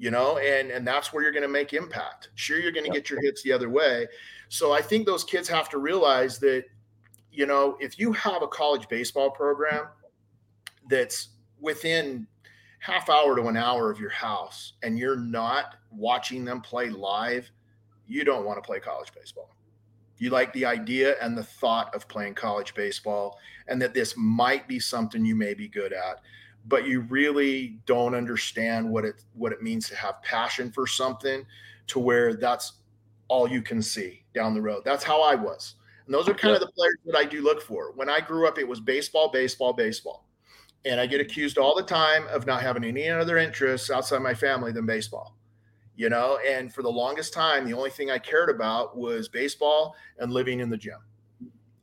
You 0.00 0.10
know, 0.10 0.38
and 0.38 0.70
and 0.70 0.86
that's 0.86 1.12
where 1.12 1.22
you're 1.22 1.30
going 1.30 1.42
to 1.42 1.48
make 1.48 1.74
impact. 1.74 2.30
Sure, 2.34 2.58
you're 2.58 2.72
going 2.72 2.86
to 2.86 2.90
get 2.90 3.10
your 3.10 3.20
hits 3.20 3.42
the 3.42 3.52
other 3.52 3.68
way. 3.68 4.06
So 4.48 4.72
I 4.72 4.80
think 4.80 5.04
those 5.04 5.24
kids 5.24 5.46
have 5.48 5.68
to 5.68 5.78
realize 5.78 6.38
that, 6.38 6.64
you 7.30 7.44
know, 7.44 7.76
if 7.80 7.98
you 7.98 8.10
have 8.14 8.42
a 8.42 8.48
college 8.48 8.88
baseball 8.88 9.30
program 9.30 9.88
that's 10.88 11.28
within 11.60 12.26
half 12.78 13.10
hour 13.10 13.36
to 13.36 13.42
an 13.48 13.58
hour 13.58 13.90
of 13.90 14.00
your 14.00 14.08
house 14.08 14.72
and 14.82 14.98
you're 14.98 15.20
not 15.20 15.76
watching 15.90 16.46
them 16.46 16.62
play 16.62 16.88
live, 16.88 17.50
you 18.08 18.24
don't 18.24 18.46
want 18.46 18.56
to 18.56 18.66
play 18.66 18.80
college 18.80 19.12
baseball. 19.14 19.54
You 20.16 20.30
like 20.30 20.50
the 20.54 20.64
idea 20.64 21.16
and 21.20 21.36
the 21.36 21.44
thought 21.44 21.94
of 21.94 22.08
playing 22.08 22.36
college 22.36 22.74
baseball 22.74 23.38
and 23.68 23.80
that 23.82 23.92
this 23.92 24.14
might 24.16 24.66
be 24.66 24.80
something 24.80 25.26
you 25.26 25.36
may 25.36 25.52
be 25.52 25.68
good 25.68 25.92
at, 25.92 26.22
but 26.66 26.86
you 26.86 27.00
really 27.02 27.78
don't 27.86 28.14
understand 28.14 28.88
what 28.88 29.04
it 29.04 29.24
what 29.34 29.52
it 29.52 29.62
means 29.62 29.88
to 29.88 29.96
have 29.96 30.22
passion 30.22 30.70
for 30.70 30.86
something 30.86 31.44
to 31.88 31.98
where 31.98 32.34
that's 32.34 32.74
all 33.28 33.48
you 33.48 33.62
can 33.62 33.80
see 33.82 34.24
down 34.34 34.54
the 34.54 34.62
road. 34.62 34.82
That's 34.84 35.04
how 35.04 35.22
I 35.22 35.34
was. 35.34 35.76
And 36.06 36.14
those 36.14 36.28
are 36.28 36.34
kind 36.34 36.54
of 36.54 36.60
the 36.60 36.72
players 36.72 36.96
that 37.06 37.16
I 37.16 37.24
do 37.24 37.42
look 37.42 37.62
for. 37.62 37.92
When 37.94 38.08
I 38.08 38.20
grew 38.20 38.48
up, 38.48 38.58
it 38.58 38.66
was 38.66 38.80
baseball, 38.80 39.30
baseball, 39.30 39.72
baseball 39.72 40.26
and 40.84 41.00
I 41.00 41.06
get 41.06 41.20
accused 41.20 41.58
all 41.58 41.74
the 41.74 41.82
time 41.82 42.26
of 42.28 42.46
not 42.46 42.62
having 42.62 42.84
any 42.84 43.08
other 43.08 43.38
interests 43.38 43.90
outside 43.90 44.22
my 44.22 44.34
family 44.34 44.72
than 44.72 44.86
baseball. 44.86 45.36
You 45.96 46.08
know, 46.08 46.38
and 46.48 46.72
for 46.72 46.82
the 46.82 46.90
longest 46.90 47.34
time, 47.34 47.66
the 47.66 47.74
only 47.74 47.90
thing 47.90 48.10
I 48.10 48.18
cared 48.18 48.48
about 48.48 48.96
was 48.96 49.28
baseball 49.28 49.94
and 50.18 50.32
living 50.32 50.60
in 50.60 50.70
the 50.70 50.76
gym. 50.76 50.98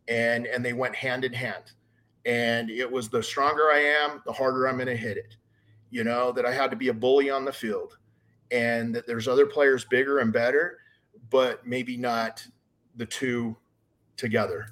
And 0.07 0.47
and 0.47 0.65
they 0.65 0.73
went 0.73 0.95
hand 0.95 1.23
in 1.23 1.33
hand. 1.33 1.73
And 2.27 2.69
it 2.69 2.91
was 2.91 3.09
the 3.09 3.23
stronger 3.23 3.71
I 3.71 3.79
am, 3.79 4.21
the 4.25 4.33
harder 4.33 4.67
I'm 4.67 4.75
going 4.75 4.87
to 4.87 4.95
hit 4.95 5.17
it. 5.17 5.37
You 5.89 6.03
know, 6.03 6.31
that 6.33 6.45
I 6.45 6.53
had 6.53 6.69
to 6.69 6.77
be 6.77 6.89
a 6.89 6.93
bully 6.93 7.29
on 7.29 7.45
the 7.45 7.53
field 7.53 7.97
and 8.51 8.93
that 8.93 9.07
there's 9.07 9.27
other 9.27 9.45
players 9.45 9.85
bigger 9.85 10.19
and 10.19 10.31
better, 10.31 10.79
but 11.29 11.65
maybe 11.65 11.97
not 11.97 12.45
the 12.97 13.05
two 13.05 13.55
together. 14.17 14.67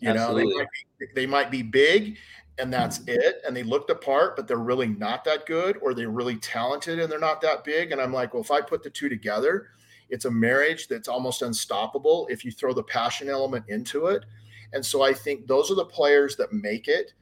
You 0.00 0.14
know, 0.14 0.34
they 0.34 0.44
might, 0.44 0.68
be, 0.98 1.06
they 1.14 1.26
might 1.26 1.50
be 1.50 1.62
big 1.62 2.16
and 2.58 2.72
that's 2.72 3.00
it. 3.06 3.42
And 3.46 3.54
they 3.54 3.62
look 3.62 3.86
the 3.86 3.94
part, 3.94 4.36
but 4.36 4.48
they're 4.48 4.56
really 4.56 4.86
not 4.86 5.24
that 5.24 5.46
good, 5.46 5.78
or 5.82 5.92
they're 5.92 6.10
really 6.10 6.36
talented 6.36 6.98
and 6.98 7.12
they're 7.12 7.18
not 7.18 7.40
that 7.42 7.64
big. 7.64 7.92
And 7.92 8.00
I'm 8.00 8.12
like, 8.12 8.32
well, 8.32 8.42
if 8.42 8.50
I 8.50 8.60
put 8.60 8.82
the 8.82 8.90
two 8.90 9.08
together, 9.08 9.68
it's 10.08 10.24
a 10.24 10.30
marriage 10.30 10.88
that's 10.88 11.08
almost 11.08 11.42
unstoppable 11.42 12.26
if 12.30 12.44
you 12.44 12.50
throw 12.50 12.72
the 12.72 12.82
passion 12.82 13.28
element 13.28 13.64
into 13.68 14.06
it. 14.06 14.24
And 14.72 14.84
so 14.84 15.02
I 15.02 15.12
think 15.12 15.46
those 15.46 15.70
are 15.70 15.74
the 15.74 15.84
players 15.84 16.36
that 16.36 16.52
make 16.52 16.88
it. 16.88 17.12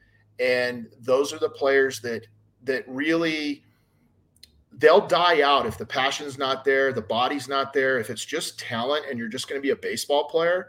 And 0.40 0.88
those 1.00 1.32
are 1.32 1.38
the 1.38 1.50
players 1.50 2.00
that 2.00 2.26
that 2.64 2.84
really 2.88 3.62
they'll 4.78 5.06
die 5.06 5.42
out 5.42 5.66
if 5.66 5.78
the 5.78 5.86
passion's 5.86 6.36
not 6.38 6.64
there, 6.64 6.92
the 6.92 7.00
body's 7.00 7.48
not 7.48 7.72
there. 7.72 7.98
If 7.98 8.10
it's 8.10 8.24
just 8.24 8.58
talent 8.58 9.04
and 9.08 9.18
you're 9.18 9.28
just 9.28 9.48
going 9.48 9.60
to 9.60 9.62
be 9.62 9.70
a 9.70 9.76
baseball 9.76 10.24
player, 10.24 10.68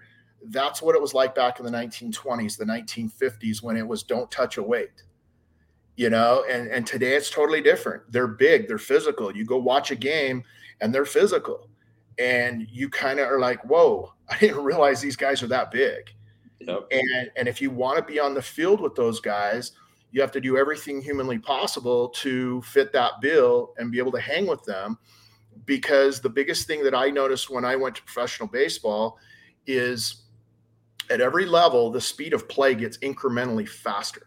that's 0.50 0.82
what 0.82 0.96
it 0.96 1.02
was 1.02 1.14
like 1.14 1.34
back 1.34 1.60
in 1.60 1.66
the 1.66 1.72
1920s, 1.72 2.58
the 2.58 2.66
1950s 2.66 3.64
when 3.64 3.78
it 3.78 3.88
was 3.88 4.04
don't 4.04 4.30
touch 4.30 4.58
a 4.58 4.64
weight. 4.64 5.04
You 5.96 6.10
know, 6.10 6.44
and 6.50 6.68
and 6.68 6.86
today 6.86 7.16
it's 7.16 7.30
totally 7.30 7.62
different. 7.62 8.04
They're 8.12 8.28
big, 8.28 8.68
they're 8.68 8.78
physical. 8.78 9.36
You 9.36 9.46
go 9.46 9.58
watch 9.58 9.92
a 9.92 9.96
game 9.96 10.44
and 10.82 10.94
they're 10.94 11.06
physical. 11.06 11.70
And 12.20 12.68
you 12.70 12.90
kind 12.90 13.20
of 13.20 13.30
are 13.30 13.40
like, 13.40 13.64
"Whoa, 13.64 14.12
I 14.30 14.38
didn't 14.38 14.64
realize 14.64 15.00
these 15.00 15.16
guys 15.16 15.42
are 15.42 15.48
that 15.48 15.72
big." 15.72 16.14
Yep. 16.60 16.88
And 16.92 17.32
and 17.36 17.48
if 17.48 17.62
you 17.62 17.70
want 17.70 17.98
to 17.98 18.04
be 18.04 18.20
on 18.20 18.34
the 18.34 18.42
field 18.42 18.82
with 18.82 18.96
those 18.96 19.20
guys, 19.20 19.74
you 20.12 20.22
have 20.22 20.32
to 20.32 20.42
do 20.42 20.58
everything 20.58 21.02
humanly 21.02 21.38
possible 21.38 22.10
to 22.10 22.62
fit 22.62 22.94
that 22.94 23.20
bill 23.22 23.74
and 23.78 23.92
be 23.92 24.00
able 24.00 24.12
to 24.14 24.20
hang 24.20 24.48
with 24.48 24.64
them. 24.64 24.98
Because 25.66 26.22
the 26.22 26.30
biggest 26.30 26.68
thing 26.68 26.84
that 26.84 26.94
I 26.94 27.10
noticed 27.10 27.50
when 27.50 27.66
I 27.66 27.76
went 27.76 27.96
to 27.96 28.04
professional 28.04 28.48
baseball 28.48 29.18
is 29.68 30.24
at 31.10 31.22
every 31.22 31.46
level, 31.46 31.92
the 31.92 32.02
speed 32.02 32.34
of 32.34 32.48
play 32.48 32.76
gets 32.76 32.98
incrementally 33.00 33.68
faster. 33.68 34.22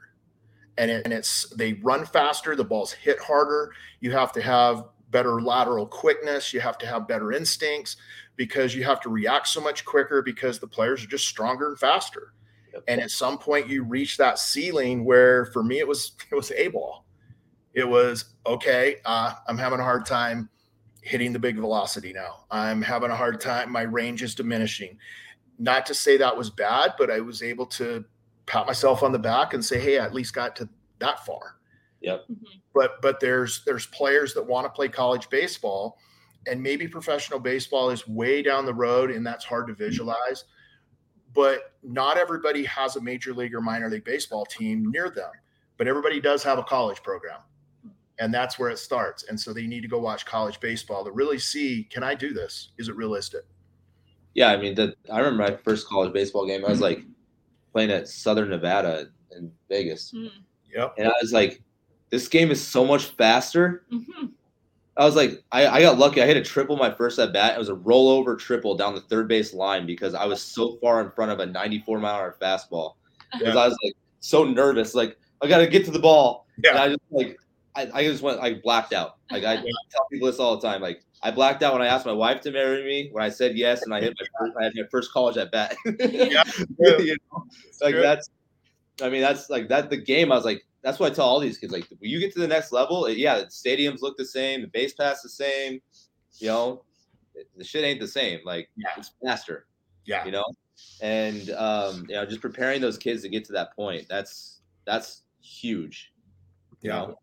And, 0.76 0.90
it, 0.90 1.04
and 1.04 1.12
it's 1.12 1.48
they 1.56 1.74
run 1.74 2.06
faster, 2.06 2.54
the 2.54 2.64
ball's 2.64 2.92
hit 2.92 3.18
harder. 3.18 3.72
You 4.00 4.12
have 4.12 4.32
to 4.32 4.42
have 4.42 4.84
better 5.10 5.40
lateral 5.40 5.86
quickness, 5.86 6.52
you 6.52 6.60
have 6.60 6.78
to 6.78 6.86
have 6.86 7.08
better 7.08 7.32
instincts 7.32 7.96
because 8.36 8.74
you 8.74 8.84
have 8.84 9.00
to 9.00 9.08
react 9.08 9.48
so 9.48 9.60
much 9.60 9.84
quicker 9.84 10.22
because 10.22 10.58
the 10.58 10.66
players 10.66 11.02
are 11.02 11.08
just 11.08 11.26
stronger 11.26 11.68
and 11.68 11.78
faster. 11.78 12.32
Yep. 12.72 12.84
And 12.88 13.00
at 13.00 13.10
some 13.10 13.38
point 13.38 13.68
you 13.68 13.82
reach 13.82 14.16
that 14.18 14.38
ceiling 14.38 15.04
where 15.04 15.46
for 15.46 15.62
me 15.62 15.78
it 15.78 15.88
was 15.88 16.12
it 16.30 16.34
was 16.34 16.52
a 16.52 16.68
ball. 16.68 17.04
It 17.74 17.88
was 17.88 18.34
okay, 18.46 18.96
uh, 19.04 19.34
I'm 19.46 19.58
having 19.58 19.80
a 19.80 19.84
hard 19.84 20.06
time 20.06 20.48
hitting 21.02 21.32
the 21.32 21.38
big 21.38 21.56
velocity 21.56 22.12
now. 22.12 22.44
I'm 22.50 22.82
having 22.82 23.10
a 23.10 23.16
hard 23.16 23.40
time, 23.40 23.70
my 23.70 23.82
range 23.82 24.22
is 24.22 24.34
diminishing 24.34 24.98
not 25.58 25.86
to 25.86 25.94
say 25.94 26.16
that 26.16 26.36
was 26.36 26.50
bad, 26.50 26.94
but 26.98 27.10
I 27.10 27.20
was 27.20 27.42
able 27.42 27.66
to 27.66 28.04
pat 28.46 28.66
myself 28.66 29.02
on 29.02 29.12
the 29.12 29.18
back 29.18 29.54
and 29.54 29.64
say, 29.64 29.78
"Hey, 29.78 29.98
I 29.98 30.04
at 30.04 30.14
least 30.14 30.34
got 30.34 30.56
to 30.56 30.68
that 31.00 31.24
far." 31.26 31.56
Yep. 32.00 32.26
But 32.74 33.00
but 33.02 33.20
there's 33.20 33.64
there's 33.64 33.86
players 33.86 34.34
that 34.34 34.46
want 34.46 34.66
to 34.66 34.70
play 34.70 34.88
college 34.88 35.28
baseball, 35.30 35.98
and 36.46 36.62
maybe 36.62 36.86
professional 36.88 37.38
baseball 37.40 37.90
is 37.90 38.06
way 38.06 38.42
down 38.42 38.66
the 38.66 38.74
road, 38.74 39.10
and 39.10 39.26
that's 39.26 39.44
hard 39.44 39.66
to 39.68 39.74
visualize. 39.74 40.44
but 41.34 41.74
not 41.82 42.18
everybody 42.18 42.64
has 42.64 42.96
a 42.96 43.00
major 43.00 43.32
league 43.32 43.54
or 43.54 43.60
minor 43.60 43.88
league 43.88 44.04
baseball 44.04 44.44
team 44.44 44.90
near 44.90 45.10
them. 45.10 45.30
But 45.76 45.86
everybody 45.86 46.20
does 46.20 46.42
have 46.42 46.58
a 46.58 46.64
college 46.64 47.02
program. 47.02 47.40
And 48.18 48.34
that's 48.34 48.58
where 48.58 48.70
it 48.70 48.78
starts. 48.78 49.24
And 49.28 49.38
so 49.38 49.52
they 49.52 49.66
need 49.66 49.82
to 49.82 49.88
go 49.88 50.00
watch 50.00 50.26
college 50.26 50.58
baseball 50.58 51.04
to 51.04 51.12
really 51.12 51.38
see 51.38 51.86
can 51.90 52.02
I 52.02 52.14
do 52.14 52.32
this? 52.32 52.70
Is 52.78 52.88
it 52.88 52.96
realistic? 52.96 53.42
Yeah, 54.34 54.48
I 54.48 54.56
mean, 54.56 54.74
the, 54.74 54.94
I 55.12 55.18
remember 55.18 55.44
my 55.44 55.56
first 55.56 55.86
college 55.86 56.12
baseball 56.12 56.46
game. 56.46 56.64
I 56.64 56.68
was 56.68 56.80
like 56.80 57.02
playing 57.72 57.92
at 57.92 58.08
Southern 58.08 58.50
Nevada 58.50 59.06
in 59.36 59.52
Vegas. 59.68 60.12
Mm. 60.12 60.30
Yep. 60.74 60.94
And 60.98 61.06
I 61.06 61.12
was 61.22 61.32
like, 61.32 61.62
this 62.10 62.28
game 62.28 62.50
is 62.50 62.64
so 62.66 62.84
much 62.84 63.06
faster. 63.06 63.84
Mhm. 63.92 64.30
I 64.96 65.04
was 65.04 65.14
like, 65.14 65.42
I, 65.52 65.66
I 65.68 65.80
got 65.80 65.96
lucky. 65.98 66.20
I 66.20 66.26
hit 66.26 66.36
a 66.36 66.42
triple 66.42 66.76
my 66.76 66.90
first 66.90 67.20
at 67.20 67.32
bat. 67.32 67.54
It 67.54 67.58
was 67.58 67.68
a 67.68 67.74
rollover 67.74 68.36
triple 68.36 68.74
down 68.76 68.94
the 68.96 69.00
third 69.02 69.28
base 69.28 69.54
line 69.54 69.86
because 69.86 70.12
I 70.12 70.24
was 70.24 70.42
so 70.42 70.76
far 70.82 71.00
in 71.00 71.10
front 71.12 71.30
of 71.30 71.38
a 71.38 71.46
94 71.46 72.00
mile 72.00 72.14
hour 72.16 72.36
fastball. 72.40 72.94
Because 73.38 73.54
Yeah. 73.54 73.60
I 73.60 73.68
was 73.68 73.76
like 73.84 73.94
so 74.20 74.42
nervous. 74.44 74.94
Like, 74.94 75.18
I 75.42 75.46
got 75.48 75.58
to 75.58 75.66
get 75.66 75.84
to 75.84 75.90
the 75.90 75.98
ball. 75.98 76.46
Yeah. 76.64 76.70
And 76.70 76.78
I 76.78 76.88
just 76.88 77.00
like, 77.10 77.38
I, 77.76 77.90
I 77.94 78.02
just 78.04 78.22
went, 78.22 78.40
I 78.40 78.54
blacked 78.54 78.92
out. 78.94 79.18
Like, 79.30 79.44
I 79.44 79.56
tell 79.90 80.06
people 80.10 80.26
this 80.26 80.38
all 80.40 80.56
the 80.58 80.66
time. 80.66 80.80
Like, 80.80 81.04
I 81.22 81.30
blacked 81.30 81.62
out 81.62 81.74
when 81.74 81.82
I 81.82 81.86
asked 81.86 82.06
my 82.06 82.12
wife 82.12 82.40
to 82.40 82.50
marry 82.50 82.82
me, 82.84 83.10
when 83.12 83.22
I 83.22 83.28
said 83.28 83.56
yes, 83.56 83.82
and 83.82 83.94
I 83.94 84.00
hit 84.00 84.14
my 84.18 84.26
first, 84.46 84.56
I 84.58 84.64
had 84.64 84.72
my 84.74 84.82
first 84.90 85.12
college 85.12 85.36
at 85.36 85.52
bat. 85.52 85.76
Yeah. 85.84 86.42
You 86.78 87.16
know? 87.30 87.44
like 87.82 87.92
true. 87.92 88.02
that's 88.02 88.30
I 89.02 89.10
mean 89.10 89.20
that's 89.20 89.48
like 89.50 89.68
that 89.68 89.90
the 89.90 89.96
game 89.96 90.32
I 90.32 90.36
was 90.36 90.44
like 90.44 90.64
that's 90.82 90.98
what 90.98 91.10
I 91.12 91.14
tell 91.14 91.26
all 91.26 91.40
these 91.40 91.58
kids 91.58 91.72
like 91.72 91.86
when 91.98 92.10
you 92.10 92.20
get 92.20 92.32
to 92.34 92.38
the 92.40 92.46
next 92.48 92.72
level 92.72 93.06
it, 93.06 93.18
yeah 93.18 93.38
the 93.38 93.44
stadiums 93.46 94.00
look 94.00 94.16
the 94.16 94.24
same 94.24 94.62
the 94.62 94.68
base 94.68 94.94
pass 94.94 95.22
the 95.22 95.28
same 95.28 95.80
you 96.38 96.48
know 96.48 96.84
the 97.56 97.64
shit 97.64 97.84
ain't 97.84 98.00
the 98.00 98.08
same 98.08 98.40
like 98.44 98.68
Yeah. 98.76 98.88
it's 98.96 99.12
faster 99.24 99.66
Yeah. 100.04 100.24
you 100.24 100.32
know 100.32 100.44
and 101.02 101.50
um 101.50 102.06
you 102.08 102.14
know 102.14 102.24
just 102.24 102.40
preparing 102.40 102.80
those 102.80 102.96
kids 102.98 103.22
to 103.22 103.28
get 103.28 103.44
to 103.46 103.52
that 103.52 103.74
point 103.74 104.06
that's 104.08 104.60
that's 104.84 105.22
huge 105.40 106.12
you 106.80 106.90
Yeah. 106.90 106.98
know? 106.98 107.18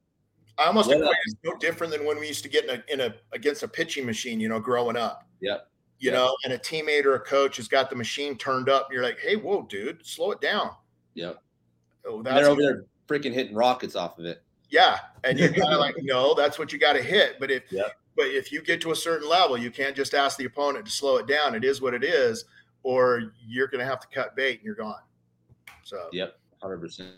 I 0.58 0.66
almost 0.68 0.89
equate 0.89 1.10
it's 1.26 1.36
no 1.43 1.56
different 1.58 1.91
than 1.91 2.06
when 2.06 2.18
we 2.20 2.28
used 2.28 2.43
to 2.43 2.49
get 2.49 2.64
in 2.64 2.70
a, 2.70 2.93
in 2.93 3.01
a 3.01 3.16
against 3.34 3.64
a 3.64 3.68
pitching 3.68 4.06
machine, 4.06 4.39
you 4.39 4.47
know, 4.47 4.58
growing 4.60 4.95
up. 4.95 5.28
Yeah. 5.41 5.58
You 5.99 6.12
Yep. 6.12 6.14
know, 6.14 6.36
and 6.45 6.53
a 6.53 6.58
teammate 6.58 7.03
or 7.03 7.16
a 7.16 7.20
coach 7.20 7.58
has 7.58 7.68
got 7.68 7.89
the 7.89 7.95
machine 7.97 8.38
turned 8.38 8.70
up. 8.70 8.86
And 8.88 8.93
you're 8.95 9.03
like, 9.03 9.20
hey, 9.20 9.36
whoa, 9.36 9.64
dude, 9.64 10.06
slow 10.06 10.32
it 10.32 10.39
down. 10.39 10.72
Yeah. 11.14 11.34
Oh, 12.06 12.18
And 12.20 12.26
they're 12.28 12.47
over 12.47 12.62
there 12.62 12.86
freaking 13.08 13.34
hitting 13.34 13.56
rockets 13.56 13.95
off 13.95 14.20
of 14.20 14.26
it 14.26 14.41
yeah. 14.70 14.99
And 15.24 15.39
you're 15.39 15.53
kind 15.53 15.74
of 15.74 15.80
like, 15.80 15.95
no, 16.01 16.34
that's 16.34 16.60
what 16.60 16.72
you 16.74 16.80
got 16.80 16.93
to 16.93 17.01
hit. 17.01 17.39
But 17.39 17.51
if 17.51 17.64
Yep. 17.72 17.91
but 18.16 18.28
if 18.28 18.51
you 18.51 18.62
get 18.62 18.82
to 18.82 18.91
a 18.91 18.95
certain 18.95 19.28
level, 19.28 19.58
you 19.58 19.72
can't 19.72 19.95
just 19.95 20.14
ask 20.14 20.38
the 20.38 20.45
opponent 20.45 20.86
to 20.86 20.91
slow 20.91 21.18
it 21.18 21.28
down. 21.28 21.56
It 21.56 21.64
is 21.64 21.82
what 21.82 21.93
it 21.93 22.03
is, 22.03 22.45
or 22.84 23.34
you're 23.45 23.68
gonna 23.68 23.86
have 23.86 23.99
to 24.01 24.08
cut 24.08 24.36
bait 24.36 24.58
and 24.58 24.66
you're 24.66 24.76
gone. 24.76 25.01
So 25.84 26.10
Yep, 26.12 26.38
hundred 26.62 26.80
percent, 26.80 27.10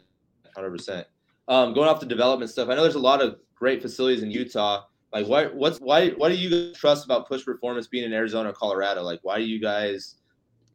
hundred 0.55 0.71
percent. 0.71 1.07
Um, 1.47 1.73
going 1.73 1.87
off 1.87 1.99
the 1.99 2.05
development 2.05 2.51
stuff, 2.51 2.69
I 2.69 2.75
know 2.75 2.83
there's 2.83 2.95
a 2.95 2.99
lot 2.99 3.21
of 3.21 3.39
great 3.55 3.81
facilities 3.81 4.23
in 4.23 4.31
Utah. 4.31 4.85
Like, 5.13 5.27
why? 5.27 5.45
What's 5.45 5.79
why? 5.79 6.09
Why 6.09 6.29
do 6.29 6.35
you 6.35 6.73
trust 6.73 7.05
about 7.05 7.27
push 7.27 7.45
performance 7.45 7.87
being 7.87 8.03
in 8.03 8.13
Arizona, 8.13 8.49
or 8.49 8.53
Colorado? 8.53 9.03
Like, 9.03 9.19
why 9.23 9.37
do 9.37 9.45
you 9.45 9.59
guys 9.59 10.15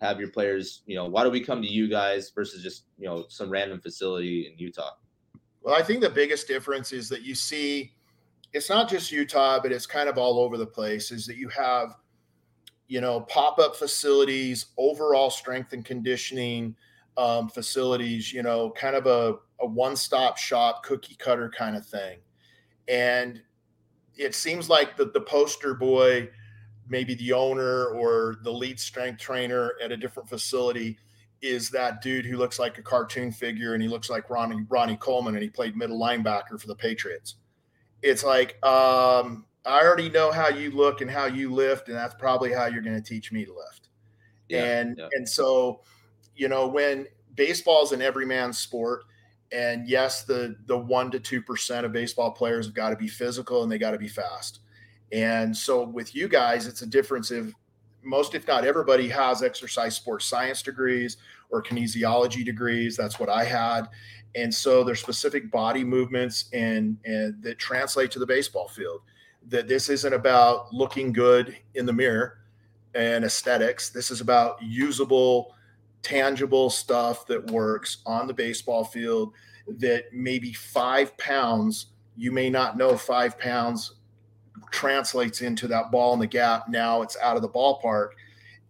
have 0.03 0.21
your 0.21 0.29
players? 0.29 0.83
You 0.87 0.97
know, 0.97 1.07
why 1.07 1.25
do 1.25 1.31
we 1.31 1.41
come 1.41 1.63
to 1.63 1.69
you 1.69 1.89
guys 1.89 2.31
versus 2.35 2.63
just 2.63 2.85
you 2.99 3.07
know 3.07 3.25
some 3.29 3.49
random 3.49 3.81
facility 3.81 4.51
in 4.53 4.59
Utah? 4.59 4.91
Well, 5.63 5.75
I 5.75 5.83
think 5.83 6.01
the 6.01 6.11
biggest 6.11 6.49
difference 6.49 6.93
is 6.93 7.09
that 7.09 7.23
you 7.23 7.35
see 7.35 7.93
it's 8.53 8.69
not 8.69 8.89
just 8.89 9.11
Utah, 9.11 9.61
but 9.61 9.73
it's 9.73 9.87
kind 9.87 10.09
of 10.09 10.19
all 10.19 10.39
over 10.39 10.59
the 10.59 10.67
place 10.67 11.11
is 11.11 11.27
that 11.27 11.37
you 11.37 11.49
have, 11.49 11.97
you 12.89 13.01
know, 13.01 13.21
pop 13.23 13.59
up 13.59 13.77
facilities, 13.77 14.67
overall 14.77 15.31
strength 15.31 15.73
and 15.73 15.85
conditioning 15.85 16.77
um, 17.17 17.49
facilities, 17.49 18.33
you 18.33 18.43
know, 18.43 18.71
kind 18.71 18.97
of 18.97 19.07
a, 19.07 19.37
a 19.61 19.67
one 19.67 19.97
stop 19.97 20.37
shop, 20.37 20.83
cookie 20.83 21.15
cutter 21.15 21.51
kind 21.51 21.77
of 21.77 21.87
thing. 21.87 22.19
And 22.89 23.41
it 24.17 24.35
seems 24.35 24.69
like 24.69 24.97
the, 24.97 25.07
the 25.07 25.21
poster 25.21 25.75
boy, 25.75 26.29
maybe 26.89 27.15
the 27.15 27.33
owner 27.33 27.87
or 27.87 28.37
the 28.43 28.53
lead 28.53 28.79
strength 28.79 29.21
trainer 29.21 29.73
at 29.83 29.93
a 29.93 29.97
different 29.97 30.29
facility 30.29 30.99
is 31.41 31.71
that 31.71 32.01
dude 32.03 32.25
who 32.25 32.37
looks 32.37 32.59
like 32.59 32.79
a 32.79 32.83
cartoon 32.83 33.33
figure 33.33 33.75
and 33.75 33.83
he 33.83 33.89
looks 33.89 34.09
like 34.09 34.31
Ronnie 34.31 34.65
Ronnie 34.69 34.97
Coleman 34.97 35.35
and 35.35 35.43
he 35.43 35.51
played 35.51 35.77
middle 35.77 35.99
linebacker 35.99 36.61
for 36.61 36.69
the 36.69 36.75
Patriots. 36.75 37.37
It's 38.01 38.25
like 38.25 38.65
um, 38.65 39.45
I 39.65 39.81
already 39.83 40.09
know 40.09 40.31
how 40.33 40.49
you 40.49 40.71
look 40.71 41.01
and 41.01 41.11
how 41.11 41.27
you 41.27 41.53
lift, 41.53 41.89
and 41.89 41.97
that's 41.97 42.15
probably 42.15 42.53
how 42.53 42.67
you're 42.67 42.83
going 42.83 43.01
to 43.01 43.09
teach 43.09 43.33
me 43.33 43.45
to 43.45 43.53
lift. 43.53 43.89
and 44.51 44.97
yeah. 44.99 45.09
and 45.13 45.29
so, 45.29 45.83
you 46.37 46.49
know, 46.49 46.67
when 46.67 47.07
baseball 47.35 47.83
is 47.83 47.93
an 47.93 48.03
everyman 48.03 48.53
sport, 48.53 49.05
and 49.51 49.89
yes, 49.89 50.25
the 50.25 50.57
the 50.67 50.77
one 50.77 51.11
to 51.11 51.21
two 51.21 51.43
percent 51.43 51.87
of 51.87 51.93
baseball 51.93 52.33
players 52.33 52.67
have 52.67 52.75
got 52.75 52.91
to 52.91 52.97
be 52.97 53.09
physical 53.09 53.63
and 53.63 53.71
they 53.71 53.79
got 53.79 53.93
to 53.93 53.99
be 53.99 54.09
fast. 54.09 54.61
And 55.13 55.55
so 55.55 55.85
with 55.85 56.15
you 56.15 56.27
guys, 56.27 56.67
it's 56.67 56.83
a 56.83 56.87
difference 56.87 57.31
if 57.31 57.53
most, 58.03 58.35
if 58.35 58.47
not 58.49 58.65
everybody, 58.65 59.09
has 59.09 59.43
exercise 59.43 59.95
sports 59.95 60.25
science 60.25 60.63
degrees 60.63 61.19
or 61.51 61.63
kinesiology 61.63 62.45
degrees. 62.45 62.97
That's 62.97 63.21
what 63.21 63.29
I 63.29 63.45
had. 63.45 63.89
And 64.35 64.53
so 64.53 64.83
there's 64.83 65.01
specific 65.01 65.51
body 65.51 65.85
movements 65.85 66.47
and 66.53 66.97
and 67.05 67.43
that 67.43 67.59
translate 67.59 68.11
to 68.13 68.19
the 68.19 68.27
baseball 68.27 68.69
field. 68.69 69.03
That 69.49 69.69
this 69.69 69.89
isn't 69.89 70.13
about 70.13 70.73
looking 70.73 71.13
good 71.13 71.57
in 71.75 71.85
the 71.85 71.93
mirror 71.93 72.39
and 72.95 73.25
aesthetics. 73.25 73.91
This 73.91 74.11
is 74.11 74.21
about 74.21 74.63
usable, 74.63 75.55
tangible 76.03 76.71
stuff 76.71 77.27
that 77.27 77.51
works 77.51 77.99
on 78.07 78.27
the 78.27 78.35
baseball 78.35 78.85
field. 78.85 79.35
That 79.79 80.07
maybe 80.13 80.53
five 80.55 81.17
pounds, 81.19 81.87
you 82.17 82.33
may 82.33 82.49
not 82.49 82.79
know 82.79 82.97
five 82.97 83.39
pounds 83.39 83.97
translates 84.71 85.41
into 85.43 85.67
that 85.69 85.91
ball 85.91 86.15
in 86.15 86.21
the 86.21 86.27
gap. 86.27 86.69
Now 86.69 87.03
it's 87.03 87.17
out 87.19 87.37
of 87.37 87.43
the 87.43 87.49
ballpark. 87.49 88.11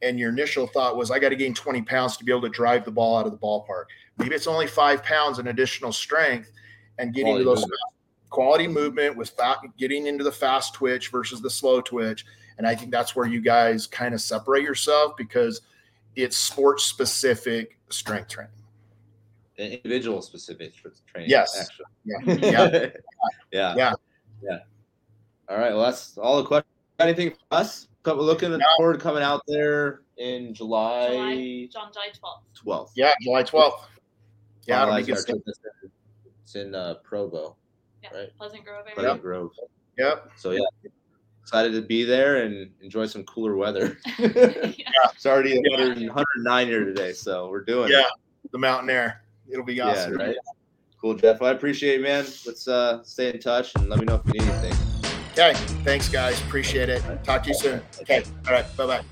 And 0.02 0.18
your 0.18 0.30
initial 0.30 0.66
thought 0.66 0.96
was, 0.96 1.10
I 1.10 1.18
got 1.18 1.28
to 1.28 1.36
gain 1.36 1.54
20 1.54 1.82
pounds 1.82 2.16
to 2.16 2.24
be 2.24 2.32
able 2.32 2.42
to 2.42 2.48
drive 2.48 2.84
the 2.84 2.90
ball 2.90 3.16
out 3.16 3.26
of 3.26 3.32
the 3.32 3.38
ballpark. 3.38 3.84
Maybe 4.18 4.34
it's 4.34 4.48
only 4.48 4.66
five 4.66 5.02
pounds 5.04 5.38
in 5.38 5.46
additional 5.46 5.92
strength 5.92 6.50
and 6.98 7.14
getting 7.14 7.26
Quality 7.26 7.44
to 7.44 7.50
those 7.50 7.60
movement. 7.60 7.80
quality 8.30 8.68
movement 8.68 9.16
with 9.16 9.30
fa- 9.30 9.60
getting 9.78 10.06
into 10.06 10.24
the 10.24 10.32
fast 10.32 10.74
twitch 10.74 11.10
versus 11.10 11.40
the 11.40 11.50
slow 11.50 11.80
twitch. 11.80 12.24
And 12.58 12.66
I 12.66 12.74
think 12.74 12.90
that's 12.90 13.14
where 13.16 13.26
you 13.26 13.40
guys 13.40 13.86
kind 13.86 14.12
of 14.12 14.20
separate 14.20 14.62
yourself 14.62 15.16
because 15.16 15.62
it's 16.16 16.36
sports 16.36 16.84
specific 16.84 17.78
strength 17.88 18.28
training. 18.28 18.52
Individual 19.56 20.20
specific 20.20 20.72
training. 21.06 21.30
Yes. 21.30 21.56
actually. 21.60 21.86
Yeah. 22.04 22.50
yeah. 22.50 22.90
Yeah. 23.52 23.74
yeah. 23.76 23.92
Yeah. 24.42 24.58
All 25.48 25.58
right. 25.58 25.72
Well, 25.72 25.82
that's 25.84 26.16
all 26.18 26.38
the 26.38 26.44
questions. 26.46 26.68
Anything 26.98 27.30
for 27.30 27.36
us? 27.50 27.88
Couple 28.02 28.24
looking 28.24 28.50
No. 28.50 28.58
forward 28.76 28.94
to 28.94 28.98
coming 28.98 29.22
out 29.22 29.42
there 29.46 30.00
in 30.16 30.52
July 30.54 31.08
July, 31.08 31.68
John 31.72 31.92
July 31.92 32.08
12th. 32.12 32.64
12th. 32.64 32.90
Yeah. 32.96 33.14
July 33.22 33.42
12th. 33.44 33.72
Yeah. 34.66 34.82
It'll 34.82 34.96
be 34.96 35.02
Finalize 35.02 35.06
good 35.06 35.18
stuff. 35.18 35.38
It's 36.42 36.54
in 36.56 36.74
uh, 36.74 36.94
Provo, 37.04 37.56
Yeah, 38.02 38.08
Right. 38.12 38.36
Pleasant 38.36 38.64
Grove 38.64 38.84
area. 38.86 38.94
Pleasant 38.94 39.22
Grove. 39.22 39.50
Yep. 39.98 40.30
So 40.36 40.50
yeah, 40.50 40.60
excited 41.42 41.72
to 41.72 41.82
be 41.82 42.02
there 42.04 42.42
and 42.44 42.70
enjoy 42.82 43.06
some 43.06 43.22
cooler 43.24 43.56
weather. 43.56 43.98
yeah. 44.18 44.32
it's 45.14 45.24
already 45.26 45.60
Yeah. 45.64 46.08
109 46.08 46.66
here 46.66 46.84
today, 46.84 47.12
so 47.12 47.48
we're 47.48 47.62
doing 47.64 47.90
Yeah. 47.92 48.00
it. 48.00 48.50
The 48.50 48.58
mountain 48.58 48.90
air. 48.90 49.22
It'll 49.48 49.64
be 49.64 49.74
Yeah, 49.74 49.88
awesome. 49.90 50.14
right. 50.16 50.36
Cool, 51.00 51.14
Jeff. 51.14 51.40
Well, 51.40 51.50
I 51.50 51.54
appreciate 51.54 52.00
it, 52.00 52.02
man. 52.02 52.24
Let's 52.46 52.66
uh, 52.68 53.02
stay 53.04 53.32
in 53.32 53.38
touch 53.40 53.74
and 53.76 53.88
let 53.88 53.98
me 54.00 54.04
know 54.06 54.16
if 54.24 54.34
you 54.34 54.40
need 54.40 54.48
anything. 54.50 54.81
Okay. 55.32 55.54
Thanks, 55.84 56.08
guys. 56.08 56.40
Appreciate 56.42 56.88
it. 56.88 57.02
Talk 57.24 57.42
to 57.44 57.48
you 57.48 57.54
soon. 57.54 57.80
Okay. 58.02 58.22
All 58.46 58.52
right. 58.52 58.76
Bye 58.76 58.86
bye. 58.86 59.02